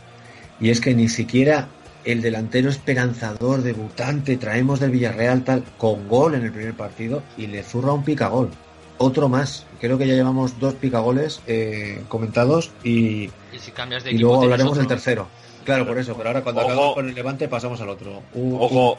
Y 0.59 0.69
es 0.69 0.81
que 0.81 0.93
ni 0.93 1.07
siquiera 1.09 1.67
el 2.05 2.21
delantero 2.21 2.69
esperanzador, 2.69 3.61
debutante, 3.61 4.37
traemos 4.37 4.79
del 4.79 4.91
Villarreal, 4.91 5.43
tal, 5.43 5.63
con 5.77 6.07
gol 6.07 6.35
en 6.35 6.43
el 6.45 6.51
primer 6.51 6.73
partido 6.73 7.23
y 7.37 7.47
le 7.47 7.63
zurra 7.63 7.93
un 7.93 8.03
picagol. 8.03 8.49
Otro 8.97 9.29
más. 9.29 9.65
Creo 9.79 9.97
que 9.97 10.05
ya 10.07 10.13
llevamos 10.13 10.59
dos 10.59 10.73
picagoles 10.73 11.41
eh, 11.47 12.03
comentados 12.09 12.71
y, 12.83 13.29
Y 13.53 13.59
si 13.59 13.71
cambias 13.71 14.03
de 14.03 14.11
y 14.11 14.15
equipo. 14.15 14.29
luego 14.29 14.43
hablaremos 14.43 14.77
del 14.77 14.87
tercero. 14.87 15.27
Claro, 15.63 15.85
por 15.87 15.97
eso, 15.97 16.15
pero 16.15 16.29
ahora 16.29 16.41
cuando 16.43 16.61
Ojo. 16.61 16.69
acabamos 16.71 16.95
con 16.95 17.07
el 17.09 17.15
Levante 17.15 17.47
pasamos 17.47 17.79
al 17.81 17.89
otro. 17.89 18.21
Un- 18.33 18.57
Ojo, 18.59 18.97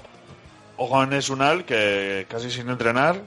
ojo 0.77 1.01
a 1.01 1.07
Nesunal, 1.07 1.65
que 1.65 2.27
casi 2.29 2.51
sin 2.51 2.69
entrenar 2.71 3.21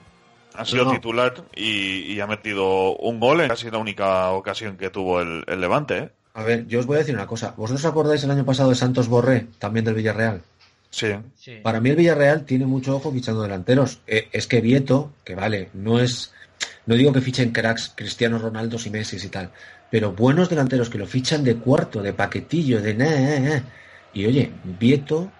ha 0.55 0.65
sido 0.65 0.85
No. 0.85 0.91
titular 0.91 1.33
y, 1.55 2.13
y 2.13 2.19
ha 2.19 2.27
metido 2.27 2.95
un 2.97 3.19
gol 3.19 3.41
en 3.41 3.47
casi 3.49 3.69
la 3.69 3.77
única 3.77 4.31
ocasión 4.31 4.77
que 4.77 4.89
tuvo 4.89 5.21
el, 5.21 5.43
el 5.47 5.61
Levante, 5.61 5.97
¿eh? 5.97 6.09
A 6.35 6.43
ver, 6.43 6.65
yo 6.67 6.79
os 6.79 6.85
voy 6.87 6.95
a 6.95 6.99
decir 6.99 7.13
una 7.13 7.27
cosa. 7.27 7.53
¿Vosotros 7.57 7.85
os 7.85 7.91
acordáis 7.91 8.23
el 8.23 8.31
año 8.31 8.43
pasado 8.45 8.69
de 8.69 8.75
Santos 8.75 9.07
Borré, 9.07 9.47
también 9.59 9.85
del 9.85 9.93
Villarreal? 9.93 10.41
Sí. 10.89 11.07
Sí. 11.35 11.59
Para 11.61 11.79
mí 11.79 11.91
el 11.91 11.95
Villarreal 11.95 12.43
tiene 12.45 12.65
mucho 12.65 12.95
ojo 12.95 13.11
fichando 13.11 13.41
delanteros. 13.43 13.99
Eh, 14.07 14.29
es 14.31 14.47
que 14.47 14.59
Vieto, 14.61 15.11
que 15.23 15.35
vale, 15.35 15.69
no 15.73 15.99
es... 15.99 16.33
No 16.85 16.95
digo 16.95 17.13
que 17.13 17.21
fichen 17.21 17.51
cracks, 17.51 17.91
Cristiano 17.95 18.39
Ronaldo 18.39 18.77
y 18.83 18.89
Messi 18.89 19.17
y 19.23 19.29
tal, 19.29 19.51
pero 19.91 20.11
buenos 20.13 20.49
delanteros 20.49 20.89
que 20.89 20.97
lo 20.97 21.05
fichan 21.07 21.43
de 21.43 21.55
cuarto, 21.57 22.01
de 22.01 22.13
paquetillo, 22.13 22.81
de... 22.81 22.93
na, 22.95 23.09
na, 23.09 23.39
na. 23.39 23.63
Y 24.13 24.25
oye, 24.25 24.51
Vieto, 24.63 25.31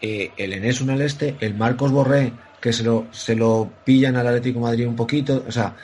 eh, 0.00 0.30
el 0.36 0.52
Enes 0.52 0.80
Unal 0.80 1.00
este, 1.02 1.36
el 1.40 1.54
Marcos 1.54 1.90
Borré, 1.92 2.32
que 2.60 2.72
se 2.72 2.82
lo, 2.82 3.06
se 3.12 3.34
lo 3.36 3.70
pillan 3.84 4.16
al 4.16 4.26
Atlético 4.26 4.58
de 4.58 4.64
Madrid 4.64 4.86
un 4.88 4.96
poquito. 4.96 5.44
O 5.46 5.52
sea, 5.52 5.74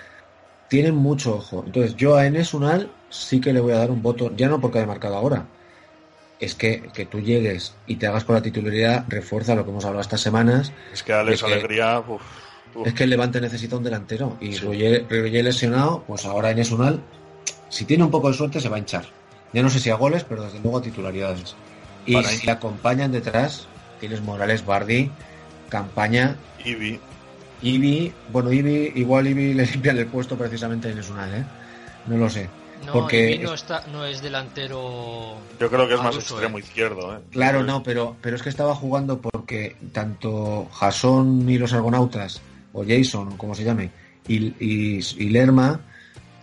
tienen 0.68 0.94
mucho 0.94 1.36
ojo. 1.36 1.62
Entonces, 1.66 1.94
yo 1.96 2.16
a 2.16 2.26
Enes 2.26 2.54
Unal 2.54 2.90
sí 3.10 3.40
que 3.40 3.52
le 3.52 3.60
voy 3.60 3.72
a 3.72 3.78
dar 3.78 3.90
un 3.90 4.02
voto, 4.02 4.32
ya 4.36 4.48
no 4.48 4.60
porque 4.60 4.78
haya 4.78 4.86
marcado 4.86 5.16
ahora. 5.16 5.46
Es 6.40 6.54
que, 6.56 6.90
que 6.92 7.06
tú 7.06 7.20
llegues 7.20 7.74
y 7.86 7.96
te 7.96 8.06
hagas 8.08 8.24
con 8.24 8.34
la 8.34 8.42
titularidad 8.42 9.04
refuerza 9.08 9.54
lo 9.54 9.64
que 9.64 9.70
hemos 9.70 9.84
hablado 9.84 10.00
estas 10.00 10.20
semanas. 10.20 10.72
Es 10.92 11.02
que 11.02 11.12
Alex 11.12 11.42
que- 11.42 11.52
Alegría. 11.52 12.00
uf, 12.00 12.20
uf. 12.74 12.86
Es 12.86 12.94
que 12.94 13.04
el 13.04 13.10
Levante 13.10 13.40
necesita 13.40 13.76
un 13.76 13.84
delantero. 13.84 14.36
Y 14.40 14.56
Roger, 14.56 15.06
Roger 15.08 15.44
lesionado, 15.44 16.02
pues 16.06 16.24
ahora 16.24 16.50
Enes 16.50 16.72
Unal, 16.72 17.00
si 17.68 17.84
tiene 17.84 18.02
un 18.02 18.10
poco 18.10 18.28
de 18.28 18.34
suerte, 18.34 18.60
se 18.60 18.68
va 18.68 18.76
a 18.76 18.78
hinchar. 18.80 19.06
Ya 19.52 19.62
no 19.62 19.70
sé 19.70 19.78
si 19.78 19.90
a 19.90 19.94
goles, 19.94 20.24
pero 20.24 20.42
desde 20.42 20.58
luego 20.60 20.78
a 20.78 20.82
titularidades. 20.82 21.54
Y 22.06 22.14
Para 22.14 22.28
si 22.28 22.50
acompañan 22.50 23.12
detrás, 23.12 23.68
tienes 24.00 24.20
Morales, 24.22 24.64
Bardi, 24.66 25.10
Campaña, 25.72 26.36
Ibi. 26.66 27.00
Ibi. 27.62 28.12
Bueno, 28.30 28.52
Ibi, 28.52 28.92
igual 28.94 29.26
Ibi 29.26 29.54
le 29.54 29.64
limpian 29.64 29.96
el 29.96 30.06
puesto 30.06 30.36
precisamente 30.36 30.88
en 30.88 30.92
Enes 30.92 31.08
Unal, 31.08 31.34
¿eh? 31.34 31.44
No 32.08 32.18
lo 32.18 32.28
sé. 32.28 32.46
No, 32.84 32.92
porque 32.92 33.36
Ibi 33.36 33.44
no, 33.44 33.54
está, 33.54 33.82
no 33.90 34.04
es 34.04 34.20
delantero. 34.20 35.38
Yo 35.58 35.70
creo 35.70 35.88
que 35.88 35.94
es 35.94 36.02
más 36.02 36.14
uso, 36.14 36.34
extremo 36.34 36.58
¿eh? 36.58 36.60
izquierdo, 36.60 37.16
¿eh? 37.16 37.20
Claro, 37.30 37.62
no, 37.62 37.82
pero, 37.82 38.16
pero 38.20 38.36
es 38.36 38.42
que 38.42 38.50
estaba 38.50 38.74
jugando 38.74 39.18
porque 39.22 39.76
tanto 39.92 40.68
Jason 40.72 41.48
y 41.48 41.56
los 41.56 41.72
Argonautas, 41.72 42.42
o 42.74 42.84
Jason, 42.86 43.38
como 43.38 43.54
se 43.54 43.64
llame, 43.64 43.90
y, 44.28 44.48
y, 44.60 45.00
y 45.16 45.28
Lerma 45.30 45.80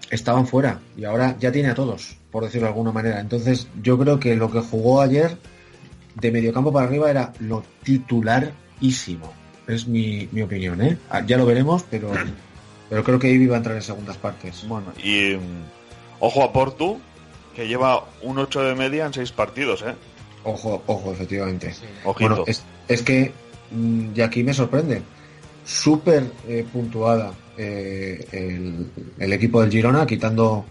estaban 0.10 0.48
fuera 0.48 0.80
y 0.98 1.06
ahora 1.06 1.36
ya 1.40 1.52
tiene 1.52 1.70
a 1.70 1.76
todos, 1.76 2.18
por 2.32 2.44
decirlo 2.46 2.66
de 2.66 2.72
alguna 2.72 2.92
manera. 2.92 3.20
Entonces, 3.20 3.68
yo 3.84 4.00
creo 4.00 4.20
que 4.20 4.36
lo 4.36 4.50
que 4.50 4.62
jugó 4.62 5.02
ayer 5.02 5.38
de 6.16 6.32
mediocampo 6.32 6.74
para 6.74 6.88
arriba 6.88 7.12
era 7.12 7.32
lo 7.38 7.64
Es 9.68 9.88
mi, 9.88 10.28
mi 10.32 10.42
opinión, 10.42 10.82
¿eh? 10.82 10.98
Ah, 11.10 11.22
Ya 11.26 11.38
lo 11.38 11.46
veremos, 11.46 11.84
pero, 11.90 12.12
pero 12.90 13.04
creo 13.04 13.20
que 13.20 13.30
Ibi 13.30 13.48
va 13.48 13.56
a 13.56 13.58
entrar 13.58 13.76
en 13.76 13.82
segundas 13.82 14.18
partes. 14.18 14.66
Bueno, 14.68 14.88
Y 15.04 15.36
mm, 15.36 16.20
ojo 16.22 16.44
a 16.44 16.52
Portu, 16.52 17.00
que 17.56 17.68
lleva 17.68 18.06
un 18.22 18.40
8 18.40 18.64
de 18.64 18.76
media 18.76 19.06
en 19.06 19.14
6 19.14 19.32
partidos, 19.32 19.84
¿eh? 19.84 19.94
Ojo, 20.44 20.82
ojo, 20.88 21.12
efectivamente. 21.12 21.74
Ojito. 22.04 22.30
Bueno, 22.30 22.44
es, 22.48 22.64
es 22.88 23.02
que, 23.04 23.32
mm, 23.72 24.08
y 24.16 24.22
aquí 24.22 24.44
me 24.44 24.54
sorprende, 24.54 25.02
súper 25.66 26.32
eh, 26.48 26.66
puntuada 26.72 27.34
eh, 27.58 28.26
el, 28.32 28.90
el 29.20 29.34
equipo 29.34 29.62
del 29.62 29.70
Girona, 29.72 30.08
quitando 30.08 30.66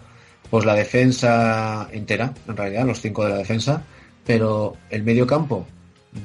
pues 0.49 0.65
la 0.65 0.73
defensa 0.73 1.87
entera, 1.91 2.33
en 2.47 2.57
realidad, 2.57 2.85
los 2.85 2.99
cinco 2.99 3.23
de 3.23 3.29
la 3.29 3.37
defensa, 3.37 3.83
pero 4.25 4.75
el 4.89 5.03
medio 5.03 5.27
campo, 5.27 5.67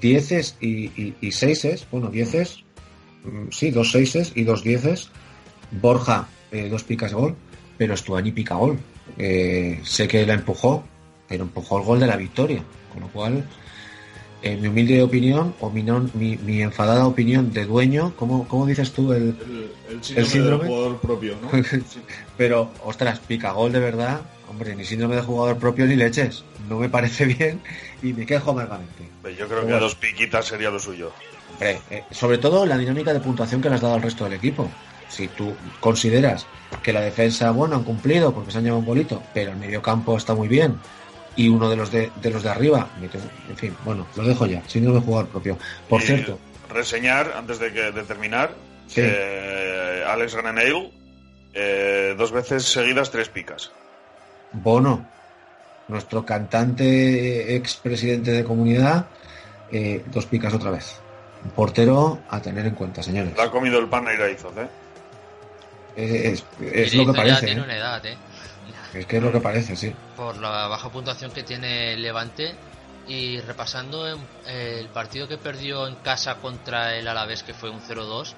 dieces 0.00 0.56
y, 0.60 1.14
seises, 1.32 1.86
bueno, 1.90 2.08
dieces, 2.08 2.64
mm, 3.24 3.50
sí, 3.50 3.70
dos 3.70 3.92
seises 3.92 4.32
y 4.34 4.44
dos 4.44 4.62
dieces, 4.62 5.10
Borja, 5.70 6.28
eh, 6.52 6.68
dos 6.68 6.84
picas 6.84 7.10
de 7.10 7.16
gol, 7.16 7.36
pero 7.76 7.96
Stuani 7.96 8.32
pica 8.32 8.54
gol. 8.54 8.78
Eh, 9.18 9.80
sé 9.84 10.08
que 10.08 10.24
la 10.24 10.34
empujó, 10.34 10.84
pero 11.28 11.44
empujó 11.44 11.78
el 11.78 11.84
gol 11.84 12.00
de 12.00 12.06
la 12.06 12.16
victoria, 12.16 12.62
con 12.92 13.02
lo 13.02 13.08
cual 13.08 13.44
en 14.44 14.60
mi 14.60 14.68
humilde 14.68 15.02
opinión, 15.02 15.54
o 15.60 15.70
mi, 15.70 15.82
non- 15.82 16.10
mi, 16.14 16.36
mi 16.36 16.60
enfadada 16.62 17.06
opinión 17.06 17.52
de 17.52 17.64
dueño, 17.64 18.12
¿cómo, 18.16 18.46
cómo 18.46 18.66
dices 18.66 18.92
tú 18.92 19.12
el, 19.12 19.34
El 20.16 20.26
síndrome, 20.26 20.64
del 20.64 20.72
jugador 20.72 21.00
propio, 21.00 21.36
¿no? 21.40 21.50
Pero, 22.36 22.70
ostras, 22.84 23.20
pica 23.20 23.52
gol 23.52 23.72
de 23.72 23.80
verdad, 23.80 24.20
hombre, 24.48 24.74
ni 24.76 24.84
síndrome 24.84 25.16
de 25.16 25.22
jugador 25.22 25.56
propio 25.58 25.86
ni 25.86 25.96
leches. 25.96 26.44
No 26.68 26.78
me 26.78 26.88
parece 26.88 27.24
bien 27.34 27.60
y 28.02 28.12
me 28.12 28.26
quejo 28.26 28.50
amargamente. 28.50 29.08
Yo 29.38 29.46
creo 29.46 29.60
que 29.60 29.64
Bueno. 29.66 29.80
dos 29.80 29.94
piquitas 29.94 30.44
sería 30.46 30.70
lo 30.70 30.78
suyo. 30.78 31.10
Hombre, 31.52 31.80
eh, 31.90 32.04
sobre 32.10 32.38
todo 32.38 32.66
la 32.66 32.76
dinámica 32.76 33.12
de 33.12 33.20
puntuación 33.20 33.60
que 33.62 33.68
le 33.68 33.76
has 33.76 33.80
dado 33.80 33.94
al 33.94 34.02
resto 34.02 34.24
del 34.24 34.34
equipo. 34.34 34.68
Si 35.08 35.28
tú 35.28 35.54
consideras 35.80 36.46
que 36.82 36.92
la 36.92 37.00
defensa, 37.00 37.50
bueno, 37.52 37.76
han 37.76 37.84
cumplido 37.84 38.34
porque 38.34 38.50
se 38.50 38.58
han 38.58 38.64
llevado 38.64 38.80
un 38.80 38.86
golito, 38.86 39.22
pero 39.32 39.52
el 39.52 39.58
medio 39.58 39.80
campo 39.80 40.16
está 40.16 40.34
muy 40.34 40.48
bien 40.48 40.76
y 41.36 41.48
uno 41.48 41.68
de 41.68 41.76
los 41.76 41.90
de, 41.90 42.10
de 42.20 42.30
los 42.30 42.42
de 42.42 42.50
arriba, 42.50 42.88
en 43.48 43.56
fin, 43.56 43.76
bueno, 43.84 44.06
lo 44.16 44.24
dejo 44.24 44.46
ya, 44.46 44.62
síndrome 44.68 45.00
de 45.00 45.04
jugador 45.06 45.28
propio. 45.28 45.58
Por 45.88 46.00
Y 46.02 46.06
cierto, 46.06 46.38
Reseñar, 46.70 47.32
antes 47.36 47.58
de, 47.58 47.72
que, 47.72 47.92
de 47.92 48.02
terminar, 48.02 48.52
Sí. 48.86 48.96
que 48.96 50.04
Alex 50.06 50.34
Granell, 50.34 50.90
eh, 51.54 52.14
dos 52.18 52.32
veces 52.32 52.64
seguidas, 52.64 53.10
tres 53.10 53.28
picas. 53.28 53.70
Bono, 54.52 55.04
nuestro 55.88 56.24
cantante 56.24 57.56
expresidente 57.56 58.30
de 58.32 58.44
comunidad, 58.44 59.06
eh, 59.72 60.02
dos 60.06 60.26
picas 60.26 60.52
otra 60.54 60.70
vez. 60.70 60.96
Portero 61.54 62.18
a 62.28 62.40
tener 62.40 62.66
en 62.66 62.74
cuenta, 62.74 63.02
señores. 63.02 63.34
Le 63.36 63.42
ha 63.42 63.50
comido 63.50 63.78
el 63.78 63.86
pan 63.88 64.06
a 64.08 64.14
Iraizoz, 64.14 64.56
¿eh? 64.56 64.68
Es, 65.96 66.44
es- 66.60 66.72
es 66.72 66.94
lo 66.94 67.06
que 67.06 67.12
ya 67.12 67.16
parece. 67.16 67.46
tiene 67.46 67.60
¿eh? 67.60 67.64
una 67.64 67.76
edad, 67.76 68.04
¿eh? 68.06 68.16
Es 68.94 69.06
que 69.06 69.16
es 69.16 69.22
lo 69.22 69.32
que 69.32 69.40
parece, 69.40 69.76
sí. 69.76 69.92
Por 70.16 70.36
la 70.38 70.68
baja 70.68 70.90
puntuación 70.90 71.30
que 71.32 71.42
tiene 71.42 71.96
Levante. 71.96 72.56
Y 73.06 73.38
repasando 73.40 74.08
em, 74.08 74.18
el 74.46 74.88
partido 74.88 75.28
que 75.28 75.36
perdió 75.36 75.86
en 75.86 75.96
casa 75.96 76.36
contra 76.36 76.96
el 76.96 77.06
Alavés, 77.06 77.42
que 77.42 77.52
fue 77.52 77.68
un 77.68 77.80
0-2, 77.82 78.34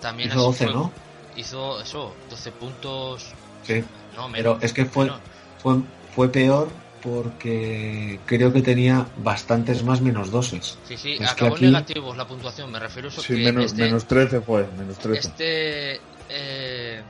también 0.00 0.28
Hizo 0.30 0.38
así 0.38 0.46
12, 0.46 0.64
fue- 0.66 0.74
¿no? 0.74 0.92
Hizo 1.36 1.80
eso, 1.80 2.14
12 2.30 2.52
puntos. 2.52 3.32
Sí. 3.64 3.82
No, 4.14 4.28
Pero 4.30 4.58
es 4.60 4.72
que 4.72 4.84
fue, 4.84 5.06
menos. 5.06 5.20
fue, 5.58 5.78
fue 6.14 6.28
peor 6.30 6.68
porque 7.02 8.20
creo 8.24 8.52
que 8.52 8.62
tenía 8.62 9.06
bastantes 9.16 9.82
más 9.82 10.00
menos 10.00 10.30
doses. 10.30 10.78
Sí, 10.86 10.96
sí, 10.96 11.16
Es 11.20 11.30
acabó 11.32 11.56
aquí- 11.56 11.66
negativos 11.66 12.16
la 12.16 12.26
puntuación. 12.28 12.70
Me 12.70 12.78
refiero 12.78 13.08
a 13.08 13.10
eso 13.10 13.20
Sí, 13.20 13.34
que 13.34 13.40
menos, 13.42 13.64
este, 13.66 13.82
menos 13.82 14.06
13 14.06 14.40
fue, 14.42 14.66
menos 14.78 14.96
13. 14.98 15.28
este 15.28 16.00
eh, 16.28 17.02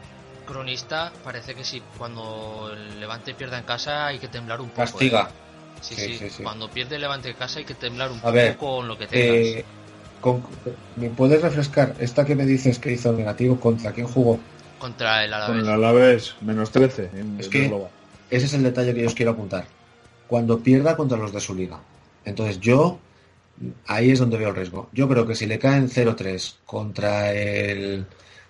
cronista 0.44 1.12
parece 1.22 1.54
que 1.54 1.64
sí, 1.64 1.82
cuando 1.98 2.70
el 2.72 3.00
Levante 3.00 3.34
pierda 3.34 3.58
en 3.58 3.64
casa 3.64 4.06
hay 4.06 4.18
que 4.18 4.28
temblar 4.28 4.60
un 4.60 4.70
poco. 4.70 4.82
Castiga. 4.82 5.30
¿eh? 5.30 5.44
Sí, 5.80 5.94
Sí, 5.96 6.06
sí, 6.06 6.18
sí, 6.18 6.30
sí. 6.30 6.42
Cuando 6.44 6.68
pierde 6.70 6.96
el 6.96 7.02
Levante 7.02 7.30
en 7.30 7.36
casa 7.36 7.58
hay 7.58 7.64
que 7.64 7.74
temblar 7.74 8.10
un 8.10 8.20
A 8.20 8.30
poco 8.30 8.32
ver, 8.32 8.56
con 8.56 8.88
lo 8.88 8.96
que 8.96 9.06
tengas. 9.06 9.36
eh, 9.36 9.64
con- 10.20 10.42
¿me 10.96 11.10
puedes 11.10 11.42
refrescar 11.42 11.94
esta 11.98 12.24
que 12.24 12.34
me 12.34 12.46
dices 12.46 12.78
que 12.78 12.92
hizo 12.92 13.12
negativo 13.12 13.58
contra 13.60 13.92
quién 13.92 14.06
jugó? 14.06 14.38
contra 14.78 15.24
el 15.24 15.32
Con 15.32 15.56
Alavés. 15.56 15.64
el 15.66 15.68
Alavés, 15.68 16.34
menos 16.40 16.70
13. 16.70 17.10
En, 17.14 17.38
Es 17.38 17.48
que 17.48 17.70
ese 18.30 18.46
es 18.46 18.54
el 18.54 18.62
detalle 18.62 18.94
que 18.94 19.02
yo 19.02 19.08
os 19.08 19.14
quiero 19.14 19.32
apuntar. 19.32 19.66
Cuando 20.26 20.62
pierda 20.62 20.96
contra 20.96 21.18
los 21.18 21.32
de 21.32 21.40
su 21.40 21.54
liga. 21.54 21.80
Entonces 22.24 22.58
yo, 22.60 22.98
ahí 23.86 24.10
es 24.10 24.18
donde 24.18 24.38
veo 24.38 24.48
el 24.50 24.56
riesgo. 24.56 24.88
Yo 24.92 25.08
creo 25.08 25.26
que 25.26 25.34
si 25.34 25.46
le 25.46 25.58
caen 25.58 25.88
0-3 25.88 26.56
contra 26.64 27.32
el 27.32 28.06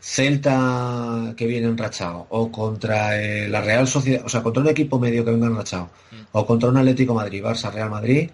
Celta 0.06 1.32
que 1.34 1.46
viene 1.46 1.66
enrachado, 1.66 2.26
o 2.28 2.52
contra 2.52 3.18
eh, 3.20 3.48
la 3.48 3.62
Real 3.62 3.88
Sociedad, 3.88 4.22
o 4.24 4.28
sea, 4.28 4.42
contra 4.42 4.62
un 4.62 4.68
equipo 4.68 4.98
medio 4.98 5.24
que 5.24 5.30
venga 5.30 5.46
enrachado, 5.46 5.88
o 6.32 6.44
contra 6.44 6.68
un 6.68 6.76
Atlético 6.76 7.14
Madrid, 7.14 7.42
Barça, 7.42 7.72
Real 7.72 7.88
Madrid, 7.88 8.30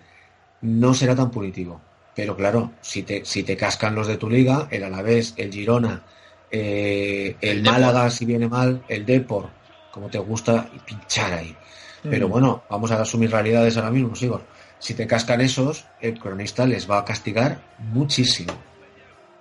no 0.63 0.93
será 0.95 1.15
tan 1.15 1.31
punitivo. 1.31 1.81
Pero 2.17 2.37
claro, 2.37 2.73
si 2.81 3.05
te, 3.05 3.25
si 3.25 3.45
te 3.45 3.57
cascan 3.57 3.95
los 3.95 4.09
de 4.09 4.17
tu 4.17 4.29
liga, 4.29 4.67
el 4.71 4.83
Alavés, 4.83 5.33
el 5.37 5.53
Girona, 5.53 6.03
eh, 6.51 7.37
el, 7.41 7.59
El 7.59 7.63
Depor. 7.63 7.73
Málaga 7.81 8.11
si 8.11 8.25
viene 8.25 8.49
mal, 8.49 8.83
el 8.89 9.07
Depor, 9.07 9.49
como 9.93 10.09
te 10.09 10.19
gusta 10.19 10.69
pinchar 10.85 11.33
ahí. 11.35 11.57
Pero 12.03 12.27
Mm. 12.29 12.31
bueno, 12.33 12.63
vamos 12.69 12.91
a 12.91 13.01
asumir 13.01 13.31
realidades 13.31 13.77
ahora 13.77 13.91
mismo, 13.93 14.17
Sigor. 14.17 14.43
Si 14.81 14.95
te 14.95 15.07
cascan 15.07 15.41
esos, 15.41 15.85
el 16.01 16.19
cronista 16.19 16.67
les 16.67 16.91
va 16.91 16.99
a 16.99 17.05
castigar 17.05 17.61
muchísimo. 17.79 18.53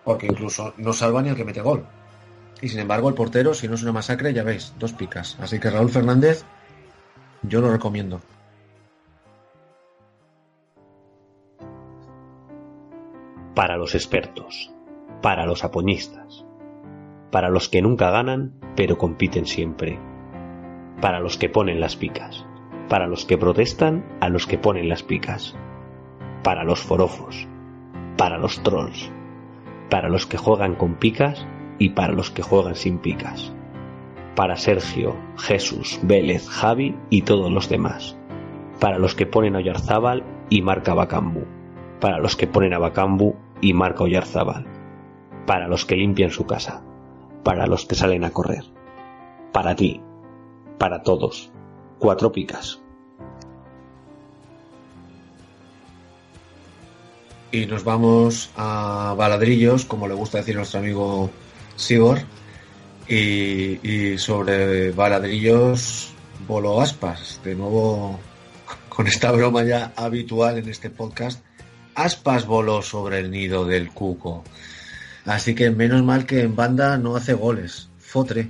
Porque 0.04 0.28
incluso 0.28 0.74
no 0.78 0.94
salva 0.94 1.22
ni 1.22 1.30
el 1.30 1.36
que 1.36 1.44
mete 1.46 1.62
gol. 1.62 1.86
Y 2.62 2.70
sin 2.70 2.80
embargo, 2.80 3.08
el 3.08 3.16
portero, 3.16 3.54
si 3.54 3.68
no 3.68 3.76
es 3.76 3.84
una 3.84 3.94
masacre, 3.94 4.34
ya 4.34 4.44
veis, 4.44 4.74
dos 4.78 4.94
picas. 4.94 5.38
Así 5.40 5.60
que 5.60 5.70
Raúl 5.70 5.90
Fernández, 5.90 6.44
yo 7.42 7.62
lo 7.62 7.72
recomiendo. 7.72 8.22
Para 13.56 13.78
los 13.78 13.96
expertos, 13.96 14.72
para 15.22 15.46
los 15.46 15.64
apoñistas, 15.64 16.46
para 17.32 17.50
los 17.50 17.70
que 17.70 17.82
nunca 17.82 18.10
ganan 18.10 18.54
pero 18.76 18.98
compiten 18.98 19.46
siempre, 19.46 20.00
para 21.02 21.20
los 21.20 21.38
que 21.38 21.50
ponen 21.50 21.82
las 21.82 21.96
picas, 21.98 22.46
para 22.88 23.08
los 23.08 23.26
que 23.26 23.38
protestan 23.38 24.06
a 24.22 24.30
los 24.30 24.48
que 24.48 24.58
ponen 24.58 24.88
las 24.88 25.04
picas, 25.04 25.56
para 26.44 26.64
los 26.64 26.80
forofos, 26.80 27.48
para 28.18 28.38
los 28.38 28.64
trolls, 28.64 29.12
para 29.90 30.08
los 30.08 30.26
que 30.26 30.38
juegan 30.38 30.76
con 30.76 30.96
picas 30.96 31.46
y 31.80 31.90
para 31.90 32.14
los 32.14 32.30
que 32.30 32.44
juegan 32.44 32.76
sin 32.76 33.00
picas, 33.00 33.52
para 34.36 34.58
Sergio, 34.58 35.16
Jesús, 35.38 36.00
Vélez, 36.04 36.48
Javi 36.48 36.96
y 37.10 37.24
todos 37.24 37.52
los 37.52 37.70
demás, 37.70 38.16
para 38.80 39.00
los 39.00 39.16
que 39.16 39.26
ponen 39.26 39.56
a 39.56 39.60
Oyarzábal 39.60 40.24
y 40.50 40.62
marca 40.62 40.94
Bacambu, 40.94 41.46
para 42.00 42.20
los 42.20 42.36
que 42.36 42.48
ponen 42.48 42.74
a 42.74 42.80
Bacambu 42.80 43.36
y 43.62 43.74
marca 43.74 44.04
Oyarzábal, 44.04 44.68
para 45.48 45.68
los 45.68 45.86
que 45.86 45.96
limpian 45.96 46.30
su 46.30 46.46
casa, 46.46 46.84
para 47.44 47.66
los 47.66 47.86
que 47.86 47.96
salen 47.96 48.24
a 48.24 48.32
correr, 48.32 48.66
para 49.52 49.76
ti, 49.76 50.02
para 50.78 51.02
todos, 51.02 51.52
cuatro 51.98 52.32
picas. 52.32 52.82
y 57.52 57.66
nos 57.66 57.84
vamos 57.84 58.52
a 58.56 59.16
baladrillos, 59.18 59.86
como 59.86 60.08
le 60.08 60.14
gusta 60.14 60.38
decir 60.38 60.56
nuestro 60.56 60.80
amigo 60.80 61.30
Sigor. 61.80 62.20
Y, 63.08 64.18
sobre 64.20 64.92
baladrillos, 64.92 66.12
Bolo 66.48 66.80
Aspas. 66.80 67.40
De 67.44 67.56
nuevo, 67.56 68.20
con 68.88 69.08
esta 69.08 69.32
broma 69.32 69.64
ya 69.64 69.94
habitual 69.96 70.60
en 70.60 70.70
este 70.70 70.90
podcast. 70.90 71.42
Aspas 71.96 72.46
voló 72.46 72.82
sobre 72.82 73.20
el 73.20 73.32
nido 73.32 73.66
del 73.66 73.90
cuco. 73.92 74.44
Así 75.26 75.56
que 75.56 75.72
menos 75.72 76.04
mal 76.04 76.26
que 76.26 76.42
en 76.42 76.56
banda 76.56 76.98
no 76.98 77.16
hace 77.16 77.34
goles. 77.34 77.90
Fotre. 77.98 78.50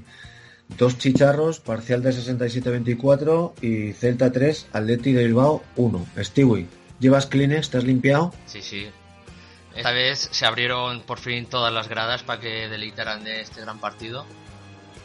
Dos 0.77 0.97
chicharros, 0.97 1.59
parcial 1.59 2.03
de 2.03 2.11
67-24 2.11 3.53
y 3.61 3.93
Celta 3.93 4.31
3, 4.31 4.67
Atleti 4.71 5.13
de 5.13 5.25
Bilbao 5.25 5.63
1. 5.77 6.05
Stewie, 6.19 6.67
¿llevas 6.99 7.25
Kleenex? 7.25 7.71
¿Te 7.71 7.79
has 7.79 7.83
limpiado? 7.85 8.33
Sí, 8.45 8.61
sí. 8.61 8.87
Esta 9.75 9.91
vez 9.91 10.29
se 10.31 10.45
abrieron 10.45 11.01
por 11.01 11.19
fin 11.19 11.45
todas 11.45 11.71
las 11.73 11.87
gradas 11.87 12.23
para 12.23 12.39
que 12.41 12.67
deleitaran 12.67 13.23
de 13.23 13.41
este 13.41 13.61
gran 13.61 13.79
partido. 13.79 14.25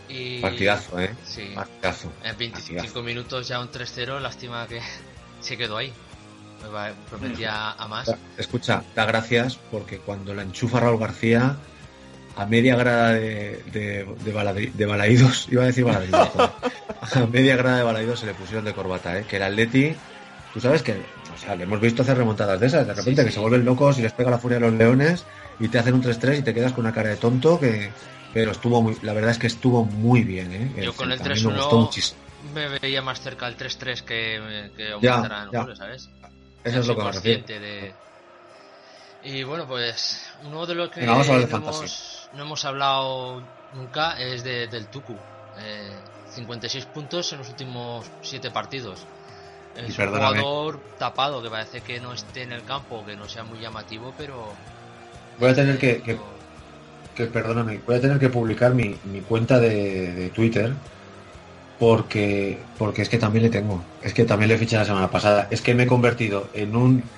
Y... 0.09 0.41
Partidazo, 0.41 0.99
¿eh? 1.01 1.15
Sí. 1.25 1.53
Partidazo. 1.55 2.13
En 2.23 2.37
25 2.37 2.77
Partidazo. 2.77 3.03
minutos 3.03 3.49
ya 3.49 3.61
un 3.61 3.71
3-0, 3.71 4.21
lástima 4.21 4.67
que 4.67 4.81
se 5.41 5.57
quedó 5.57 5.77
ahí. 5.77 5.93
Va- 6.75 6.93
Prometía 7.11 7.73
a 7.73 7.87
más. 7.89 8.13
Escucha, 8.39 8.83
da 8.95 9.05
gracias 9.05 9.59
porque 9.71 9.99
cuando 9.99 10.35
la 10.35 10.43
enchufa 10.43 10.81
Raúl 10.81 10.99
García 10.99 11.57
a 12.37 12.47
media 12.47 12.75
grada 12.75 13.13
de, 13.13 13.63
de, 13.71 14.05
de, 14.25 14.35
baladri- 14.35 14.73
de 14.73 14.87
balaídos, 14.87 15.47
iba 15.51 15.63
a 15.63 15.67
decir 15.67 15.85
joder. 15.85 16.11
a 17.01 17.27
media 17.27 17.57
grada 17.57 17.77
de 17.79 17.83
balaídos 17.85 18.21
se 18.21 18.27
le 18.27 18.35
pusieron 18.35 18.65
de 18.65 18.73
corbata, 18.73 19.17
¿eh? 19.19 19.25
que 19.29 19.37
el 19.37 19.43
Atleti, 19.45 19.95
tú 20.53 20.61
sabes 20.61 20.83
que, 20.83 21.01
o 21.35 21.39
sea, 21.39 21.55
le 21.57 21.65
hemos 21.65 21.81
visto 21.81 22.03
hacer 22.03 22.17
remontadas 22.17 22.59
de 22.61 22.67
esas, 22.67 22.87
de 22.87 22.95
repente 22.95 23.23
Sí, 23.23 23.27
que 23.27 23.31
sí. 23.31 23.35
se 23.35 23.41
vuelven 23.41 23.65
locos 23.65 23.99
y 23.99 24.03
les 24.03 24.13
pega 24.13 24.31
la 24.31 24.39
furia 24.39 24.59
a 24.59 24.61
los 24.61 24.73
leones 24.73 25.25
y 25.61 25.69
te 25.69 25.79
hacen 25.79 25.95
un 25.95 26.03
3-3 26.03 26.39
y 26.39 26.43
te 26.43 26.55
quedas 26.55 26.73
con 26.73 26.85
una 26.85 26.95
cara 26.95 27.11
de 27.11 27.17
tonto 27.17 27.59
que... 27.61 27.91
Pero 28.33 28.51
estuvo 28.51 28.83
muy, 28.83 28.97
la 29.03 29.13
verdad 29.13 29.31
es 29.31 29.39
que 29.39 29.47
estuvo 29.47 29.85
muy 29.85 30.25
bien, 30.25 30.53
¿eh? 30.53 30.83
Yo 30.83 30.93
con 30.95 31.13
el 31.13 31.21
me 31.21 31.29
gustó 31.29 31.51
3-1 31.51 31.81
muchísimo. 31.85 32.21
me 32.53 32.69
veía 32.81 33.01
más 33.01 33.21
cerca 33.21 33.47
el 33.47 33.57
3-3 33.57 34.03
que, 34.03 34.71
que 34.77 34.89
Ya, 35.01 35.15
aumentaran 35.15 35.51
ya. 35.53 35.63
goles, 35.63 35.79
¿sabes? 35.79 36.11
Eso 36.65 36.81
es 36.81 36.87
lo 36.89 36.97
que 36.97 37.05
me 37.05 37.13
refiero. 37.13 37.45
de... 37.47 37.95
Y 39.23 39.43
bueno, 39.45 39.67
pues 39.67 40.27
uno 40.45 40.67
de 40.67 40.75
los 40.75 40.91
que 40.91 41.01
Venga, 41.01 41.15
no, 41.15 41.23
hemos, 41.39 42.29
no 42.35 42.43
hemos 42.43 42.65
hablado 42.65 43.43
nunca 43.75 44.19
es 44.21 44.43
de, 44.45 44.67
del 44.67 44.87
Tucu. 44.89 45.17
Eh, 45.59 45.93
56 46.31 46.87
puntos 46.87 47.33
en 47.33 47.39
los 47.39 47.49
últimos 47.49 48.05
7 48.23 48.51
partidos. 48.51 49.07
Perdóname. 49.97 50.41
jugador 50.41 50.85
tapado 50.97 51.43
que 51.43 51.51
parece 51.51 51.83
que 51.83 52.01
no 52.01 52.13
esté 52.13 52.43
en 52.43 52.53
el 52.53 52.65
campo, 52.65 53.05
que 53.05 53.17
no 53.17 53.29
sea 53.29 53.45
muy 53.45 53.61
llamativo, 53.61 54.15
pero 54.17 54.65
Voy 55.37 55.51
a 55.51 55.55
tener 55.55 55.79
que, 55.79 56.03
que, 56.03 56.27
que- 57.15 57.27
perdóname, 57.29 57.83
voy 57.87 57.97
a 57.97 58.01
tener 58.03 58.19
que 58.19 58.31
publicar 58.31 58.75
mi, 58.75 59.01
mi 59.05 59.25
cuenta 59.25 59.61
de, 59.61 60.15
de 60.15 60.31
Twitter 60.31 60.83
porque, 61.77 62.71
porque 62.77 63.03
es 63.03 63.09
que 63.09 63.19
también 63.19 63.45
le 63.45 63.51
tengo. 63.51 63.93
Es 64.01 64.15
que 64.15 64.25
también 64.25 64.49
le 64.51 64.59
fiché 64.59 64.77
la 64.77 64.85
semana 64.85 65.11
pasada. 65.11 65.49
Es 65.51 65.63
que 65.63 65.75
me 65.75 65.85
he 65.85 65.87
convertido 65.87 66.51
en 66.55 66.77
un 66.77 67.11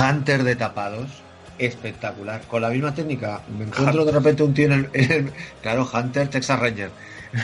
hunter 0.00 0.44
de 0.44 0.56
tapados 0.56 1.28
espectacular. 1.58 2.46
Con 2.46 2.62
la 2.62 2.70
misma 2.70 2.94
técnica. 2.94 3.44
Me 3.48 3.64
encuentro 3.66 4.04
de 4.04 4.12
repente 4.12 4.42
un 4.44 4.54
tío 4.54 4.66
en 4.66 4.72
el, 4.72 4.90
en 4.94 5.12
el- 5.12 5.34
claro, 5.60 5.88
Hunter 5.92 6.30
Texas 6.30 6.60
Ranger. 6.60 6.96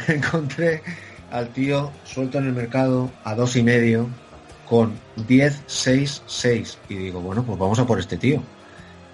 Me 0.08 0.14
encontré 0.16 0.82
al 1.28 1.52
tío 1.52 2.00
suelto 2.04 2.38
en 2.38 2.46
el 2.46 2.52
mercado 2.54 3.18
a 3.24 3.34
dos 3.34 3.56
y 3.56 3.62
medio 3.62 4.18
con 4.68 4.92
10, 5.28 5.62
6, 5.66 6.22
6. 6.26 6.78
Y 6.88 6.94
digo, 6.94 7.20
bueno, 7.20 7.44
pues 7.44 7.58
vamos 7.58 7.78
a 7.78 7.86
por 7.86 7.98
este 7.98 8.16
tío 8.16 8.42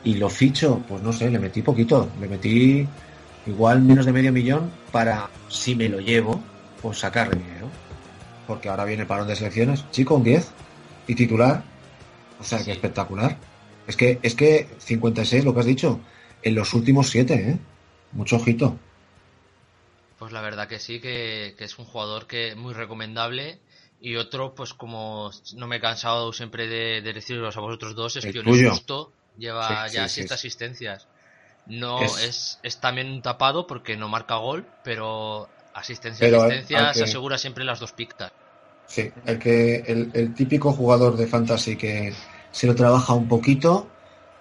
y 0.04 0.14
lo 0.14 0.30
ficho, 0.30 0.82
pues 0.88 1.02
no 1.02 1.12
sé, 1.12 1.30
le 1.30 1.38
metí 1.38 1.62
poquito, 1.62 2.08
le 2.20 2.28
metí 2.28 2.86
igual 3.46 3.82
menos 3.82 4.06
de 4.06 4.12
medio 4.12 4.32
millón 4.32 4.70
para, 4.90 5.28
si 5.48 5.74
me 5.74 5.88
lo 5.88 6.00
llevo, 6.00 6.40
pues 6.80 6.98
sacarle 6.98 7.36
dinero. 7.36 7.68
Porque 8.46 8.68
ahora 8.68 8.84
viene 8.84 9.02
el 9.02 9.08
parón 9.08 9.28
de 9.28 9.36
selecciones, 9.36 9.84
chico, 9.90 10.16
un 10.16 10.24
10 10.24 10.50
y 11.06 11.14
titular, 11.14 11.62
o 12.38 12.44
sea, 12.44 12.64
que 12.64 12.72
espectacular. 12.72 13.36
Es 13.86 13.96
que, 13.96 14.18
es 14.22 14.34
que 14.34 14.68
56, 14.78 15.44
lo 15.44 15.54
que 15.54 15.60
has 15.60 15.66
dicho, 15.66 16.00
en 16.42 16.54
los 16.54 16.72
últimos 16.74 17.10
7, 17.10 17.34
¿eh? 17.34 17.58
Mucho 18.12 18.36
ojito. 18.36 18.76
Pues 20.18 20.32
la 20.32 20.40
verdad 20.40 20.68
que 20.68 20.78
sí, 20.78 21.00
que, 21.00 21.54
que 21.56 21.64
es 21.64 21.78
un 21.78 21.84
jugador 21.84 22.26
que 22.26 22.54
muy 22.54 22.74
recomendable. 22.74 23.60
Y 24.00 24.16
otro, 24.16 24.54
pues 24.54 24.72
como 24.74 25.30
no 25.56 25.66
me 25.66 25.76
he 25.76 25.80
cansado 25.80 26.32
siempre 26.32 26.66
de, 26.66 27.02
de 27.02 27.12
deciros 27.12 27.56
a 27.56 27.60
vosotros 27.60 27.94
dos, 27.94 28.16
es 28.16 28.24
El 28.24 28.32
que 28.32 28.42
tuyo. 28.42 28.70
Justo 28.70 29.12
lleva 29.36 29.86
Sí, 29.88 29.94
ya 29.94 30.08
sí, 30.08 30.14
siete 30.14 30.34
sí. 30.34 30.34
asistencias. 30.34 31.06
No 31.66 32.04
Es- 32.04 32.24
es... 32.28 32.58
Es, 32.62 32.80
también 32.80 33.08
un 33.10 33.22
tapado 33.22 33.66
porque 33.66 33.96
no 33.96 34.08
marca 34.08 34.36
gol, 34.36 34.66
pero 34.82 35.48
asistencia 35.74 36.26
Pero 36.26 36.42
asistencia 36.42 36.78
al 36.88 36.94
se 36.94 36.98
que- 37.04 37.10
asegura 37.10 37.38
siempre 37.38 37.64
las 37.64 37.80
dos 37.80 37.92
pictas. 37.92 38.30
Sí, 38.86 39.10
el 39.24 39.38
que 39.38 39.76
el, 39.86 40.10
el 40.14 40.34
típico 40.34 40.72
jugador 40.72 41.16
de 41.16 41.26
fantasy 41.26 41.76
que 41.76 42.12
se 42.50 42.66
lo 42.66 42.74
trabaja 42.74 43.14
un 43.14 43.28
poquito, 43.28 43.86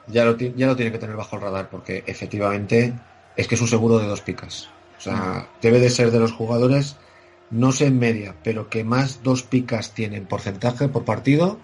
ya 0.08 0.26
lo, 0.26 0.36
ya 0.38 0.66
lo 0.68 0.76
tiene 0.76 0.92
que 0.92 0.98
tener 0.98 1.16
bajo 1.16 1.36
el 1.36 1.44
radar, 1.44 1.70
porque 1.70 2.04
efectivamente 2.08 2.94
es 3.36 3.48
que 3.48 3.56
es 3.56 3.62
un 3.62 3.68
seguro 3.68 4.00
de 4.00 4.08
dos 4.08 4.22
picas. 4.22 4.68
O 4.98 5.02
sea, 5.02 5.48
debe 5.62 5.80
de 5.80 5.90
ser 5.92 6.10
de 6.12 6.20
los 6.20 6.32
jugadores, 6.32 6.96
no 7.52 7.72
sé 7.72 7.88
en 7.88 8.00
media, 8.00 8.36
pero 8.44 8.70
que 8.70 8.84
más 8.84 9.24
dos 9.24 9.44
picas 9.44 9.94
tienen 9.94 10.26
porcentaje 10.26 10.88
por 10.88 11.06
partido, 11.06 11.60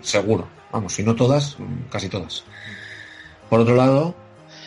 seguro. 0.00 0.48
Vamos, 0.72 0.94
si 0.94 1.02
no 1.02 1.14
todas, 1.16 1.56
casi 1.90 2.08
todas. 2.08 2.44
Por 3.48 3.60
otro 3.60 3.74
lado, 3.74 4.14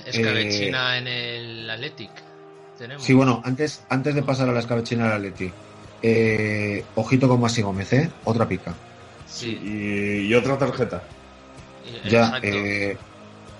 Es 0.05 0.17
eh, 0.17 0.67
en 0.69 1.07
el 1.07 1.69
Athletic. 1.69 2.11
Tenemos. 2.77 3.03
Sí, 3.03 3.13
bueno, 3.13 3.41
antes, 3.45 3.83
antes 3.89 4.13
de 4.15 4.23
pasar 4.23 4.49
a 4.49 4.51
la 4.51 4.59
escabechina 4.59 5.05
del 5.05 5.13
Atleti, 5.13 5.51
eh, 6.01 6.83
ojito 6.95 7.29
con 7.29 7.39
Masi 7.39 7.61
Gómez, 7.61 7.93
¿eh? 7.93 8.09
Otra 8.25 8.47
pica. 8.47 8.73
Sí. 9.27 9.57
Y, 9.63 10.27
y 10.27 10.33
otra 10.33 10.57
tarjeta. 10.57 11.03
Ya, 12.09 12.39
eh, 12.41 12.97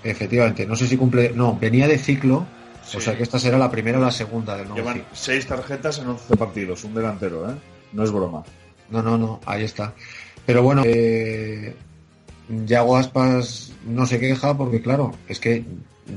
efectivamente, 0.02 0.66
no 0.66 0.76
sé 0.76 0.86
si 0.86 0.96
cumple. 0.96 1.32
No, 1.34 1.56
venía 1.58 1.88
de 1.88 1.98
ciclo, 1.98 2.46
o 2.94 3.00
sea 3.00 3.16
que 3.16 3.22
esta 3.22 3.38
será 3.38 3.58
la 3.58 3.70
primera 3.70 3.98
o 3.98 4.02
la 4.02 4.10
segunda 4.10 4.56
del 4.56 4.68
nuevo 4.68 4.76
Llevan 4.80 4.94
ciclo. 4.94 5.08
seis 5.14 5.46
tarjetas 5.46 5.98
en 5.98 6.08
11 6.08 6.36
partidos, 6.36 6.84
un 6.84 6.94
delantero, 6.94 7.50
¿eh? 7.50 7.54
No 7.92 8.04
es 8.04 8.10
broma. 8.10 8.42
No, 8.90 9.02
no, 9.02 9.16
no, 9.16 9.40
ahí 9.46 9.64
está. 9.64 9.94
Pero 10.46 10.62
bueno, 10.62 10.82
eh, 10.84 11.74
Yago 12.48 12.96
Aspas 12.96 13.72
no 13.86 14.06
se 14.06 14.20
queja 14.20 14.56
porque, 14.56 14.82
claro, 14.82 15.12
es 15.28 15.40
que 15.40 15.64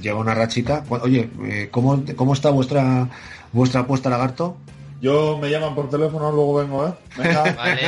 lleva 0.02 0.20
una 0.20 0.34
rachita. 0.36 0.84
Oye, 0.90 1.30
eh, 1.46 1.70
¿cómo, 1.72 2.04
¿cómo 2.16 2.34
está 2.34 2.50
vuestra 2.50 3.08
vuestra 3.54 3.82
apuesta, 3.82 4.10
Lagarto? 4.10 4.58
Yo 5.00 5.38
me 5.38 5.50
llaman 5.50 5.76
por 5.76 5.90
teléfono, 5.90 6.32
luego 6.32 6.56
vengo, 6.56 6.88
¿eh? 6.88 6.94
Venga. 7.18 7.44
Vale. 7.58 7.82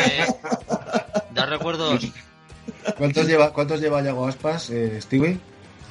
Da 1.33 1.45
recuerdos. 1.45 2.07
¿Cuántos 2.97 3.27
lleva, 3.27 3.51
cuántos 3.51 3.81
lleva 3.81 4.01
Yago 4.01 4.27
Aspas, 4.27 4.69
eh, 4.69 4.99
Stewie? 5.01 5.37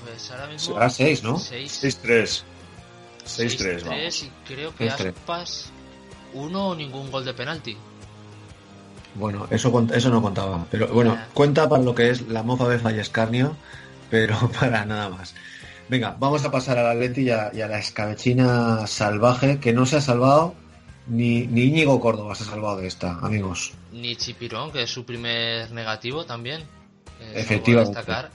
Pues 0.05 0.31
ahora 0.31 0.47
mismo. 0.47 0.75
Será 0.75 0.89
seis, 0.91 1.23
¿no? 1.23 1.39
6 1.39 1.85
6-3. 2.03 2.43
6-3, 3.29 3.85
vamos. 3.85 4.23
y 4.23 4.31
creo 4.47 4.75
que 4.75 4.91
6-3. 4.91 5.09
Aspas 5.09 5.71
uno 6.35 6.69
o 6.69 6.75
ningún 6.75 7.11
gol 7.11 7.25
de 7.25 7.35
penalti. 7.35 7.77
Bueno, 9.15 9.47
eso, 9.51 9.87
eso 9.93 10.11
no 10.11 10.23
contaba. 10.23 10.67
Pero 10.71 10.89
bueno, 10.89 11.19
cuenta 11.35 11.69
para 11.69 11.83
lo 11.83 11.95
que 11.95 12.11
es 12.11 12.29
la 12.29 12.43
mofa 12.43 12.69
de 12.69 12.79
Fallescarnio, 12.79 13.57
pero 14.11 14.37
para 14.61 14.85
nada 14.85 15.09
más. 15.09 15.35
Venga, 15.89 16.17
vamos 16.19 16.45
a 16.45 16.51
pasar 16.51 16.79
al 16.79 16.87
Atleti 16.87 17.23
y 17.23 17.31
a, 17.31 17.51
y 17.53 17.63
a 17.63 17.69
la 17.69 17.79
escabechina 17.79 18.87
salvaje, 18.87 19.59
que 19.59 19.73
no 19.73 19.87
se 19.87 19.97
ha 19.97 20.01
salvado 20.01 20.55
ni, 21.09 21.47
ni 21.47 21.63
Íñigo 21.63 21.99
Córdoba 22.01 22.35
se 22.35 22.45
ha 22.45 22.47
salvado 22.47 22.77
de 22.77 22.87
esta, 22.87 23.19
amigos. 23.21 23.73
Ni 23.93 24.15
Chipirón, 24.17 24.71
que 24.71 24.83
es 24.83 24.91
su 24.91 25.05
primer 25.05 25.71
negativo 25.73 26.27
también. 26.27 26.61
Eh, 27.21 27.33
a 27.37 27.39
Efectivamente. 27.41 27.97
destacar. 27.97 28.31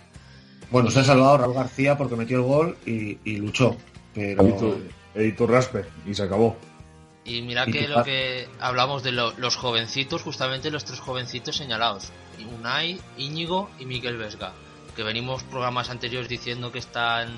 Bueno, 0.71 0.89
se 0.89 1.01
ha 1.01 1.03
salvado 1.03 1.37
Raúl 1.37 1.53
García 1.53 1.95
porque 1.97 2.15
metió 2.15 2.37
el 2.37 2.43
gol 2.43 2.77
y, 2.85 3.19
y 3.23 3.37
luchó. 3.37 3.77
Pero 4.13 4.47
Y 4.47 4.51
tu, 4.53 4.75
y 5.15 5.31
tu 5.33 5.47
raspe, 5.47 5.85
y 6.05 6.13
se 6.13 6.23
acabó. 6.23 6.55
Y 7.25 7.41
mira 7.41 7.65
que 7.65 7.87
lo 7.87 8.03
que 8.03 8.47
hablamos 8.59 9.01
de 9.01 9.11
lo- 9.13 9.31
los 9.37 9.55
jovencitos, 9.55 10.21
justamente 10.21 10.69
los 10.71 10.83
tres 10.85 10.99
jovencitos 10.99 11.55
señalados. 11.55 12.11
Unai, 12.59 12.99
Íñigo 13.17 13.69
y 13.79 13.85
Miguel 13.85 14.17
Vesga. 14.17 14.51
Que 14.95 15.03
venimos 15.03 15.43
programas 15.43 15.89
anteriores 15.89 16.27
diciendo 16.29 16.71
que 16.71 16.79
están 16.79 17.29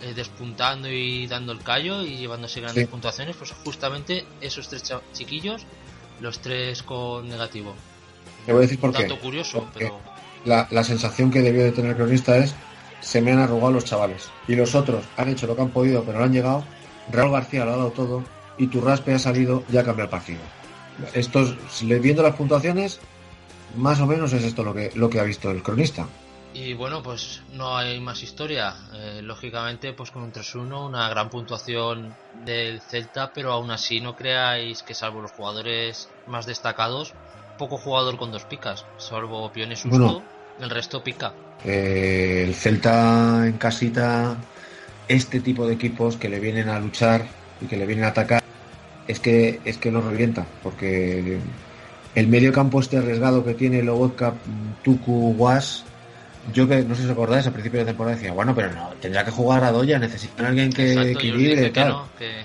eh, 0.00 0.14
despuntando 0.14 0.88
y 0.88 1.26
dando 1.26 1.50
el 1.52 1.58
callo 1.64 2.02
y 2.02 2.16
llevándose 2.16 2.60
grandes 2.60 2.84
Sí. 2.84 2.88
puntuaciones. 2.90 3.34
Pues 3.36 3.50
justamente 3.64 4.24
esos 4.40 4.68
tres 4.68 4.84
chiquillos, 5.12 5.66
los 6.20 6.38
tres 6.38 6.84
con 6.84 7.28
negativo. 7.28 7.74
te 8.46 8.52
voy 8.52 8.60
a 8.60 8.62
decir 8.62 8.78
por 8.78 8.90
Un 8.90 8.96
qué. 8.96 9.02
dato 9.02 9.18
curioso, 9.18 9.58
Porque 9.64 9.78
pero 9.80 9.98
la, 10.44 10.68
la 10.70 10.84
sensación 10.84 11.30
que 11.32 11.42
debió 11.42 11.64
de 11.64 11.72
tener 11.72 11.90
el 11.90 11.96
cronista 11.96 12.36
es 12.38 12.54
se 13.00 13.20
me 13.20 13.32
han 13.32 13.38
arrugado 13.38 13.72
los 13.72 13.84
chavales. 13.84 14.30
Y 14.46 14.56
los 14.56 14.74
otros 14.74 15.04
han 15.16 15.28
hecho 15.28 15.46
lo 15.46 15.56
que 15.56 15.62
han 15.62 15.70
podido, 15.70 16.02
pero 16.04 16.18
no 16.18 16.24
han 16.24 16.32
llegado. 16.32 16.64
Raúl 17.10 17.32
García 17.32 17.64
lo 17.64 17.72
ha 17.72 17.76
dado 17.76 17.90
todo 17.90 18.24
y 18.58 18.66
tu 18.66 18.80
raspe 18.80 19.14
ha 19.14 19.18
salido 19.18 19.64
y 19.70 19.76
ha 19.76 19.84
cambiado 19.84 20.04
el 20.06 20.10
partido. 20.10 20.40
Estos, 21.14 21.56
viendo 21.82 22.22
las 22.22 22.34
puntuaciones, 22.34 23.00
más 23.76 24.00
o 24.00 24.06
menos 24.06 24.32
es 24.32 24.44
esto 24.44 24.64
lo 24.64 24.74
que, 24.74 24.90
lo 24.94 25.08
que 25.08 25.20
ha 25.20 25.24
visto 25.24 25.50
el 25.50 25.62
cronista. 25.62 26.06
Y 26.54 26.74
bueno, 26.74 27.02
pues 27.02 27.42
no 27.52 27.76
hay 27.76 28.00
más 28.00 28.22
historia. 28.22 28.74
Eh, 28.92 29.20
lógicamente, 29.22 29.92
pues 29.92 30.10
con 30.10 30.22
un 30.22 30.32
3-1, 30.32 30.86
una 30.86 31.08
gran 31.08 31.30
puntuación 31.30 32.16
del 32.44 32.80
Celta, 32.80 33.32
pero 33.32 33.52
aún 33.52 33.70
así 33.70 34.00
no 34.00 34.16
creáis 34.16 34.82
que 34.82 34.94
salvo 34.94 35.20
los 35.20 35.30
jugadores 35.32 36.08
más 36.26 36.46
destacados, 36.46 37.14
poco 37.58 37.76
jugador 37.76 38.16
con 38.16 38.32
dos 38.32 38.44
picas, 38.44 38.86
salvo 38.96 39.52
Pione 39.52 39.76
Susto, 39.76 39.98
Bueno. 39.98 40.22
El 40.60 40.70
resto 40.70 41.02
pica. 41.02 41.32
Eh, 41.64 42.44
el 42.46 42.54
Celta 42.54 43.46
en 43.46 43.54
casita, 43.58 44.36
este 45.08 45.40
tipo 45.40 45.66
de 45.66 45.74
equipos 45.74 46.16
que 46.16 46.28
le 46.28 46.40
vienen 46.40 46.68
a 46.68 46.78
luchar 46.78 47.26
y 47.60 47.66
que 47.66 47.76
le 47.76 47.86
vienen 47.86 48.04
a 48.04 48.08
atacar, 48.08 48.42
es 49.06 49.20
que 49.20 49.60
es 49.64 49.78
que 49.78 49.90
lo 49.90 50.00
revienta, 50.00 50.46
porque 50.62 51.38
el 52.14 52.28
medio 52.28 52.52
campo 52.52 52.80
este 52.80 52.98
arriesgado 52.98 53.44
que 53.44 53.54
tiene 53.54 53.82
Lobotka, 53.82 54.34
Tuku, 54.82 55.34
Was, 55.36 55.84
yo 56.52 56.68
que 56.68 56.82
no 56.82 56.94
sé 56.94 57.02
si 57.02 57.06
os 57.06 57.12
acordáis, 57.12 57.46
a 57.46 57.50
principio 57.52 57.80
de 57.80 57.86
temporada 57.86 58.16
decía, 58.16 58.32
bueno, 58.32 58.54
pero 58.54 58.72
no, 58.72 58.90
tendrá 59.00 59.24
que 59.24 59.30
jugar 59.30 59.64
a 59.64 59.72
Doya, 59.72 59.98
necesitan 59.98 60.46
a 60.46 60.48
alguien 60.50 60.72
que 60.72 60.92
Exacto, 60.92 61.18
equilibre 61.18 61.62
y 61.62 61.64
que 61.64 61.70
tal. 61.70 61.88
no, 61.90 62.08
que 62.18 62.42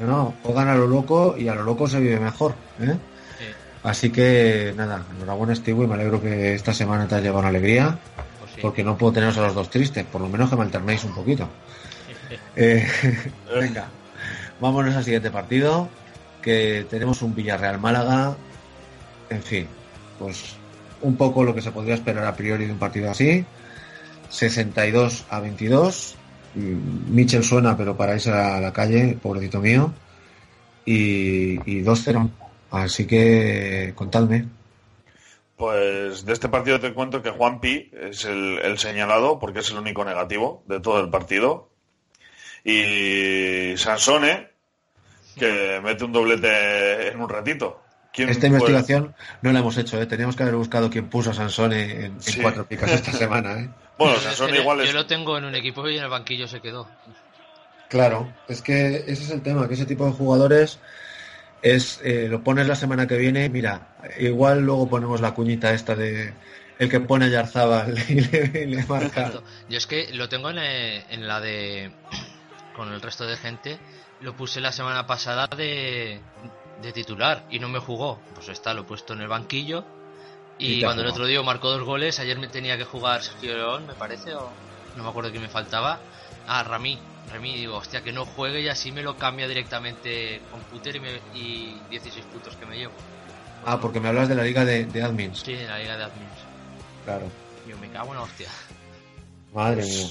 No, 0.00 0.06
no, 0.06 0.34
juegan 0.42 0.68
a 0.68 0.74
lo 0.74 0.86
loco 0.86 1.34
y 1.36 1.48
a 1.48 1.54
lo 1.54 1.62
loco 1.62 1.88
se 1.88 2.00
vive 2.00 2.18
mejor. 2.20 2.54
¿eh? 2.80 2.96
Así 3.84 4.10
que 4.10 4.74
nada, 4.76 5.04
enhorabuena 5.16 5.54
Steve, 5.54 5.86
me 5.86 5.94
alegro 5.94 6.20
que 6.20 6.54
esta 6.54 6.74
semana 6.74 7.06
te 7.06 7.14
haya 7.14 7.24
llevado 7.24 7.40
una 7.40 7.48
alegría, 7.50 7.96
porque 8.60 8.82
no 8.82 8.98
puedo 8.98 9.12
teneros 9.12 9.38
a 9.38 9.42
los 9.42 9.54
dos 9.54 9.70
tristes, 9.70 10.04
por 10.04 10.20
lo 10.20 10.28
menos 10.28 10.50
que 10.50 10.56
me 10.56 10.62
alternéis 10.62 11.04
un 11.04 11.14
poquito. 11.14 11.48
Eh, 12.56 12.86
venga, 13.54 13.86
vámonos 14.58 14.94
al 14.96 15.04
siguiente 15.04 15.30
partido, 15.30 15.88
que 16.40 16.86
tenemos 16.88 17.20
un 17.22 17.34
Villarreal 17.34 17.78
Málaga, 17.78 18.34
en 19.28 19.42
fin, 19.42 19.66
pues 20.18 20.56
un 21.02 21.16
poco 21.16 21.44
lo 21.44 21.54
que 21.54 21.62
se 21.62 21.70
podría 21.70 21.94
esperar 21.94 22.24
a 22.24 22.34
priori 22.34 22.64
de 22.64 22.72
un 22.72 22.78
partido 22.78 23.10
así, 23.10 23.44
62 24.30 25.26
a 25.28 25.40
22, 25.40 26.16
Mm, 26.54 27.12
Mitchell 27.14 27.42
suena, 27.42 27.76
pero 27.76 27.96
para 27.96 28.14
irse 28.14 28.30
a 28.30 28.60
la 28.60 28.72
calle, 28.72 29.18
pobrecito 29.20 29.60
mío. 29.60 29.92
Y, 30.84 31.54
y 31.70 31.82
2-0. 31.82 32.30
Así 32.76 33.06
que 33.06 33.92
contadme. 33.94 34.46
Pues 35.56 36.24
de 36.26 36.32
este 36.32 36.48
partido 36.48 36.80
te 36.80 36.92
cuento 36.92 37.22
que 37.22 37.30
Juan 37.30 37.60
Pi 37.60 37.90
es 37.92 38.24
el, 38.24 38.58
el 38.62 38.78
señalado 38.78 39.38
porque 39.38 39.60
es 39.60 39.70
el 39.70 39.78
único 39.78 40.04
negativo 40.04 40.64
de 40.66 40.80
todo 40.80 41.00
el 41.00 41.10
partido. 41.10 41.70
Y 42.64 43.74
Sansone, 43.76 44.48
que 45.38 45.80
mete 45.82 46.04
un 46.04 46.12
doblete 46.12 47.08
en 47.08 47.20
un 47.20 47.28
ratito. 47.28 47.80
¿Quién 48.12 48.28
Esta 48.28 48.48
fue? 48.48 48.56
investigación 48.56 49.14
no 49.42 49.52
la 49.52 49.58
hemos 49.60 49.76
hecho, 49.76 50.00
¿eh? 50.00 50.06
Teníamos 50.06 50.36
que 50.36 50.42
haber 50.44 50.54
buscado 50.56 50.88
quién 50.90 51.08
puso 51.08 51.30
a 51.30 51.34
Sansone 51.34 51.82
en, 51.82 52.04
en 52.04 52.20
Sí. 52.22 52.40
cuatro 52.40 52.66
picas 52.66 52.90
esta 52.90 53.12
semana, 53.24 53.58
¿eh? 53.60 53.70
Bueno, 53.98 54.14
Yo 54.14 54.20
Sansone 54.22 54.52
es 54.54 54.60
igual 54.60 54.78
yo 54.78 54.84
es... 54.84 54.94
lo 54.94 55.06
tengo 55.06 55.36
en 55.38 55.44
un 55.44 55.54
equipo 55.54 55.88
y 55.88 55.98
en 55.98 56.04
el 56.04 56.10
banquillo 56.10 56.48
se 56.48 56.60
quedó. 56.60 56.88
Claro, 57.88 58.32
es 58.48 58.60
que 58.62 58.96
ese 59.06 59.12
es 59.24 59.30
el 59.30 59.42
tema, 59.42 59.68
que 59.68 59.74
ese 59.74 59.86
tipo 59.86 60.04
de 60.06 60.12
jugadores 60.12 60.78
es 61.64 62.00
eh, 62.04 62.28
lo 62.28 62.44
pones 62.44 62.68
la 62.68 62.76
semana 62.76 63.06
que 63.06 63.16
viene, 63.16 63.48
mira, 63.48 63.96
igual 64.18 64.60
luego 64.60 64.88
ponemos 64.88 65.22
la 65.22 65.32
cuñita 65.32 65.72
esta 65.72 65.96
de 65.96 66.34
el 66.78 66.90
que 66.90 67.00
pone 67.00 67.24
a 67.24 67.28
Yarzábal 67.28 67.96
y 68.08 68.20
le, 68.20 68.62
y 68.62 68.66
le 68.66 68.84
marca. 68.84 69.06
Exacto. 69.06 69.44
Yo 69.68 69.78
es 69.78 69.86
que 69.86 70.12
lo 70.12 70.28
tengo 70.28 70.50
en, 70.50 70.58
eh, 70.58 71.04
en 71.08 71.26
la 71.26 71.40
de. 71.40 71.90
con 72.76 72.92
el 72.92 73.00
resto 73.00 73.26
de 73.26 73.36
gente. 73.36 73.78
Lo 74.20 74.36
puse 74.36 74.60
la 74.60 74.72
semana 74.72 75.06
pasada 75.06 75.46
de, 75.46 76.20
de 76.82 76.92
titular 76.92 77.46
y 77.50 77.58
no 77.58 77.68
me 77.68 77.78
jugó. 77.78 78.20
Pues 78.34 78.48
está, 78.48 78.74
lo 78.74 78.82
he 78.82 78.84
puesto 78.84 79.14
en 79.14 79.22
el 79.22 79.28
banquillo. 79.28 79.84
Y 80.58 80.82
cuando 80.82 81.02
el 81.02 81.08
otro 81.08 81.26
día 81.26 81.42
marcó 81.42 81.70
dos 81.70 81.82
goles, 81.82 82.20
ayer 82.20 82.38
me 82.38 82.48
tenía 82.48 82.76
que 82.76 82.84
jugar 82.84 83.22
Sergio 83.22 83.56
León, 83.56 83.86
me 83.86 83.94
parece, 83.94 84.34
o 84.34 84.50
no 84.96 85.02
me 85.02 85.08
acuerdo 85.08 85.30
quién 85.30 85.42
me 85.42 85.48
faltaba. 85.48 85.98
Ah, 86.46 86.62
Ramí. 86.62 86.98
Ramí, 87.32 87.54
digo, 87.56 87.76
hostia, 87.76 88.02
que 88.02 88.12
no 88.12 88.26
juegue 88.26 88.60
y 88.60 88.68
así 88.68 88.92
me 88.92 89.02
lo 89.02 89.16
cambia 89.16 89.48
directamente 89.48 90.40
computer 90.50 90.96
y, 90.96 91.00
me- 91.00 91.20
y 91.34 91.76
16 91.90 92.24
puntos 92.26 92.54
que 92.56 92.66
me 92.66 92.76
llevo. 92.76 92.92
Ah, 93.64 93.80
porque 93.80 93.98
me 93.98 94.08
hablas 94.08 94.28
de 94.28 94.34
la 94.34 94.42
liga 94.44 94.64
de, 94.64 94.84
de 94.84 95.02
admins. 95.02 95.40
Sí, 95.40 95.54
en 95.54 95.66
la 95.66 95.78
liga 95.78 95.96
de 95.96 96.04
admins. 96.04 96.30
Claro. 97.04 97.26
Yo 97.66 97.78
me 97.78 97.88
cago 97.88 98.08
en 98.10 98.14
la 98.16 98.22
hostia. 98.22 98.48
Madre 99.54 99.84
mía. 99.84 100.06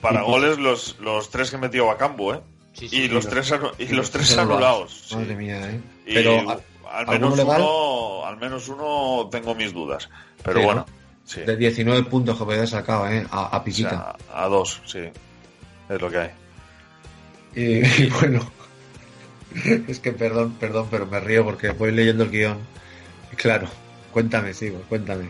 Para 0.00 0.20
Y 0.20 0.24
pues- 0.24 0.30
goles 0.32 0.58
los, 0.58 0.98
los 1.00 1.30
tres 1.30 1.50
que 1.50 1.58
metió 1.58 1.86
Bacambu, 1.86 2.34
¿eh? 2.34 2.40
Sí, 2.72 2.88
y, 2.90 3.08
los 3.08 3.28
tres, 3.28 3.52
y 3.78 3.86
los 3.88 4.10
tres 4.10 4.36
anulados. 4.36 5.08
Madre 5.14 5.36
mía, 5.36 5.70
¿eh? 5.70 5.80
Y 6.06 6.14
Pero, 6.14 6.38
al 6.50 6.60
¿alguno 6.90 7.12
menos 7.30 7.36
legal? 7.38 7.60
uno, 7.60 8.26
al 8.26 8.36
menos 8.36 8.68
uno 8.68 9.28
tengo 9.30 9.54
mis 9.54 9.72
dudas. 9.72 10.08
Pero 10.42 10.58
Sí, 10.60 10.64
bueno, 10.66 10.84
¿no? 10.88 10.94
sí. 11.24 11.40
De 11.42 11.56
19 11.56 12.02
puntos 12.04 12.36
que 12.40 12.62
he 12.62 12.66
sacado, 12.66 13.08
¿eh? 13.08 13.24
A, 13.30 13.46
a 13.46 13.58
O 13.58 13.64
piquita. 13.64 13.90
sea, 13.90 14.16
a 14.42 14.46
dos, 14.48 14.80
sí. 14.86 15.00
Es 15.88 16.00
lo 16.00 16.10
que 16.10 16.18
hay. 16.18 16.30
Y, 17.54 18.02
y 18.04 18.10
bueno, 18.10 18.50
es 19.88 19.98
que 20.00 20.12
perdón, 20.12 20.56
perdón, 20.58 20.88
pero 20.90 21.06
me 21.06 21.20
río 21.20 21.44
porque 21.44 21.70
voy 21.70 21.92
leyendo 21.92 22.24
el 22.24 22.30
guion. 22.30 22.58
Y 23.32 23.36
claro, 23.36 23.68
cuéntame, 24.12 24.54
sigo, 24.54 24.80
cuéntame. 24.88 25.28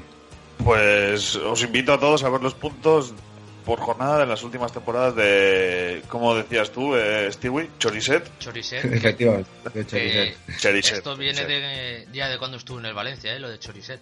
Pues 0.58 1.36
os 1.36 1.62
invito 1.62 1.92
a 1.92 2.00
todos 2.00 2.22
a 2.24 2.28
ver 2.28 2.40
los 2.40 2.54
puntos 2.54 3.12
por 3.64 3.80
jornada 3.80 4.20
de 4.20 4.26
las 4.26 4.42
últimas 4.42 4.72
temporadas 4.72 5.16
de, 5.16 6.02
como 6.08 6.34
decías 6.34 6.70
tú, 6.70 6.94
eh, 6.94 7.30
Stewie, 7.32 7.70
Choriset. 7.78 8.38
Choriset. 8.38 8.84
Efectivamente, 8.92 9.50
de 9.72 9.86
Choriset. 10.58 10.98
esto 10.98 11.16
viene 11.16 11.44
de, 11.44 12.06
ya 12.12 12.28
de 12.28 12.38
cuando 12.38 12.58
estuve 12.58 12.80
en 12.80 12.86
el 12.86 12.94
Valencia, 12.94 13.34
¿eh? 13.34 13.40
lo 13.40 13.48
de 13.48 13.58
Choriset. 13.58 14.00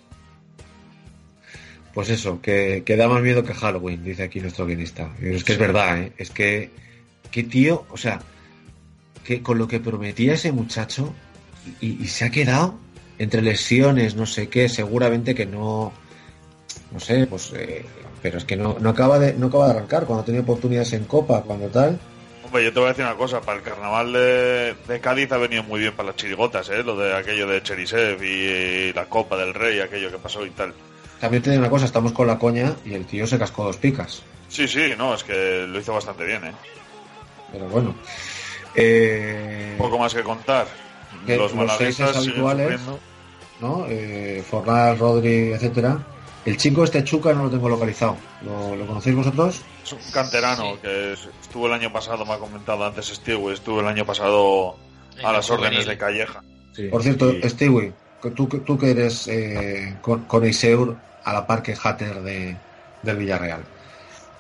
Pues 1.95 2.09
eso, 2.09 2.41
que, 2.41 2.83
que 2.87 2.97
da 2.97 3.09
más 3.09 3.23
miedo 3.23 3.45
que 3.45 3.55
Halloween, 3.55 4.03
dice 4.03 4.23
aquí 4.23 4.41
nuestro 4.41 4.67
guionista. 4.67 5.11
Y 5.21 5.35
es 5.35 5.45
que 5.45 5.53
es 5.53 5.59
verdad, 5.59 5.99
¿eh? 5.99 6.13
Es 6.17 6.31
que, 6.31 6.71
qué 7.31 7.43
tío, 7.43 7.85
o 7.91 7.97
sea, 7.97 8.21
que 9.25 9.43
con 9.43 9.59
lo 9.59 9.69
que 9.69 9.81
prometía 9.81 10.35
ese 10.35 10.53
muchacho 10.53 11.15
y, 11.81 12.03
y 12.03 12.07
se 12.09 12.25
ha 12.25 12.31
quedado 12.31 12.79
entre 13.19 13.43
lesiones, 13.43 14.17
no 14.17 14.27
sé 14.27 14.49
qué, 14.49 14.69
seguramente 14.69 15.35
que 15.35 15.47
no, 15.47 15.93
no 16.91 17.01
sé, 17.01 17.27
pues, 17.27 17.53
eh, 17.55 17.85
pero 18.21 18.39
es 18.39 18.45
que 18.45 18.57
no, 18.57 18.77
no 18.81 18.91
acaba 18.91 19.19
de, 19.19 19.35
no 19.35 19.47
acaba 19.47 19.67
de 19.67 19.73
arrancar 19.73 20.07
cuando 20.07 20.23
ha 20.23 20.25
tenido 20.25 20.43
oportunidades 20.43 20.93
en 20.93 21.05
Copa, 21.05 21.43
cuando 21.43 21.69
tal. 21.69 21.99
Hombre, 22.45 22.65
yo 22.65 22.73
te 22.73 22.81
voy 22.81 22.87
a 22.87 22.91
decir 22.91 23.05
una 23.05 23.17
cosa, 23.17 23.41
para 23.41 23.59
el 23.59 23.65
carnaval 23.65 24.13
de, 24.13 24.75
de 24.87 25.01
Cádiz 25.01 25.33
ha 25.33 25.39
venido 25.39 25.63
muy 25.63 25.81
bien 25.81 25.95
para 25.95 26.09
las 26.09 26.17
chirigotas, 26.17 26.69
¿eh? 26.69 26.83
Lo 26.83 26.97
de 26.97 27.15
aquello 27.15 27.47
de 27.47 27.63
Cherisev 27.63 28.23
y, 28.23 28.93
la 28.93 29.07
Copa 29.07 29.37
del 29.37 29.55
Rey, 29.55 29.81
aquello 29.81 30.11
que 30.11 30.19
pasó 30.19 30.45
y 30.45 30.51
tal. 30.51 30.75
También 31.23 31.41
te 31.41 31.51
digo 31.51 31.61
una 31.61 31.71
cosa, 31.71 31.85
estamos 31.85 32.11
con 32.11 32.27
la 32.27 32.37
coña 32.37 32.75
y 32.85 32.95
el 32.95 33.07
tío 33.07 33.29
se 33.29 33.39
cascó 33.39 33.63
dos 33.63 33.77
picas. 33.77 34.23
Sí, 34.49 34.67
sí, 34.67 34.91
no, 34.99 35.15
es 35.15 35.23
que 35.23 35.67
lo 35.69 35.79
hizo 35.79 35.93
bastante 35.95 36.25
bien, 36.25 36.45
¿eh? 36.47 36.53
Pero 37.53 37.67
bueno. 37.69 37.95
Eh, 38.75 39.77
Poco 39.79 40.01
más 40.01 40.13
que 40.13 40.25
contar. 40.25 40.67
que 41.25 41.37
los 41.37 41.53
los 41.55 41.77
seis 41.77 42.01
habituales. 42.01 42.81
¿no? 43.61 43.87
Eh, 43.89 44.43
Fornal, 44.51 44.99
Rodri, 44.99 45.53
etcétera. 45.53 45.97
El 46.45 46.57
chico 46.57 46.83
este 46.83 47.05
Chuca 47.05 47.33
no 47.35 47.45
lo 47.45 47.51
tengo 47.51 47.69
localizado. 47.69 48.17
¿Lo, 48.45 48.75
lo 48.75 48.85
conocéis 48.85 49.15
vosotros? 49.15 49.61
Es 49.85 49.93
un 49.93 50.01
canterano 50.13 50.81
que 50.83 51.13
es- 51.13 51.29
estuvo 51.41 51.69
el 51.69 51.73
año 51.75 51.93
pasado, 51.93 52.27
me 52.27 52.33
ha 52.33 52.39
comentado 52.39 52.85
antes 52.85 53.07
Stewie, 53.07 53.53
estuvo 53.55 53.79
el 53.79 53.87
año 53.87 54.05
pasado 54.05 54.77
a 55.23 55.33
las 55.33 55.49
órdenes 55.53 55.87
de 55.87 55.97
Calleja. 55.97 56.43
Por 56.91 57.01
cierto, 57.05 57.31
Y- 57.33 57.49
Stewie, 57.49 57.93
que 58.21 58.31
tú, 58.33 58.49
que- 58.49 58.59
tú 58.59 58.77
que 58.77 58.91
eres 58.91 59.29
eh, 59.29 59.99
con, 60.01 60.25
con 60.25 60.45
Iseur 60.45 60.97
a 61.25 61.33
la 61.33 61.47
par 61.47 61.63
que 61.63 61.77
Hatter 61.81 62.23
de, 62.23 62.57
del 63.03 63.17
Villarreal. 63.17 63.63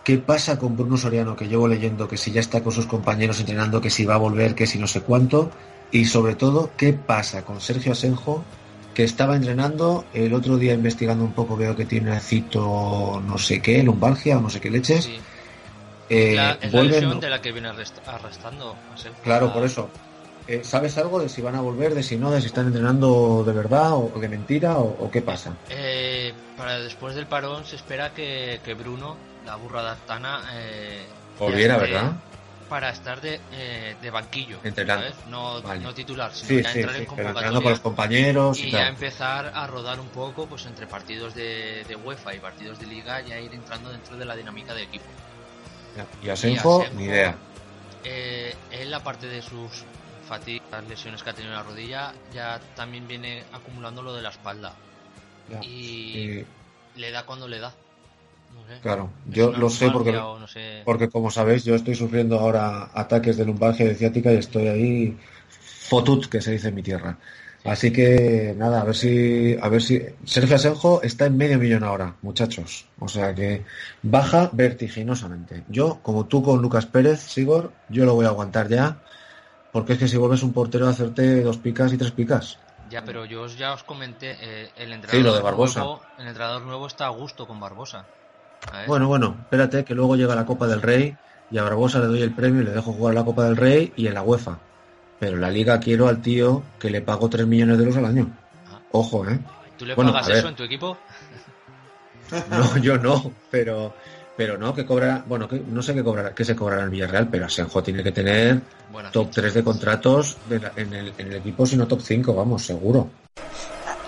¿Qué 0.04 0.18
pasa 0.18 0.58
con 0.58 0.76
Bruno 0.76 0.96
Soriano? 0.96 1.36
Que 1.36 1.46
llevo 1.46 1.68
leyendo 1.68 2.08
que 2.08 2.16
si 2.16 2.32
ya 2.32 2.40
está 2.40 2.60
con 2.62 2.72
sus 2.72 2.86
compañeros 2.86 3.38
entrenando, 3.38 3.80
que 3.80 3.90
si 3.90 4.04
va 4.04 4.14
a 4.14 4.18
volver, 4.18 4.54
que 4.54 4.66
si 4.66 4.78
no 4.78 4.86
sé 4.88 5.00
cuánto. 5.00 5.50
Y 5.92 6.06
sobre 6.06 6.34
todo, 6.34 6.70
¿qué 6.76 6.92
pasa 6.92 7.44
con 7.44 7.60
Sergio 7.60 7.92
Asenjo? 7.92 8.44
Que 8.94 9.04
estaba 9.04 9.36
entrenando, 9.36 10.04
el 10.12 10.34
otro 10.34 10.56
día 10.58 10.74
investigando 10.74 11.24
un 11.24 11.32
poco 11.32 11.56
veo 11.56 11.76
que 11.76 11.84
tiene 11.86 12.18
cito 12.20 13.22
no 13.26 13.38
sé 13.38 13.60
qué, 13.62 13.82
lumbalgia 13.82 14.38
o 14.38 14.40
no 14.40 14.50
sé 14.50 14.60
qué 14.60 14.70
leches. 14.70 15.04
Sí. 15.04 15.20
Eh, 16.08 16.34
La- 16.34 16.58
es 16.60 16.72
la 16.72 16.80
vuelven- 16.80 16.90
lesión 16.90 17.20
de 17.20 17.30
la 17.30 17.40
que 17.40 17.52
viene 17.52 17.68
arrest- 17.70 18.06
arrastrando. 18.06 18.74
a 18.92 18.96
ser- 18.98 19.12
Claro, 19.22 19.52
por 19.52 19.64
eso. 19.64 19.88
Eh, 20.52 20.64
¿Sabes 20.64 20.98
algo 20.98 21.18
de 21.18 21.30
si 21.30 21.40
van 21.40 21.54
a 21.54 21.62
volver, 21.62 21.94
de 21.94 22.02
si 22.02 22.18
no, 22.18 22.30
de 22.30 22.38
si 22.42 22.48
están 22.48 22.66
entrenando 22.66 23.42
de 23.42 23.54
verdad 23.54 23.94
o 23.94 24.12
de 24.20 24.28
mentira 24.28 24.76
o, 24.76 25.06
o 25.06 25.10
qué 25.10 25.22
pasa? 25.22 25.56
Eh, 25.70 26.34
para 26.58 26.78
después 26.78 27.14
del 27.14 27.26
parón 27.26 27.64
se 27.64 27.76
espera 27.76 28.12
que, 28.12 28.60
que 28.62 28.74
Bruno, 28.74 29.16
la 29.46 29.56
burra 29.56 29.82
de 29.82 29.88
Artana, 29.88 30.42
eh, 30.52 31.06
Volviera, 31.38 31.76
esté 31.76 31.86
¿verdad? 31.86 32.12
Para 32.68 32.90
estar 32.90 33.22
de, 33.22 33.40
eh, 33.52 33.96
de 34.02 34.10
banquillo, 34.10 34.58
Entrenando. 34.62 35.06
¿sabes? 35.06 35.26
No, 35.26 35.62
Vale. 35.62 35.80
no 35.80 35.94
titular, 35.94 36.34
sino 36.34 36.48
Sí, 36.48 36.62
ya 36.62 36.70
sí, 36.70 36.78
entrar 36.80 36.96
sí, 36.96 37.02
en 37.08 37.18
entrenando 37.26 37.62
con 37.62 37.70
los 37.70 37.80
compañeros 37.80 38.58
y 38.58 38.66
y 38.66 38.70
ya 38.72 38.88
empezar 38.88 39.52
a 39.54 39.66
rodar 39.66 40.00
un 40.00 40.08
poco 40.08 40.46
pues 40.46 40.66
entre 40.66 40.86
partidos 40.86 41.34
de, 41.34 41.82
de 41.88 41.96
UEFA 41.96 42.34
y 42.34 42.40
partidos 42.40 42.78
de 42.78 42.88
Liga, 42.88 43.22
ya 43.22 43.40
ir 43.40 43.54
entrando 43.54 43.88
dentro 43.90 44.18
de 44.18 44.26
la 44.26 44.36
dinámica 44.36 44.74
de 44.74 44.82
equipo. 44.82 45.06
Y 46.22 46.28
Asenjo, 46.28 46.84
ni 46.94 47.04
idea. 47.04 47.38
Eh, 48.04 48.54
él, 48.70 48.92
aparte 48.92 49.28
de 49.28 49.40
sus 49.40 49.84
fatigas, 50.32 50.88
lesiones 50.88 51.22
que 51.22 51.28
ha 51.30 51.34
tenido 51.34 51.52
en 51.52 51.58
la 51.58 51.64
rodilla, 51.64 52.12
ya 52.32 52.58
también 52.74 53.06
viene 53.06 53.44
acumulando 53.52 54.00
lo 54.02 54.14
de 54.14 54.22
la 54.22 54.30
espalda. 54.30 54.72
Ya. 55.50 55.60
Y 55.62 56.38
Eh, 56.40 56.46
le 56.96 57.10
da 57.10 57.26
cuando 57.26 57.46
le 57.48 57.58
da. 57.58 57.72
Claro, 58.80 59.10
yo 59.26 59.52
lo 59.52 59.68
sé 59.68 59.90
porque, 59.90 60.16
o 60.16 60.38
no 60.38 60.46
sé. 60.46 60.82
porque 60.84 61.10
como 61.10 61.30
sabéis, 61.30 61.64
yo 61.64 61.74
estoy 61.74 61.94
sufriendo 61.94 62.38
ahora 62.38 62.90
ataques 62.94 63.36
de 63.36 63.44
lumbalgia 63.44 63.84
y 63.84 63.88
de 63.90 63.94
ciática 63.94 64.32
y 64.32 64.36
estoy 64.36 64.68
ahí 64.68 65.18
fotut, 65.90 66.26
que 66.26 66.40
se 66.40 66.52
dice 66.52 66.68
en 66.68 66.74
mi 66.76 66.82
tierra. 66.82 67.18
Así 67.64 67.92
que 67.92 68.54
nada, 68.56 68.80
a 68.80 68.84
ver 68.84 68.96
si, 68.96 69.56
a 69.60 69.68
ver 69.68 69.82
si 69.82 70.02
Sergio 70.24 70.56
Asenjo 70.56 71.02
está 71.02 71.26
en 71.26 71.36
medio 71.36 71.58
millón 71.58 71.84
ahora, 71.84 72.16
muchachos. 72.22 72.86
O 72.98 73.08
sea 73.08 73.34
que 73.34 73.62
baja 74.02 74.50
vertiginosamente. 74.52 75.64
Yo, 75.68 76.00
como 76.02 76.24
tú 76.26 76.42
con 76.42 76.60
Lucas 76.62 76.86
Pérez, 76.86 77.20
Sigor, 77.20 77.72
yo 77.88 78.04
lo 78.04 78.14
voy 78.14 78.24
a 78.26 78.30
aguantar 78.30 78.68
ya, 78.68 79.02
porque 79.72 79.94
es 79.94 79.98
que 79.98 80.08
si 80.08 80.16
vuelves 80.16 80.42
un 80.42 80.52
portero 80.52 80.86
a 80.86 80.90
hacerte 80.90 81.42
dos 81.42 81.58
picas 81.58 81.92
y 81.92 81.98
tres 81.98 82.12
picas. 82.12 82.58
Ya, 82.90 83.02
pero 83.04 83.24
yo 83.24 83.42
os- 83.42 83.56
ya 83.56 83.72
os 83.72 83.82
comenté, 83.84 84.36
eh, 84.38 84.72
el 84.76 84.92
entrenador, 84.92 85.20
Sí, 85.20 85.26
lo 85.26 85.34
de 85.34 85.42
Barbosa. 85.42 85.80
Nuevo, 85.80 86.02
el 86.18 86.26
entrenador 86.28 86.62
nuevo 86.62 86.86
está 86.86 87.06
a 87.06 87.10
gusto 87.10 87.46
con 87.46 87.58
Barbosa. 87.58 88.06
Bueno, 88.86 89.08
bueno, 89.08 89.38
espérate 89.42 89.84
que 89.84 89.94
luego 89.94 90.16
llega 90.16 90.34
la 90.34 90.46
Copa 90.46 90.66
del 90.66 90.82
Rey 90.82 91.16
y 91.50 91.58
a 91.58 91.62
Barbosa 91.62 92.00
le 92.00 92.06
doy 92.06 92.22
el 92.22 92.34
premio 92.34 92.60
y 92.62 92.64
le 92.64 92.70
dejo 92.72 92.92
jugar 92.92 93.14
la 93.14 93.24
Copa 93.24 93.44
del 93.44 93.56
Rey 93.56 93.92
y 93.96 94.06
en 94.06 94.14
la 94.14 94.22
UEFA. 94.22 94.60
Pero 95.18 95.36
en 95.36 95.40
la 95.40 95.50
liga 95.50 95.80
quiero 95.80 96.08
al 96.08 96.20
tío 96.20 96.64
que 96.78 96.90
le 96.90 97.00
pago 97.00 97.28
3 97.30 97.46
millones 97.46 97.78
de 97.78 97.84
euros 97.84 97.96
al 97.96 98.06
año. 98.06 98.36
Ojo, 98.90 99.26
¿eh? 99.28 99.40
¿Tú 99.78 99.86
le 99.86 99.94
Bueno, 99.94 100.12
pagas 100.12 100.28
ver. 100.28 100.38
eso 100.38 100.48
en 100.48 100.56
tu 100.56 100.62
equipo? 100.64 100.98
No, 102.50 102.76
yo 102.78 102.98
no, 102.98 103.34
pero 103.50 103.94
pero 104.44 104.58
no, 104.58 104.74
que 104.74 104.84
cobrará, 104.84 105.22
bueno, 105.24 105.46
que 105.46 105.62
no 105.68 105.80
sé 105.82 105.94
qué 105.94 106.02
cobrará, 106.02 106.34
qué 106.34 106.44
se 106.44 106.56
cobrará 106.56 106.80
en 106.82 106.86
el 106.86 106.90
Villarreal, 106.90 107.28
pero 107.28 107.46
Asenjo 107.46 107.80
tiene 107.80 108.02
que 108.02 108.10
tener 108.10 108.60
Buena 108.90 109.08
top 109.12 109.30
3 109.30 109.54
de 109.54 109.62
contratos 109.62 110.36
de 110.48 110.58
la- 110.58 110.72
en, 110.74 110.92
el, 110.92 111.12
en 111.16 111.26
el 111.28 111.34
equipo, 111.36 111.64
si 111.64 111.76
no 111.76 111.86
top 111.86 112.00
5, 112.02 112.34
vamos, 112.34 112.64
seguro. 112.66 113.08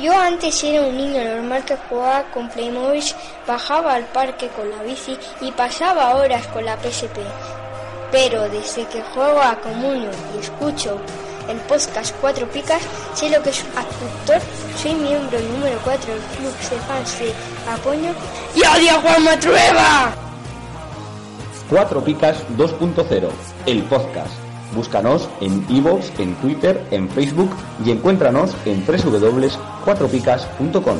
Yo 0.01 0.13
antes 0.21 0.65
era 0.65 0.83
un 0.83 0.97
niño 0.97 1.23
normal 1.23 1.65
que 1.65 1.77
jugaba 1.89 2.25
con 2.33 2.49
Playmobil, 2.51 3.05
bajaba 3.47 3.95
al 3.95 4.07
parque 4.07 4.49
con 4.49 4.69
la 4.69 4.83
bici 4.83 5.17
y 5.41 5.53
pasaba 5.53 6.17
horas 6.17 6.45
con 6.49 6.65
la 6.65 6.77
PSP. 6.83 7.17
Pero 8.11 8.43
desde 8.49 8.85
que 8.89 9.01
juego 9.03 9.41
a 9.41 9.55
Comunio 9.61 10.11
y 10.37 10.41
escucho 10.41 11.01
el 11.49 11.59
podcast 11.69 12.13
Cuatro 12.21 12.49
Picas, 12.49 12.83
sé 13.15 13.31
lo 13.31 13.41
que 13.41 13.51
es 13.51 13.63
un 13.63 13.79
actor, 13.79 14.41
soy 14.83 14.95
miembro 14.95 15.39
número 15.39 15.79
4 15.85 16.13
del 16.13 16.23
club 16.23 16.53
de 16.71 16.77
fans 16.89 17.19
de 17.21 17.33
Apoño 17.71 18.13
y 18.57 18.61
odio 18.67 18.91
a 18.97 19.01
Juan 19.01 19.25
Matrueva. 19.25 20.15
Cuatro 21.69 22.03
Picas 22.05 22.47
2.0, 22.59 23.29
el 23.67 23.83
podcast. 23.85 24.33
Búscanos 24.75 25.31
en 25.41 25.65
iVoox, 25.71 26.21
en 26.21 26.35
Twitter, 26.37 26.87
en 26.91 27.09
Facebook 27.09 27.51
y 27.85 27.91
encuéntranos 27.91 28.55
en 28.67 28.85
www.cuatropicas.com. 28.85 30.99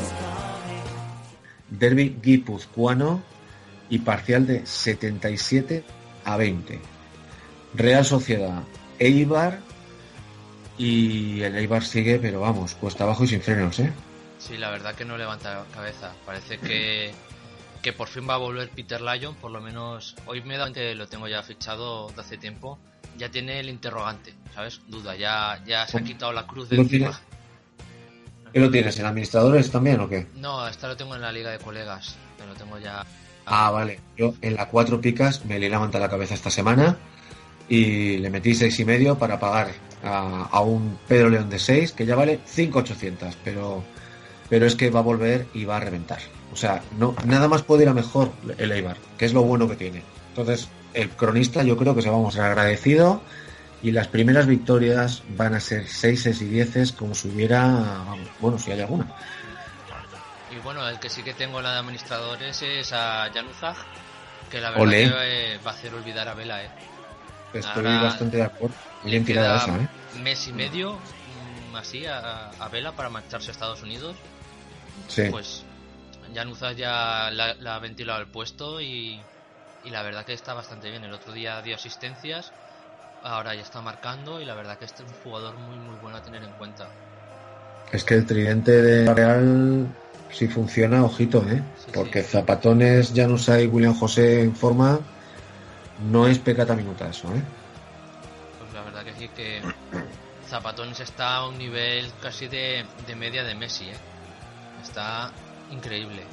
Derby 1.69 2.17
guipuzcoano 2.23 3.23
y 3.91 3.99
parcial 3.99 4.47
de 4.47 4.65
77 4.65 5.85
a 6.25 6.39
20. 6.39 6.81
Real 7.75 8.07
Sociedad, 8.07 8.63
Eibar 8.99 9.61
y 10.79 11.43
el 11.43 11.57
Eibar 11.57 11.85
sigue, 11.85 12.19
pero 12.19 12.41
vamos, 12.41 12.75
cuesta 12.75 13.05
abajo 13.05 13.25
y 13.25 13.29
sin 13.29 13.43
frenos, 13.43 13.79
¿eh? 13.81 13.93
Sí, 14.39 14.57
la 14.57 14.71
verdad 14.71 14.95
que 14.95 15.05
no 15.05 15.19
levanta 15.19 15.65
cabeza. 15.75 16.13
Parece 16.27 16.59
que, 16.59 17.13
que 17.85 17.93
por 17.93 18.09
fin 18.09 18.27
va 18.27 18.35
a 18.35 18.39
volver 18.39 18.71
Peter 18.71 18.99
Lyon, 19.03 19.35
por 19.35 19.51
lo 19.51 19.61
menos 19.61 20.17
hoy 20.25 20.41
me 20.41 20.57
da 20.57 20.73
que 20.73 20.95
lo 20.95 21.07
tengo 21.07 21.29
ya 21.29 21.43
fichado 21.43 22.09
de 22.09 22.21
hace 22.23 22.39
tiempo. 22.39 22.79
Ya 23.19 23.31
tiene 23.31 23.61
el 23.61 23.69
interrogante, 23.69 24.33
¿sabes? 24.55 24.81
Duda, 24.89 25.15
ya, 25.15 25.63
ya 25.67 25.87
se 25.87 25.99
ha 25.99 26.01
quitado 26.01 26.33
la 26.33 26.47
cruz 26.47 26.71
de 26.71 26.77
¿Lo 26.77 26.83
encima. 26.83 27.21
¿Qué 28.53 28.59
lo 28.59 28.71
tienes? 28.71 28.99
¿En 28.99 29.05
administradores 29.05 29.71
también 29.71 30.01
o 30.01 30.09
qué? 30.09 30.27
No, 30.37 30.67
esta 30.67 30.89
lo 30.89 30.97
tengo 30.97 31.15
en 31.15 31.21
la 31.21 31.31
liga 31.31 31.51
de 31.51 31.59
colegas, 31.59 32.17
pero 32.39 32.49
lo 32.49 32.57
tengo 32.57 32.79
ya. 32.79 33.05
Ah, 33.45 33.71
vale. 33.71 34.01
Yo 34.17 34.35
en 34.41 34.55
la 34.55 34.67
cuatro 34.69 34.99
picas 35.03 35.45
me 35.45 35.59
le 35.59 35.69
levanta 35.69 35.99
la 35.99 36.09
cabeza 36.09 36.33
esta 36.33 36.51
semana 36.51 36.97
y 37.69 38.17
le 38.17 38.31
metí 38.31 38.55
seis 38.55 38.81
y 38.81 38.87
medio 38.87 39.19
para 39.19 39.39
pagar 39.39 39.73
a, 40.03 40.45
a 40.51 40.61
un 40.63 40.99
Pedro 41.07 41.29
León 41.29 41.51
de 41.51 41.59
6 41.59 41.93
que 41.93 42.07
ya 42.07 42.17
vale 42.17 42.41
5.800, 42.47 43.35
pero 43.45 43.85
pero 44.49 44.67
es 44.67 44.75
que 44.75 44.91
va 44.91 45.01
a 45.01 45.03
volver 45.03 45.47
y 45.53 45.65
va 45.65 45.77
a 45.77 45.81
reventar. 45.81 46.21
O 46.55 46.57
sea, 46.57 46.81
no 46.97 47.17
nada 47.25 47.49
más 47.49 47.63
puede 47.63 47.83
ir 47.83 47.89
a 47.89 47.95
mejor 47.95 48.31
el 48.59 48.71
Eibar, 48.71 48.97
que 49.19 49.25
es 49.25 49.33
lo 49.33 49.43
bueno 49.43 49.69
que 49.69 49.75
tiene. 49.75 50.05
Entonces, 50.29 50.69
el 50.93 51.11
cronista 51.11 51.65
yo 51.65 51.77
creo 51.77 51.97
que 51.97 52.03
se 52.03 52.09
va 52.09 52.15
a 52.15 52.21
mostrar 52.21 52.53
agradecido 52.53 53.21
y 53.83 53.91
las 53.91 54.07
primeras 54.07 54.47
victorias 54.47 55.25
van 55.37 55.55
a 55.55 55.61
ser 55.61 55.89
6 55.89 56.27
y 56.27 56.45
10 56.45 56.93
como 56.93 57.17
si 57.17 57.27
hubiera, 57.27 58.05
bueno, 58.39 58.57
si 58.57 58.71
hay 58.71 58.83
alguna. 58.83 59.07
Y 60.55 60.61
bueno, 60.63 60.89
el 60.89 61.01
que 61.01 61.11
sí 61.11 61.25
que 61.25 61.35
tengo 61.35 61.59
en 61.59 61.65
la 61.65 61.73
de 61.73 61.79
administradores 61.81 62.63
es 62.63 62.93
a 62.93 63.29
Januzaj, 63.35 63.77
que 64.49 64.61
la 64.61 64.71
verdad 64.71 64.83
Olé. 64.85 65.11
que 65.11 65.55
eh, 65.55 65.59
va 65.67 65.73
a 65.73 65.75
hacer 65.75 65.93
olvidar 65.93 66.29
a 66.29 66.35
Vela, 66.35 66.63
¿eh? 66.63 66.71
Estoy 67.53 67.85
Ahora 67.85 68.03
bastante 68.03 68.37
de 68.37 68.45
acuerdo. 68.45 68.77
Bien 69.03 69.25
tirada 69.25 69.57
esa, 69.59 69.77
¿eh? 69.77 69.89
mes 70.23 70.47
y 70.47 70.53
medio 70.53 70.93
mm, 70.93 71.75
así 71.75 72.07
a, 72.07 72.51
a 72.51 72.69
Vela 72.69 72.93
para 72.93 73.09
marcharse 73.11 73.51
a 73.51 73.53
Estados 73.53 73.83
Unidos. 73.83 74.15
Sí. 75.09 75.25
Pues 75.31 75.65
Januzaj 76.33 76.77
ya 76.77 77.31
la, 77.33 77.55
la 77.55 77.77
ha 77.77 77.79
ventilado 77.79 78.21
el 78.21 78.27
puesto 78.27 78.81
y, 78.81 79.21
y 79.85 79.91
la 79.91 80.03
verdad 80.03 80.25
que 80.25 80.33
está 80.33 80.55
bastante 80.55 80.91
bien. 80.91 81.05
El 81.05 81.13
otro 81.13 81.33
día 81.33 81.61
dio 81.63 81.75
asistencias, 81.75 82.53
ahora 83.23 83.55
ya 83.55 83.63
está 83.63 83.81
marcando 83.81 84.41
y 84.41 84.45
la 84.45 84.55
verdad 84.55 84.79
que 84.79 84.85
este 84.85 85.03
es 85.03 85.09
un 85.09 85.17
jugador 85.23 85.55
muy 85.57 85.77
muy 85.77 85.97
bueno 85.97 86.17
a 86.17 86.23
tener 86.23 86.43
en 86.43 86.53
cuenta. 86.53 86.89
Es 87.93 88.05
que 88.05 88.15
el 88.15 88.27
tridente 88.27 88.83
de 88.83 89.05
la 89.05 89.15
Real 89.15 89.87
si 90.35 90.49
funciona, 90.49 91.05
ojito, 91.05 91.45
¿eh? 91.49 91.63
Porque 91.95 92.23
Zapatones, 92.23 93.13
Janusa 93.15 93.61
y 93.61 93.67
William 93.67 93.95
José 93.95 94.43
en 94.43 94.55
forma 94.55 94.99
no 96.11 96.27
es 96.27 96.39
pecata 96.39 96.75
minuta 96.75 97.09
eso, 97.09 97.29
¿eh? 97.29 97.43
Pues 98.59 98.75
la 98.75 98.83
verdad 98.83 99.05
que 99.05 99.15
sí 99.15 99.29
que 99.29 99.63
Zapatones 100.49 100.99
está 100.99 101.37
a 101.37 101.49
un 101.49 101.57
nivel 101.57 102.11
casi 102.21 102.49
de, 102.49 102.85
de 103.07 103.15
media 103.15 103.45
de 103.45 103.55
Messi, 103.55 103.89
¿eh? 103.91 103.97
Está 104.83 105.31
increíble. 105.75 106.25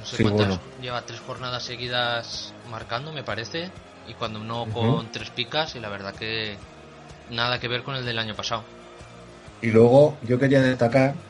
No 0.00 0.06
sé 0.06 0.18
Sí, 0.18 0.24
cuántas, 0.24 0.52
bueno. 0.52 0.62
lleva 0.76 1.06
tres 1.06 1.20
jornadas 1.20 1.64
seguidas 1.64 2.56
marcando, 2.64 3.12
me 3.12 3.24
parece, 3.24 3.76
y 4.04 4.14
cuando 4.14 4.40
no 4.44 4.70
con 4.70 5.10
tres 5.10 5.30
picas, 5.32 5.74
y 5.76 5.80
la 5.80 5.90
verdad 5.90 6.16
que 6.16 6.64
nada 7.26 7.60
que 7.60 7.68
ver 7.68 7.82
con 7.84 7.96
el 7.96 8.04
del 8.06 8.18
año 8.20 8.36
pasado. 8.36 8.72
Y 9.60 9.70
luego 9.70 10.18
yo 10.22 10.38
quería 10.38 10.60
destacar 10.62 11.22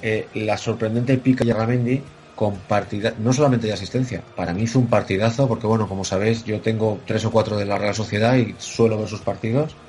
eh, 0.00 0.30
la 0.34 0.58
sorprendente 0.58 1.18
pica 1.18 1.44
de 1.44 1.52
Ramendi 1.54 2.12
con 2.34 2.66
partida, 2.66 3.14
no 3.18 3.32
solamente 3.32 3.66
de 3.68 3.72
asistencia, 3.74 4.26
para 4.34 4.54
mí 4.54 4.64
hizo 4.64 4.80
un 4.80 4.90
partidazo, 4.90 5.48
porque 5.48 5.66
bueno, 5.66 5.88
como 5.88 6.04
sabéis, 6.04 6.44
yo 6.44 6.62
tengo 6.62 7.04
tres 7.06 7.24
o 7.26 7.32
cuatro 7.32 7.56
de 7.58 7.66
la 7.66 7.78
Real 7.78 7.94
Sociedad 7.94 8.36
y 8.36 8.56
suelo 8.58 8.98
ver 8.98 9.08
sus 9.08 9.22
partidos, 9.22 9.80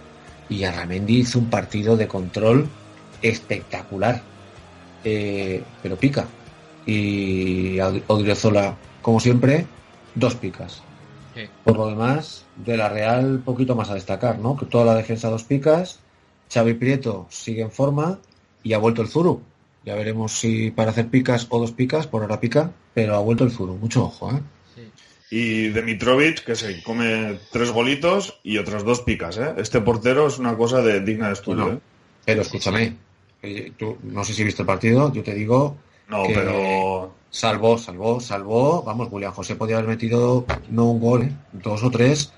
y 0.48 0.64
Arramendi 0.66 1.20
hizo 1.20 1.40
un 1.40 1.50
partido 1.50 1.98
de 1.98 2.08
control 2.10 2.78
espectacular, 3.22 4.30
Eh, 5.10 5.64
pero 5.82 5.96
pica. 5.96 6.28
Y 6.86 7.80
Od- 7.80 8.02
Odriozola, 8.08 8.76
como 9.02 9.20
siempre, 9.20 9.66
dos 10.16 10.36
picas. 10.36 10.82
Sí. 11.34 11.44
Por 11.64 11.78
lo 11.78 11.88
demás, 11.88 12.44
de 12.58 12.76
la 12.78 12.90
Real, 12.90 13.42
poquito 13.46 13.76
más 13.76 13.90
a 13.90 13.94
destacar, 13.94 14.40
¿no? 14.40 14.58
Que 14.58 14.66
toda 14.66 14.84
la 14.86 14.96
defensa 14.96 15.30
dos 15.30 15.44
picas, 15.44 16.00
Xavi 16.54 16.74
Prieto 16.74 17.28
sigue 17.30 17.62
en 17.62 17.72
forma 17.72 18.20
y 18.64 18.74
ha 18.74 18.78
vuelto 18.80 19.02
el 19.02 19.08
Zuru. 19.08 19.42
Ya 19.86 19.96
veremos 19.96 20.34
si 20.40 20.72
para 20.72 20.92
hacer 20.92 21.08
picas 21.08 21.48
o 21.50 21.60
dos 21.60 21.72
picas, 21.72 22.08
por 22.08 22.22
ahora 22.24 22.40
pica, 22.42 22.72
pero 22.94 23.16
ha 23.16 23.20
vuelto 23.20 23.44
el 23.46 23.52
Zuru. 23.52 23.76
Mucho 23.78 24.04
ojo, 24.06 24.32
¿eh? 24.32 24.42
Y 25.30 25.70
Demitrovic, 25.70 26.44
que 26.44 26.56
se 26.56 26.82
come 26.84 27.38
tres 27.52 27.72
golitos 27.72 28.40
y 28.44 28.58
otras 28.58 28.84
dos 28.84 29.02
picas, 29.02 29.38
¿eh? 29.38 29.54
Este 29.58 29.80
portero 29.82 30.28
es 30.28 30.40
una 30.40 30.56
cosa 30.58 30.82
de 30.82 31.00
digna 31.02 31.28
de 31.28 31.34
estudio, 31.34 31.74
¿eh? 31.74 31.80
Pero 32.26 32.42
escúchame, 32.42 32.96
eh, 33.42 33.72
tú, 33.78 33.98
no 34.04 34.24
sé 34.24 34.34
si 34.34 34.44
viste 34.44 34.62
el 34.64 34.66
partido, 34.68 35.12
yo 35.14 35.24
te 35.24 35.34
digo. 35.34 35.78
No, 36.08 36.24
que 36.24 36.34
pero- 36.34 37.16
Salvó, 37.30 37.78
salvó, 37.78 38.20
salvó. 38.22 38.82
Vamos, 38.84 39.10
William 39.12 39.34
José 39.34 39.56
podía 39.56 39.78
haber 39.78 39.90
metido 39.90 40.46
no 40.70 40.86
un 40.86 41.00
gol, 41.00 41.24
¿eh? 41.24 41.32
dos 41.52 41.84
o 41.84 41.92
tres. 41.92 42.32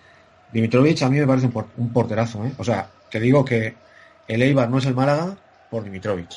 Dimitrovic 0.52 1.02
a 1.04 1.10
mí 1.10 1.20
me 1.20 1.28
parece 1.28 1.46
un, 1.46 1.52
por- 1.54 1.68
un 1.78 1.94
porterazo, 1.94 2.44
¿eh? 2.44 2.52
O 2.58 2.64
sea, 2.64 2.90
te 3.10 3.20
digo 3.20 3.46
que 3.46 3.76
el 4.28 4.42
Eibar 4.42 4.70
no 4.70 4.80
es 4.80 4.86
el 4.88 4.96
Málaga 4.96 5.38
por 5.70 5.84
Dimitrovic. 5.84 6.30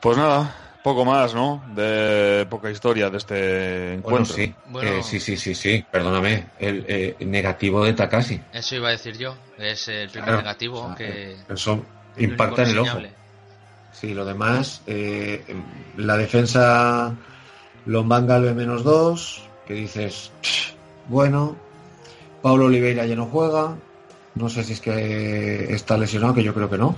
Pues 0.00 0.18
nada, 0.18 0.54
poco 0.82 1.04
más, 1.06 1.34
¿no? 1.34 1.64
De 1.74 2.46
poca 2.50 2.70
historia 2.70 3.08
de 3.08 3.16
este 3.16 3.98
Bueno, 4.02 4.18
encuentro. 4.26 4.34
sí, 4.36 4.54
eh, 4.82 5.00
sí, 5.02 5.18
sí, 5.18 5.36
sí, 5.38 5.54
sí, 5.54 5.84
perdóname. 5.90 6.44
El 6.60 6.84
eh, 6.86 7.16
negativo 7.20 7.84
de 7.84 7.94
Takasi. 7.94 8.40
Eso 8.52 8.76
iba 8.76 8.88
a 8.88 8.92
decir 8.92 9.16
yo, 9.16 9.34
es 9.58 9.88
el 9.88 10.10
primer 10.10 10.26
Claro, 10.28 10.38
negativo 10.42 10.80
o 10.82 10.86
sea, 10.88 10.94
que... 10.94 11.36
Eso 11.48 11.82
el 12.16 12.24
impacta 12.24 12.62
en 12.62 12.68
el 12.68 12.78
ojo. 12.78 12.98
Sí, 13.98 14.12
lo 14.12 14.26
demás, 14.26 14.82
eh, 14.86 15.42
la 15.96 16.18
defensa 16.18 17.14
Lombán 17.86 18.26
Galve 18.26 18.52
menos 18.52 18.84
dos, 18.84 19.48
que 19.66 19.72
dices, 19.72 20.30
"Pff, 20.42 20.74
bueno, 21.08 21.56
Pablo 22.42 22.66
Oliveira 22.66 23.06
ya 23.06 23.16
no 23.16 23.24
juega, 23.26 23.76
no 24.34 24.48
sé 24.50 24.64
si 24.64 24.74
es 24.74 24.80
que 24.80 25.72
está 25.72 25.96
lesionado, 25.96 26.34
que 26.34 26.42
yo 26.44 26.52
creo 26.52 26.68
que 26.68 26.76
no. 26.76 26.94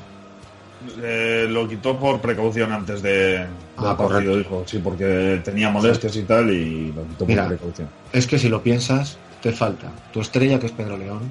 Eh, 1.00 1.46
lo 1.48 1.68
quitó 1.68 1.98
por 1.98 2.20
precaución 2.20 2.72
antes 2.72 3.00
de, 3.00 3.46
Ah, 3.76 3.96
partido, 3.96 4.36
dijo. 4.36 4.64
Sí, 4.66 4.78
porque 4.78 5.40
tenía 5.44 5.70
molestias 5.70 6.16
y 6.16 6.22
tal 6.22 6.50
y 6.50 6.92
lo 6.92 7.06
quitó 7.06 7.26
Mira. 7.26 7.42
por 7.46 7.56
precaución. 7.56 7.88
Es 8.12 8.26
que 8.26 8.38
si 8.38 8.48
lo 8.48 8.60
piensas, 8.60 9.18
te 9.40 9.52
falta 9.52 9.92
tu 10.12 10.20
estrella, 10.20 10.58
que 10.58 10.66
es 10.66 10.72
Pedro 10.72 10.96
León, 10.98 11.30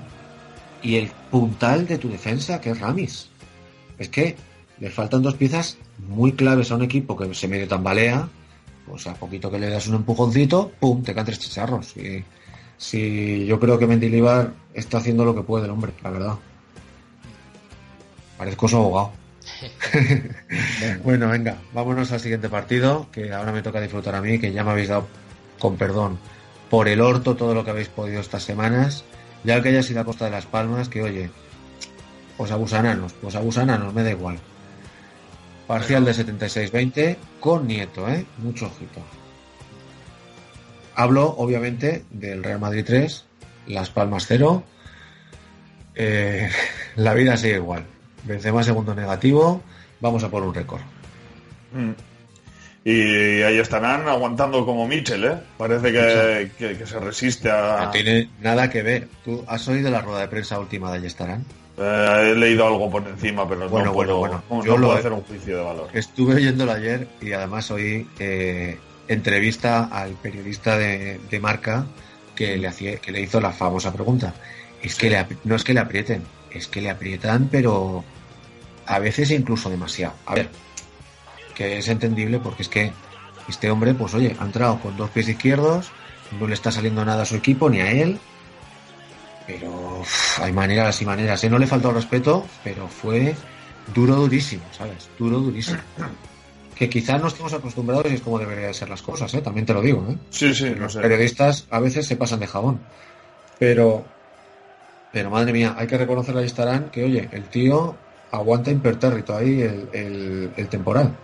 y 0.81 0.95
el 0.95 1.11
puntal 1.29 1.85
de 1.87 1.97
tu 1.97 2.09
defensa, 2.09 2.61
que 2.61 2.69
es 2.69 2.79
Ramis. 2.79 3.27
Es 3.99 4.07
que 4.09 4.35
le 4.79 4.89
faltan 4.89 5.21
dos 5.21 5.35
piezas 5.35 5.77
muy 6.07 6.33
claves 6.33 6.71
a 6.71 6.75
un 6.75 6.83
equipo 6.83 7.17
que 7.17 7.33
se 7.33 7.47
medio 7.47 7.67
tambalea. 7.67 8.27
Pues 8.85 9.05
a 9.07 9.15
poquito 9.15 9.51
que 9.51 9.59
le 9.59 9.69
das 9.69 9.87
un 9.87 9.95
empujoncito, 9.95 10.71
¡pum! 10.79 11.03
te 11.03 11.13
caen 11.13 11.25
tres 11.25 11.39
chicharros. 11.39 11.93
Si 12.77 13.45
yo 13.45 13.59
creo 13.59 13.77
que 13.77 13.87
Mendilibar 13.87 14.53
está 14.73 14.99
haciendo 14.99 15.25
lo 15.25 15.35
que 15.35 15.41
puede 15.41 15.65
el 15.65 15.71
hombre, 15.71 15.91
la 16.03 16.09
verdad. 16.09 16.35
Parezco 18.37 18.67
su 18.67 18.77
abogado. 18.77 19.11
bueno, 21.03 21.27
venga, 21.27 21.57
vámonos 21.73 22.11
al 22.11 22.19
siguiente 22.19 22.49
partido, 22.49 23.07
que 23.11 23.33
ahora 23.33 23.51
me 23.51 23.61
toca 23.61 23.81
disfrutar 23.81 24.15
a 24.15 24.21
mí, 24.21 24.39
que 24.39 24.53
ya 24.53 24.63
me 24.63 24.71
habéis 24.71 24.89
dado, 24.89 25.07
con 25.59 25.75
perdón, 25.75 26.19
por 26.69 26.87
el 26.87 27.01
orto 27.01 27.35
todo 27.35 27.53
lo 27.53 27.65
que 27.65 27.71
habéis 27.71 27.89
podido 27.89 28.21
estas 28.21 28.43
semanas. 28.43 29.03
Ya 29.43 29.61
que 29.61 29.69
haya 29.69 29.83
sido 29.83 30.01
a 30.01 30.05
costa 30.05 30.25
de 30.25 30.31
las 30.31 30.45
palmas, 30.45 30.89
que 30.89 31.01
oye, 31.01 31.29
pues 32.37 32.51
abusananos, 32.51 33.13
pues 33.13 33.35
abusananos, 33.35 33.93
me 33.93 34.03
da 34.03 34.11
igual. 34.11 34.39
Parcial 35.67 36.05
de 36.05 36.11
76-20 36.13 37.17
con 37.39 37.67
Nieto, 37.67 38.07
¿eh? 38.07 38.25
Mucho 38.37 38.67
ojito. 38.67 39.01
Hablo, 40.95 41.25
obviamente, 41.37 42.05
del 42.09 42.43
Real 42.43 42.59
Madrid 42.59 42.83
3, 42.85 43.25
Las 43.67 43.89
Palmas 43.89 44.25
0. 44.27 44.63
Eh, 45.95 46.49
la 46.95 47.13
vida 47.13 47.35
sigue 47.37 47.55
igual. 47.55 47.83
Benzema 48.23 48.63
segundo 48.63 48.95
negativo, 48.95 49.61
vamos 49.99 50.23
a 50.23 50.29
por 50.29 50.43
un 50.43 50.53
récord. 50.53 50.81
Mm. 51.73 51.91
Y 52.85 53.41
ahí 53.41 53.57
estarán 53.59 54.07
aguantando 54.07 54.65
como 54.65 54.87
Mitchell, 54.87 55.25
¿eh? 55.25 55.37
Parece 55.57 55.91
que, 55.91 56.51
que- 56.57 56.77
que 56.77 56.85
se 56.85 56.99
resiste 56.99 57.51
a... 57.51 57.83
No 57.85 57.91
tiene 57.91 58.29
nada 58.39 58.69
que 58.69 58.81
ver. 58.81 59.09
¿Tú 59.25 59.43
has 59.47 59.67
oído 59.67 59.91
la 59.91 59.99
rueda 60.01 60.21
de 60.21 60.29
prensa 60.29 60.57
última 60.57 60.89
de 60.91 60.99
Ayestarán? 60.99 61.43
Eh, 61.77 62.31
he 62.31 62.35
leído 62.35 62.65
algo 62.67 62.89
por 62.89 63.07
encima, 63.07 63.47
pero 63.47 63.69
Bueno, 63.69 63.87
no 63.87 63.93
bueno, 63.93 64.13
puedo, 64.13 64.17
bueno. 64.19 64.43
no- 64.49 64.65
Yo 64.65 64.77
no 64.77 64.87
puedo 64.87 64.97
hacer 64.99 65.11
un 65.13 65.21
juicio 65.21 65.57
de 65.57 65.63
valor. 65.63 65.89
Estuve 65.93 66.35
oyéndolo 66.35 66.71
ayer 66.71 67.07
y 67.21 67.31
además 67.33 67.69
oí 67.71 68.07
eh, 68.19 68.79
entrevista 69.07 69.85
al 69.85 70.11
periodista 70.13 70.77
de, 70.77 71.19
de 71.29 71.39
marca 71.39 71.85
que 72.35 72.57
le, 72.57 72.67
hacía, 72.67 72.97
que 72.97 73.11
le 73.11 73.21
hizo 73.21 73.39
la 73.39 73.51
famosa 73.51 73.93
pregunta. 73.93 74.33
Es 74.81 74.95
que 74.95 75.09
le, 75.09 75.25
no 75.43 75.55
es 75.55 75.63
que 75.63 75.73
le 75.73 75.79
aprieten, 75.79 76.23
es 76.51 76.67
que 76.67 76.81
le 76.81 76.89
aprietan, 76.89 77.47
pero 77.51 78.03
a 78.87 78.99
veces 78.99 79.29
incluso 79.31 79.69
demasiado. 79.69 80.13
A 80.25 80.35
ver, 80.35 80.49
que 81.55 81.77
es 81.77 81.87
entendible 81.89 82.39
porque 82.39 82.63
es 82.63 82.69
que 82.69 82.91
este 83.47 83.69
hombre, 83.69 83.93
pues 83.93 84.13
oye, 84.13 84.35
ha 84.39 84.43
entrado 84.45 84.79
con 84.79 84.97
dos 84.97 85.09
pies 85.11 85.29
izquierdos, 85.29 85.89
no 86.39 86.47
le 86.47 86.53
está 86.53 86.71
saliendo 86.71 87.05
nada 87.05 87.23
a 87.23 87.25
su 87.25 87.35
equipo 87.35 87.69
ni 87.69 87.81
a 87.81 87.91
él. 87.91 88.19
Pero 89.47 89.99
uf, 90.01 90.39
hay 90.41 90.51
maneras 90.51 91.01
y 91.01 91.05
maneras. 91.05 91.41
¿eh? 91.43 91.49
No 91.49 91.57
le 91.57 91.67
faltó 91.67 91.91
respeto, 91.91 92.45
pero 92.63 92.87
fue 92.87 93.33
duro, 93.95 94.15
durísimo, 94.15 94.63
¿sabes? 94.71 95.09
Duro, 95.17 95.39
durísimo. 95.39 95.79
Que 96.75 96.89
quizás 96.89 97.19
no 97.21 97.27
estemos 97.29 97.53
acostumbrados 97.53 98.05
y 98.11 98.15
es 98.15 98.21
como 98.21 98.37
deberían 98.37 98.73
ser 98.73 98.89
las 98.89 99.01
cosas, 99.01 99.33
¿eh? 99.33 99.41
También 99.41 99.65
te 99.65 99.73
lo 99.73 99.81
digo, 99.81 100.05
¿eh? 100.09 100.17
Sí, 100.29 100.53
sí, 100.53 100.69
no 100.71 100.81
Los 100.83 100.93
sé. 100.93 100.99
periodistas 100.99 101.65
a 101.71 101.79
veces 101.79 102.05
se 102.05 102.17
pasan 102.17 102.39
de 102.41 102.47
jabón. 102.47 102.79
Pero, 103.57 104.05
pero 105.11 105.29
madre 105.31 105.53
mía, 105.53 105.75
hay 105.77 105.87
que 105.87 105.97
reconocerle 105.97 106.41
a 106.41 106.45
Estarán 106.45 106.89
que, 106.91 107.03
oye, 107.05 107.29
el 107.31 107.45
tío 107.45 107.95
aguanta 108.31 108.69
impertérrito 108.69 109.35
ahí 109.35 109.61
el, 109.61 109.89
el, 109.93 110.51
el 110.57 110.67
temporal. 110.67 111.15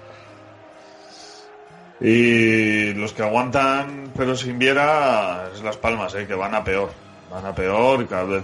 Y 2.01 2.93
los 2.93 3.13
que 3.13 3.21
aguantan, 3.23 4.11
pero 4.17 4.35
sin 4.35 4.57
Viera, 4.59 5.49
es 5.53 5.61
Las 5.61 5.77
Palmas, 5.77 6.15
¿eh? 6.15 6.25
que 6.25 6.33
van 6.33 6.55
a 6.55 6.63
peor. 6.63 6.91
Van 7.33 7.45
a 7.47 7.55
peor 7.55 8.01
y 8.03 8.05
cada 8.05 8.25
vez 8.25 8.43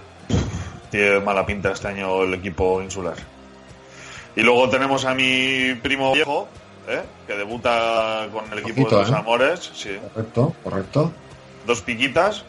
tiene 0.90 1.20
mala 1.20 1.46
pinta 1.46 1.72
este 1.72 1.88
año 1.88 2.24
el 2.24 2.34
equipo 2.34 2.82
insular. 2.82 3.16
Y 4.36 4.42
luego 4.42 4.68
tenemos 4.70 5.06
a 5.06 5.14
mi 5.14 5.76
primo 5.76 6.12
viejo, 6.14 6.48
¿eh? 6.88 7.04
que 7.28 7.34
debuta 7.34 8.28
con 8.34 8.52
el 8.52 8.60
equipo 8.60 8.90
de 8.90 8.96
los 8.96 9.10
¿eh? 9.12 9.16
Amores. 9.16 9.72
Sí. 9.76 9.92
Correcto, 10.14 10.56
correcto. 10.64 11.12
Dos 11.68 11.82
piquitas. 11.82 12.44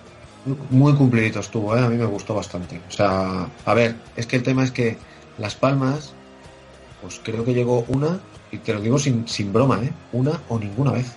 Muy 0.70 0.94
cumplidito 0.94 1.40
estuvo, 1.40 1.76
¿eh? 1.76 1.80
A 1.80 1.88
mí 1.88 1.96
me 1.96 2.06
gustó 2.06 2.34
bastante. 2.34 2.80
O 2.88 2.90
sea, 2.92 3.46
a 3.66 3.74
ver, 3.74 3.96
es 4.16 4.26
que 4.26 4.36
el 4.36 4.42
tema 4.42 4.64
es 4.64 4.70
que 4.70 4.96
Las 5.36 5.54
Palmas, 5.54 6.14
pues 7.02 7.20
creo 7.22 7.44
que 7.44 7.52
llegó 7.52 7.84
una, 7.88 8.18
y 8.50 8.58
te 8.58 8.72
lo 8.72 8.80
digo 8.80 8.98
sin, 8.98 9.28
sin 9.28 9.52
broma, 9.52 9.80
¿eh? 9.82 9.92
Una 10.12 10.40
o 10.48 10.58
ninguna 10.58 10.92
vez. 10.92 11.12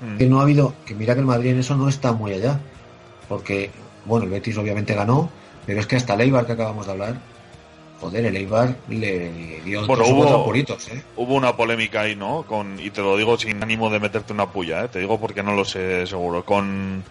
Mm. 0.00 0.16
Que 0.16 0.26
no 0.26 0.40
ha 0.40 0.44
habido, 0.44 0.72
que 0.86 0.94
mira 0.94 1.12
que 1.12 1.20
el 1.20 1.26
Madrid 1.26 1.50
en 1.50 1.60
eso 1.60 1.76
no 1.76 1.88
está 1.88 2.12
muy 2.12 2.32
allá. 2.32 2.58
Porque, 3.28 3.70
bueno, 4.04 4.24
el 4.26 4.30
Betis 4.30 4.56
obviamente 4.58 4.94
ganó, 4.94 5.30
pero 5.66 5.80
es 5.80 5.86
que 5.86 5.96
hasta 5.96 6.14
el 6.14 6.22
Eibar 6.22 6.46
que 6.46 6.52
acabamos 6.52 6.86
de 6.86 6.92
hablar, 6.92 7.20
joder, 8.00 8.26
el 8.26 8.36
Eibar 8.36 8.76
le 8.88 9.60
dio 9.62 9.80
Bueno, 9.86 10.06
hubo, 10.06 10.40
apuritos, 10.40 10.88
¿eh? 10.88 11.04
hubo 11.14 11.34
una 11.34 11.56
polémica 11.56 12.02
ahí, 12.02 12.16
¿no? 12.16 12.46
Con, 12.46 12.78
y 12.80 12.90
te 12.90 13.02
lo 13.02 13.16
digo 13.16 13.36
sin 13.38 13.62
ánimo 13.62 13.90
de 13.90 14.00
meterte 14.00 14.32
una 14.32 14.52
puya, 14.52 14.84
¿eh? 14.84 14.88
Te 14.88 14.98
digo 15.00 15.20
porque 15.20 15.42
no 15.42 15.54
lo 15.54 15.64
sé 15.64 16.06
seguro. 16.06 16.44
Con 16.44 17.04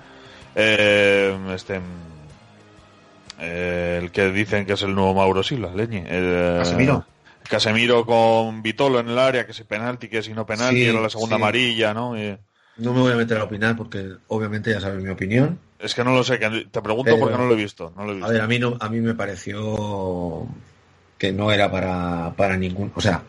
eh, 0.55 1.37
este 1.55 1.81
eh, 3.39 3.99
el 4.01 4.11
que 4.11 4.31
dicen 4.31 4.65
que 4.65 4.73
es 4.73 4.81
el 4.83 4.95
nuevo 4.95 5.13
Mauro 5.13 5.43
Silva, 5.43 5.71
Leñe. 5.73 6.05
el, 6.07 6.25
Casemiro. 6.57 7.03
Casemiro 7.49 8.05
con 8.05 8.61
Vitolo 8.63 8.99
en 8.99 9.09
el 9.09 9.19
área, 9.19 9.45
que 9.45 9.53
si 9.53 9.63
penalti, 9.63 10.07
que 10.09 10.23
si 10.23 10.33
no 10.33 10.45
penalti, 10.45 10.79
Sí, 10.81 10.87
era 10.87 11.01
la 11.01 11.09
segunda 11.09 11.35
sí. 11.35 11.41
amarilla, 11.41 11.93
¿no? 11.93 12.17
Y- 12.17 12.37
No 12.75 12.93
me 12.93 13.01
voy 13.01 13.11
a 13.13 13.15
meter 13.15 13.37
a 13.37 13.43
opinar 13.45 13.75
porque 13.75 14.11
obviamente 14.27 14.71
ya 14.71 14.79
sabes 14.79 15.01
mi 15.03 15.09
opinión. 15.09 15.59
Es 15.83 15.93
que 15.93 16.03
no 16.03 16.13
lo 16.13 16.23
sé, 16.23 16.39
que 16.39 16.67
te 16.71 16.81
pregunto 16.81 17.03
Pero- 17.11 17.19
porque 17.19 17.37
no 17.37 17.45
lo 17.45 17.53
he 17.53 17.57
visto. 17.57 17.93
No 17.95 18.05
lo 18.05 18.11
he 18.11 18.15
visto. 18.15 18.29
A 18.29 18.31
ver, 18.33 18.41
a 18.41 18.47
mí, 18.47 18.57
no, 18.59 18.77
a 18.79 18.89
mí 18.89 18.99
me 19.01 19.13
pareció 19.13 20.47
que 21.17 21.31
no 21.31 21.51
era 21.51 21.69
para, 21.71 22.33
para 22.35 22.57
ningún. 22.57 22.91
O 22.95 23.01
sea, 23.01 23.21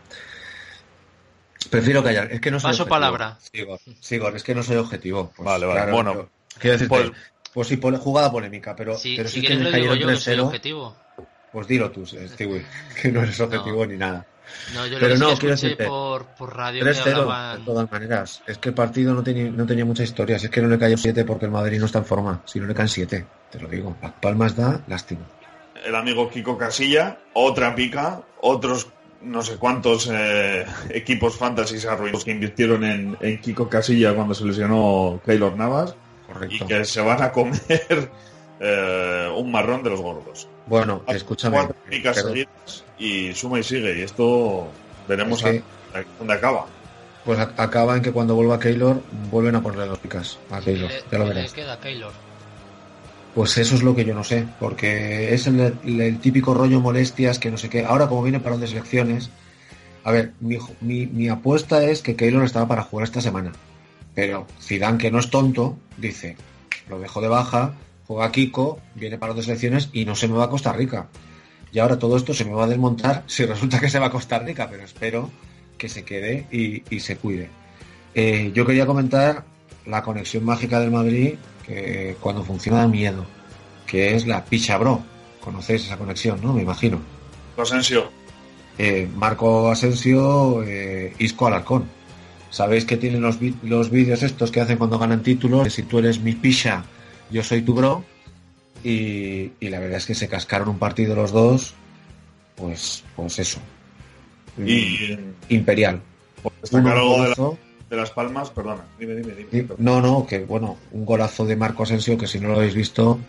prefiero 1.69 2.03
callar. 2.03 2.31
Es 2.31 2.41
que 2.41 2.51
no 2.51 2.59
soy 2.59 2.69
Paso 2.71 2.83
objetivo. 2.83 2.95
palabra. 2.95 3.37
Sigor, 3.51 3.79
Sigor, 3.99 4.35
es 4.35 4.43
que 4.43 4.55
no 4.55 4.63
soy 4.63 4.77
objetivo. 4.77 5.31
Pues, 5.35 5.45
Vale, 5.45 5.65
vale, 5.65 5.91
bueno, 5.91 6.13
yo- 6.13 6.29
quiero 6.59 6.73
decirte, 6.77 6.95
pues- 6.95 7.11
pues, 7.53 7.67
sí, 7.67 7.79
jugada 7.99 8.31
polémica, 8.31 8.75
pero, 8.75 8.97
Si, 8.97 9.15
pero 9.15 9.29
si 9.29 9.35
si 9.35 9.39
es 9.39 9.45
quieres 9.47 9.57
que 9.59 9.63
lo 9.63 9.69
me 9.71 9.77
digo 9.77 9.91
cayeron 9.93 10.09
yo 10.09 10.15
que 10.17 10.21
soy 10.21 10.33
3-0, 10.35 10.45
objetivo. 10.45 10.95
pues 11.51 11.67
dilo 11.67 11.91
tú, 11.91 12.05
Stewie, 12.05 12.65
que 13.01 13.11
no 13.11 13.23
eres 13.23 13.39
objetivo 13.39 13.85
ni 13.85 13.97
nada. 13.97 14.25
No, 14.73 14.87
yo 14.87 14.97
Pero 14.99 15.15
lo 15.15 15.19
no, 15.19 15.29
que 15.31 15.37
quiero 15.37 15.55
decirte, 15.55 15.85
por, 15.85 16.25
por 16.25 16.55
radio 16.55 16.83
que 16.83 16.91
3-0, 16.91 17.11
hablaban... 17.11 17.59
de 17.59 17.65
todas 17.65 17.91
maneras. 17.91 18.41
Es 18.47 18.57
que 18.57 18.69
el 18.69 18.75
partido 18.75 19.13
no 19.13 19.23
tenía, 19.23 19.51
no 19.51 19.65
tenía 19.65 19.85
mucha 19.85 20.03
historia. 20.03 20.39
Si 20.39 20.45
es 20.45 20.51
que 20.51 20.61
no 20.61 20.67
le 20.67 20.79
cayó 20.79 20.97
7 20.97 21.23
porque 21.25 21.45
el 21.45 21.51
Madrid 21.51 21.79
no 21.79 21.85
está 21.85 21.99
en 21.99 22.05
forma. 22.05 22.41
Si 22.45 22.59
no 22.59 22.67
le 22.67 22.73
caen 22.73 22.89
7, 22.89 23.25
te 23.51 23.59
lo 23.59 23.67
digo. 23.67 23.95
Las 24.01 24.13
palmas 24.13 24.55
da 24.55 24.81
lástima. 24.87 25.21
el 25.85 25.95
amigo 25.95 26.29
Kiko 26.29 26.57
Casilla, 26.57 27.19
otra 27.33 27.75
pica, 27.75 28.21
otros 28.41 28.87
no 29.21 29.41
sé 29.41 29.57
cuántos 29.57 30.09
eh, 30.11 30.65
equipos 30.89 31.35
fantasy 31.35 31.85
arruinados 31.87 32.23
que 32.23 32.31
invirtieron 32.31 32.83
en, 32.83 33.17
en 33.21 33.41
Kiko 33.41 33.67
Casilla 33.69 34.13
cuando 34.13 34.33
se 34.33 34.45
lesionó 34.45 35.19
Keylor 35.25 35.57
Navas 35.57 35.95
y 36.49 36.59
que 36.59 36.85
se 36.85 37.01
van 37.01 37.21
a 37.23 37.31
comer 37.31 38.11
eh, 38.59 39.29
un 39.35 39.51
marrón 39.51 39.83
de 39.83 39.89
los 39.89 40.01
gordos. 40.01 40.47
Bueno, 40.67 41.03
escúchame. 41.07 41.57
Cuatro 41.57 41.75
pero- 41.89 42.33
y 42.97 43.33
suma 43.33 43.59
y 43.59 43.63
sigue 43.63 43.97
y 43.99 44.01
esto 44.01 44.67
veremos 45.07 45.43
Es 45.43 45.51
que- 45.51 45.63
a, 45.93 45.99
a 45.99 46.03
dónde 46.17 46.33
acaba. 46.33 46.65
Pues 47.25 47.39
ac- 47.39 47.53
acaba 47.57 47.95
en 47.97 48.03
que 48.03 48.11
cuando 48.11 48.35
vuelva 48.35 48.59
Keylor, 48.59 49.01
vuelven 49.31 49.55
a 49.55 49.61
ponerle 49.61 49.87
dos 49.87 49.99
picas 49.99 50.37
a 50.51 50.61
Keylor. 50.61 50.89
Le, 50.91 50.99
Ya 51.11 51.17
lo 51.17 51.25
le 51.25 51.33
verás. 51.33 51.53
queda 51.53 51.79
Keylor. 51.79 52.11
Pues 53.33 53.57
eso 53.57 53.75
es 53.75 53.83
lo 53.83 53.95
que 53.95 54.05
yo 54.05 54.13
no 54.15 54.23
sé, 54.23 54.45
porque 54.59 55.33
es 55.33 55.45
el, 55.47 55.77
el 55.83 56.19
típico 56.19 56.53
rollo 56.53 56.79
molestias 56.79 57.37
que 57.39 57.51
no 57.51 57.57
sé 57.57 57.67
qué. 57.69 57.83
Ahora, 57.83 58.07
como 58.07 58.23
viene 58.23 58.39
parón 58.39 58.61
de 58.61 58.67
selecciones, 58.67 59.29
a 60.05 60.11
ver, 60.11 60.31
mi, 60.39 60.57
mi, 60.81 61.05
mi 61.07 61.27
apuesta 61.27 61.83
es 61.83 62.01
que 62.01 62.15
Keylor 62.15 62.43
estaba 62.45 62.67
para 62.67 62.83
jugar 62.83 63.03
esta 63.05 63.19
semana. 63.21 63.51
Pero 64.13 64.47
Zidane, 64.61 64.97
que 64.97 65.11
no 65.11 65.19
es 65.19 65.29
tonto, 65.29 65.77
dice, 65.97 66.37
lo 66.87 66.99
dejo 66.99 67.19
de 67.21 67.27
baja, 67.27 67.73
juega 68.07 68.31
Kiko, 68.31 68.79
viene 68.95 69.17
parón 69.17 69.37
de 69.37 69.43
selecciones 69.43 69.89
y 69.93 70.05
no 70.05 70.15
se 70.15 70.27
me 70.27 70.35
va 70.35 70.45
a 70.45 70.49
Costa 70.49 70.71
Rica. 70.73 71.07
Y 71.71 71.79
ahora 71.79 71.99
todo 71.99 72.15
esto 72.15 72.33
se 72.33 72.45
me 72.45 72.53
va 72.53 72.65
a 72.65 72.67
desmontar 72.67 73.23
si 73.27 73.45
resulta 73.45 73.79
que 73.79 73.89
se 73.89 73.99
va 73.99 74.07
a 74.07 74.11
Costa 74.11 74.39
Rica, 74.39 74.67
pero 74.69 74.83
espero 74.83 75.29
que 75.77 75.89
se 75.89 76.03
quede 76.03 76.47
y, 76.51 76.83
y 76.89 76.99
se 77.01 77.17
cuide. 77.17 77.49
Eh, 78.13 78.51
yo 78.53 78.65
quería 78.65 78.85
comentar 78.85 79.43
la 79.85 80.01
conexión 80.01 80.45
mágica 80.45 80.79
del 80.79 80.91
Madrid, 80.91 81.33
que 81.65 82.15
cuando 82.21 82.43
funciona 82.43 82.79
da 82.79 82.87
miedo, 82.87 83.25
que 83.85 84.15
es 84.15 84.25
la 84.25 84.45
Picha 84.45 84.77
Bro. 84.77 85.03
Conocéis 85.41 85.83
esa 85.85 85.97
conexión, 85.97 86.39
¿no? 86.41 86.53
Me 86.53 86.61
imagino. 86.61 86.99
Asensio, 87.57 88.09
Eh, 88.77 89.07
Marco 89.15 89.69
Asensio, 89.71 90.63
eh, 90.63 91.13
Isco 91.19 91.47
Alarcón. 91.47 91.85
Sabéis 92.49 92.85
que 92.85 92.97
tienen 92.97 93.21
los, 93.21 93.37
los 93.63 93.89
vídeos 93.89 94.23
estos 94.23 94.49
que 94.51 94.61
hacen 94.61 94.77
cuando 94.77 94.97
ganan 94.97 95.21
títulos, 95.23 95.73
si 95.73 95.83
tú 95.83 95.99
eres 95.99 96.19
mi 96.19 96.33
Picha, 96.33 96.83
yo 97.31 97.43
soy 97.43 97.61
tu 97.61 97.73
bro. 97.73 98.03
Y, 98.83 99.51
y 99.59 99.69
la 99.69 99.79
verdad 99.79 99.97
es 99.97 100.05
que 100.05 100.13
se 100.15 100.27
cascaron 100.27 100.69
un 100.69 100.77
partido 100.77 101.15
los 101.15 101.31
dos, 101.31 101.73
pues, 102.55 103.03
pues 103.15 103.39
eso. 103.39 103.59
Y 104.63 105.17
imperial. 105.49 106.01
algo 106.71 106.77
de, 106.77 106.83
la- 106.83 107.01
golazo. 107.01 107.57
de 107.89 107.95
las 107.97 108.11
palmas, 108.11 108.49
perdona. 108.51 108.83
Dime, 108.99 109.15
dime, 109.15 109.33
dime. 109.51 109.67
No, 109.79 110.01
no, 110.01 110.25
que 110.27 110.39
bueno, 110.45 110.77
un 110.91 111.05
golazo 111.05 111.45
de 111.45 111.55
Marco 111.55 111.83
Asensio 111.83 112.17
que 112.17 112.27
si 112.27 112.39
no 112.39 112.49
lo 112.49 112.55
habéis 112.57 112.75
visto, 112.75 113.19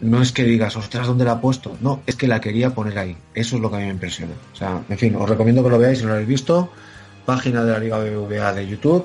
no 0.00 0.22
es 0.22 0.30
que 0.32 0.44
digas, 0.44 0.76
ostras, 0.76 1.06
¿dónde 1.08 1.24
la 1.24 1.32
ha 1.32 1.40
puesto? 1.40 1.76
No, 1.80 2.02
es 2.06 2.14
que 2.16 2.28
la 2.28 2.40
quería 2.40 2.70
poner 2.70 2.96
ahí. 2.98 3.16
Eso 3.34 3.56
es 3.56 3.62
lo 3.62 3.70
que 3.70 3.76
a 3.76 3.80
mí 3.80 3.86
me 3.86 3.90
impresiona. 3.92 4.32
O 4.52 4.56
sea, 4.56 4.80
en 4.88 4.98
fin, 4.98 5.16
os 5.16 5.28
recomiendo 5.28 5.62
que 5.64 5.70
lo 5.70 5.78
veáis 5.78 5.98
si 5.98 6.04
no 6.04 6.10
lo 6.10 6.14
habéis 6.14 6.28
visto. 6.28 6.70
Página 7.26 7.64
de 7.64 7.72
la 7.72 7.78
Liga 7.80 7.98
BBVA 7.98 8.52
de 8.54 8.66
YouTube 8.68 9.04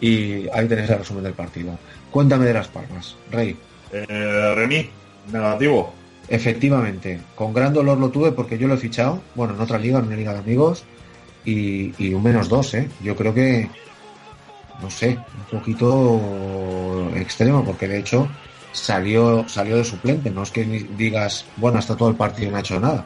y 0.00 0.48
ahí 0.52 0.68
tenéis 0.68 0.90
el 0.90 0.98
resumen 0.98 1.24
del 1.24 1.32
partido. 1.34 1.78
Cuéntame 2.12 2.44
de 2.46 2.54
las 2.54 2.68
palmas, 2.68 3.16
Rey. 3.30 3.56
Eh, 3.90 4.54
Remy, 4.54 4.88
negativo. 5.32 5.92
Efectivamente, 6.28 7.20
con 7.34 7.52
gran 7.52 7.72
dolor 7.72 7.98
lo 7.98 8.10
tuve 8.10 8.30
porque 8.32 8.56
yo 8.56 8.68
lo 8.68 8.74
he 8.74 8.78
fichado, 8.78 9.20
bueno, 9.34 9.54
en 9.54 9.60
otra 9.60 9.78
liga, 9.78 9.98
en 9.98 10.06
una 10.06 10.16
liga 10.16 10.32
de 10.32 10.38
amigos, 10.38 10.84
y, 11.44 11.92
y 11.98 12.14
un 12.14 12.22
menos 12.22 12.48
dos, 12.48 12.72
¿eh? 12.74 12.88
Yo 13.02 13.16
creo 13.16 13.34
que, 13.34 13.68
no 14.80 14.90
sé, 14.90 15.18
un 15.50 15.58
poquito 15.58 17.10
extremo, 17.16 17.64
porque 17.64 17.88
de 17.88 17.98
hecho 17.98 18.28
salió, 18.72 19.48
salió 19.48 19.76
de 19.76 19.84
suplente, 19.84 20.30
no 20.30 20.42
es 20.42 20.50
que 20.50 20.64
digas, 20.64 21.44
bueno, 21.56 21.78
hasta 21.78 21.96
todo 21.96 22.08
el 22.10 22.16
partido 22.16 22.50
no 22.50 22.58
ha 22.58 22.60
hecho 22.60 22.78
nada. 22.78 23.04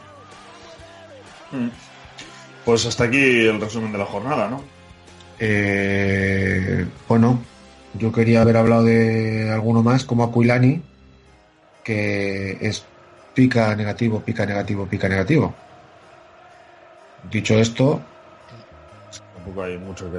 Pues 2.65 2.85
hasta 2.87 3.05
aquí 3.05 3.19
el 3.19 3.61
resumen 3.61 3.93
de 3.93 3.99
la 3.99 4.07
jornada, 4.07 4.49
¿no? 4.49 4.63
Eh, 5.39 6.87
bueno, 7.09 7.41
yo 7.99 8.13
quería 8.13 8.43
haber 8.43 8.57
hablado 8.57 8.85
de 8.85 9.51
alguno 9.51 9.83
más, 9.83 10.05
como 10.05 10.25
Aquilani, 10.25 10.83
que 11.85 12.59
es 12.61 12.85
pica 13.35 13.75
negativo, 13.77 14.21
pica 14.21 14.47
negativo, 14.47 14.87
pica 14.87 15.09
negativo. 15.09 15.55
Dicho 17.31 17.59
esto, 17.59 18.01
Tampoco 19.35 19.63
hay 19.63 19.79
mucho 19.79 20.11
que. 20.11 20.19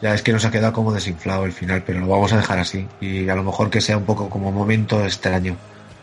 ya 0.00 0.14
es 0.14 0.22
que 0.22 0.32
nos 0.32 0.44
ha 0.44 0.50
quedado 0.50 0.72
como 0.72 0.92
desinflado 0.92 1.44
el 1.44 1.52
final, 1.52 1.82
pero 1.84 2.00
lo 2.00 2.08
vamos 2.08 2.32
a 2.32 2.38
dejar 2.38 2.58
así. 2.58 2.86
Y 3.00 3.28
a 3.28 3.34
lo 3.34 3.42
mejor 3.42 3.70
que 3.70 3.80
sea 3.80 3.96
un 3.96 4.04
poco 4.04 4.30
como 4.30 4.50
momento 4.52 5.04
extraño. 5.04 5.56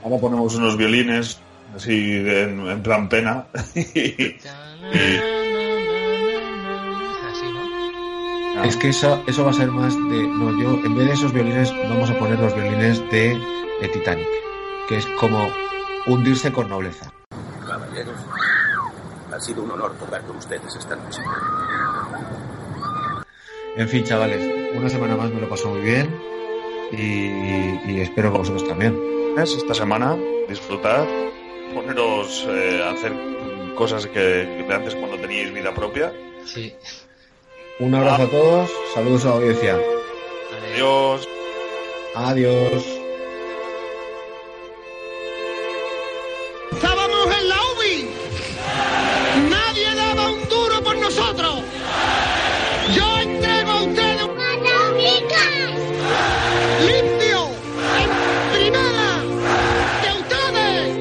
Ahora 0.03 0.17
ponemos 0.19 0.55
unos 0.55 0.77
violines, 0.77 1.39
así 1.75 2.17
en, 2.17 2.67
en 2.67 2.83
plan 2.83 3.09
pena. 3.09 3.45
Es 8.63 8.75
que 8.75 8.89
eso, 8.89 9.23
eso 9.27 9.45
va 9.45 9.51
a 9.51 9.53
ser 9.53 9.71
más 9.71 9.95
de. 9.95 10.27
No, 10.27 10.57
yo 10.59 10.73
en 10.85 10.95
vez 10.95 11.07
de 11.07 11.13
esos 11.13 11.33
violines, 11.33 11.71
vamos 11.89 12.09
a 12.09 12.17
poner 12.17 12.39
los 12.39 12.53
violines 12.53 12.99
de, 13.11 13.39
de 13.81 13.87
Titanic, 13.89 14.27
que 14.89 14.97
es 14.97 15.05
como 15.19 15.49
hundirse 16.05 16.51
con 16.51 16.69
nobleza. 16.69 17.11
Caballeros, 17.65 18.15
ha 19.31 19.39
sido 19.39 19.63
un 19.63 19.71
honor 19.71 19.95
jugar 19.99 20.21
con 20.23 20.37
ustedes 20.37 20.75
esta 20.75 20.95
noche. 20.95 21.21
En 23.77 23.87
fin, 23.87 24.03
chavales, 24.03 24.73
una 24.75 24.89
semana 24.89 25.15
más 25.15 25.31
me 25.31 25.39
lo 25.39 25.47
pasó 25.47 25.69
muy 25.69 25.81
bien 25.81 26.19
y, 26.91 27.91
y 27.91 28.01
espero 28.01 28.31
que 28.31 28.39
vosotros 28.39 28.67
también. 28.67 28.97
esta 29.37 29.73
semana, 29.75 30.17
disfrutad, 30.49 31.05
poneros 31.73 32.47
eh, 32.49 32.81
a 32.83 32.91
hacer 32.91 33.13
cosas 33.75 34.07
que, 34.07 34.65
que 34.67 34.73
antes 34.73 34.95
cuando 34.95 35.17
teníais 35.17 35.53
vida 35.53 35.73
propia. 35.73 36.11
Sí. 36.43 36.73
Un 37.79 37.93
abrazo 37.93 38.23
a 38.23 38.27
todos, 38.27 38.71
saludos 38.95 39.23
a 39.25 39.27
la 39.27 39.33
audiencia. 39.35 39.77
Adiós. 40.73 41.27
Adiós. 42.15 42.83
Estábamos 46.71 47.37
en 47.39 47.49
la 47.49 47.55
UBI. 47.55 48.09
Nadie 49.47 49.93
daba 49.93 50.31
un 50.31 50.49
duro 50.49 50.83
por 50.83 50.97
nosotros. 50.97 51.61
Yo 52.95 53.19
entrego 53.19 53.71
a 53.71 53.83
ustedes 53.83 54.23
un 54.23 54.37
limpio 56.87 57.49
en 58.01 58.09
primera 58.57 59.21
de 60.01 60.09
ustedes. 60.19 60.97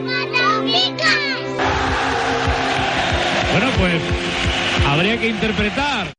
Bueno, 3.52 3.70
pues 3.78 4.02
habría 4.86 5.18
que 5.18 5.28
interpretar 5.28 6.15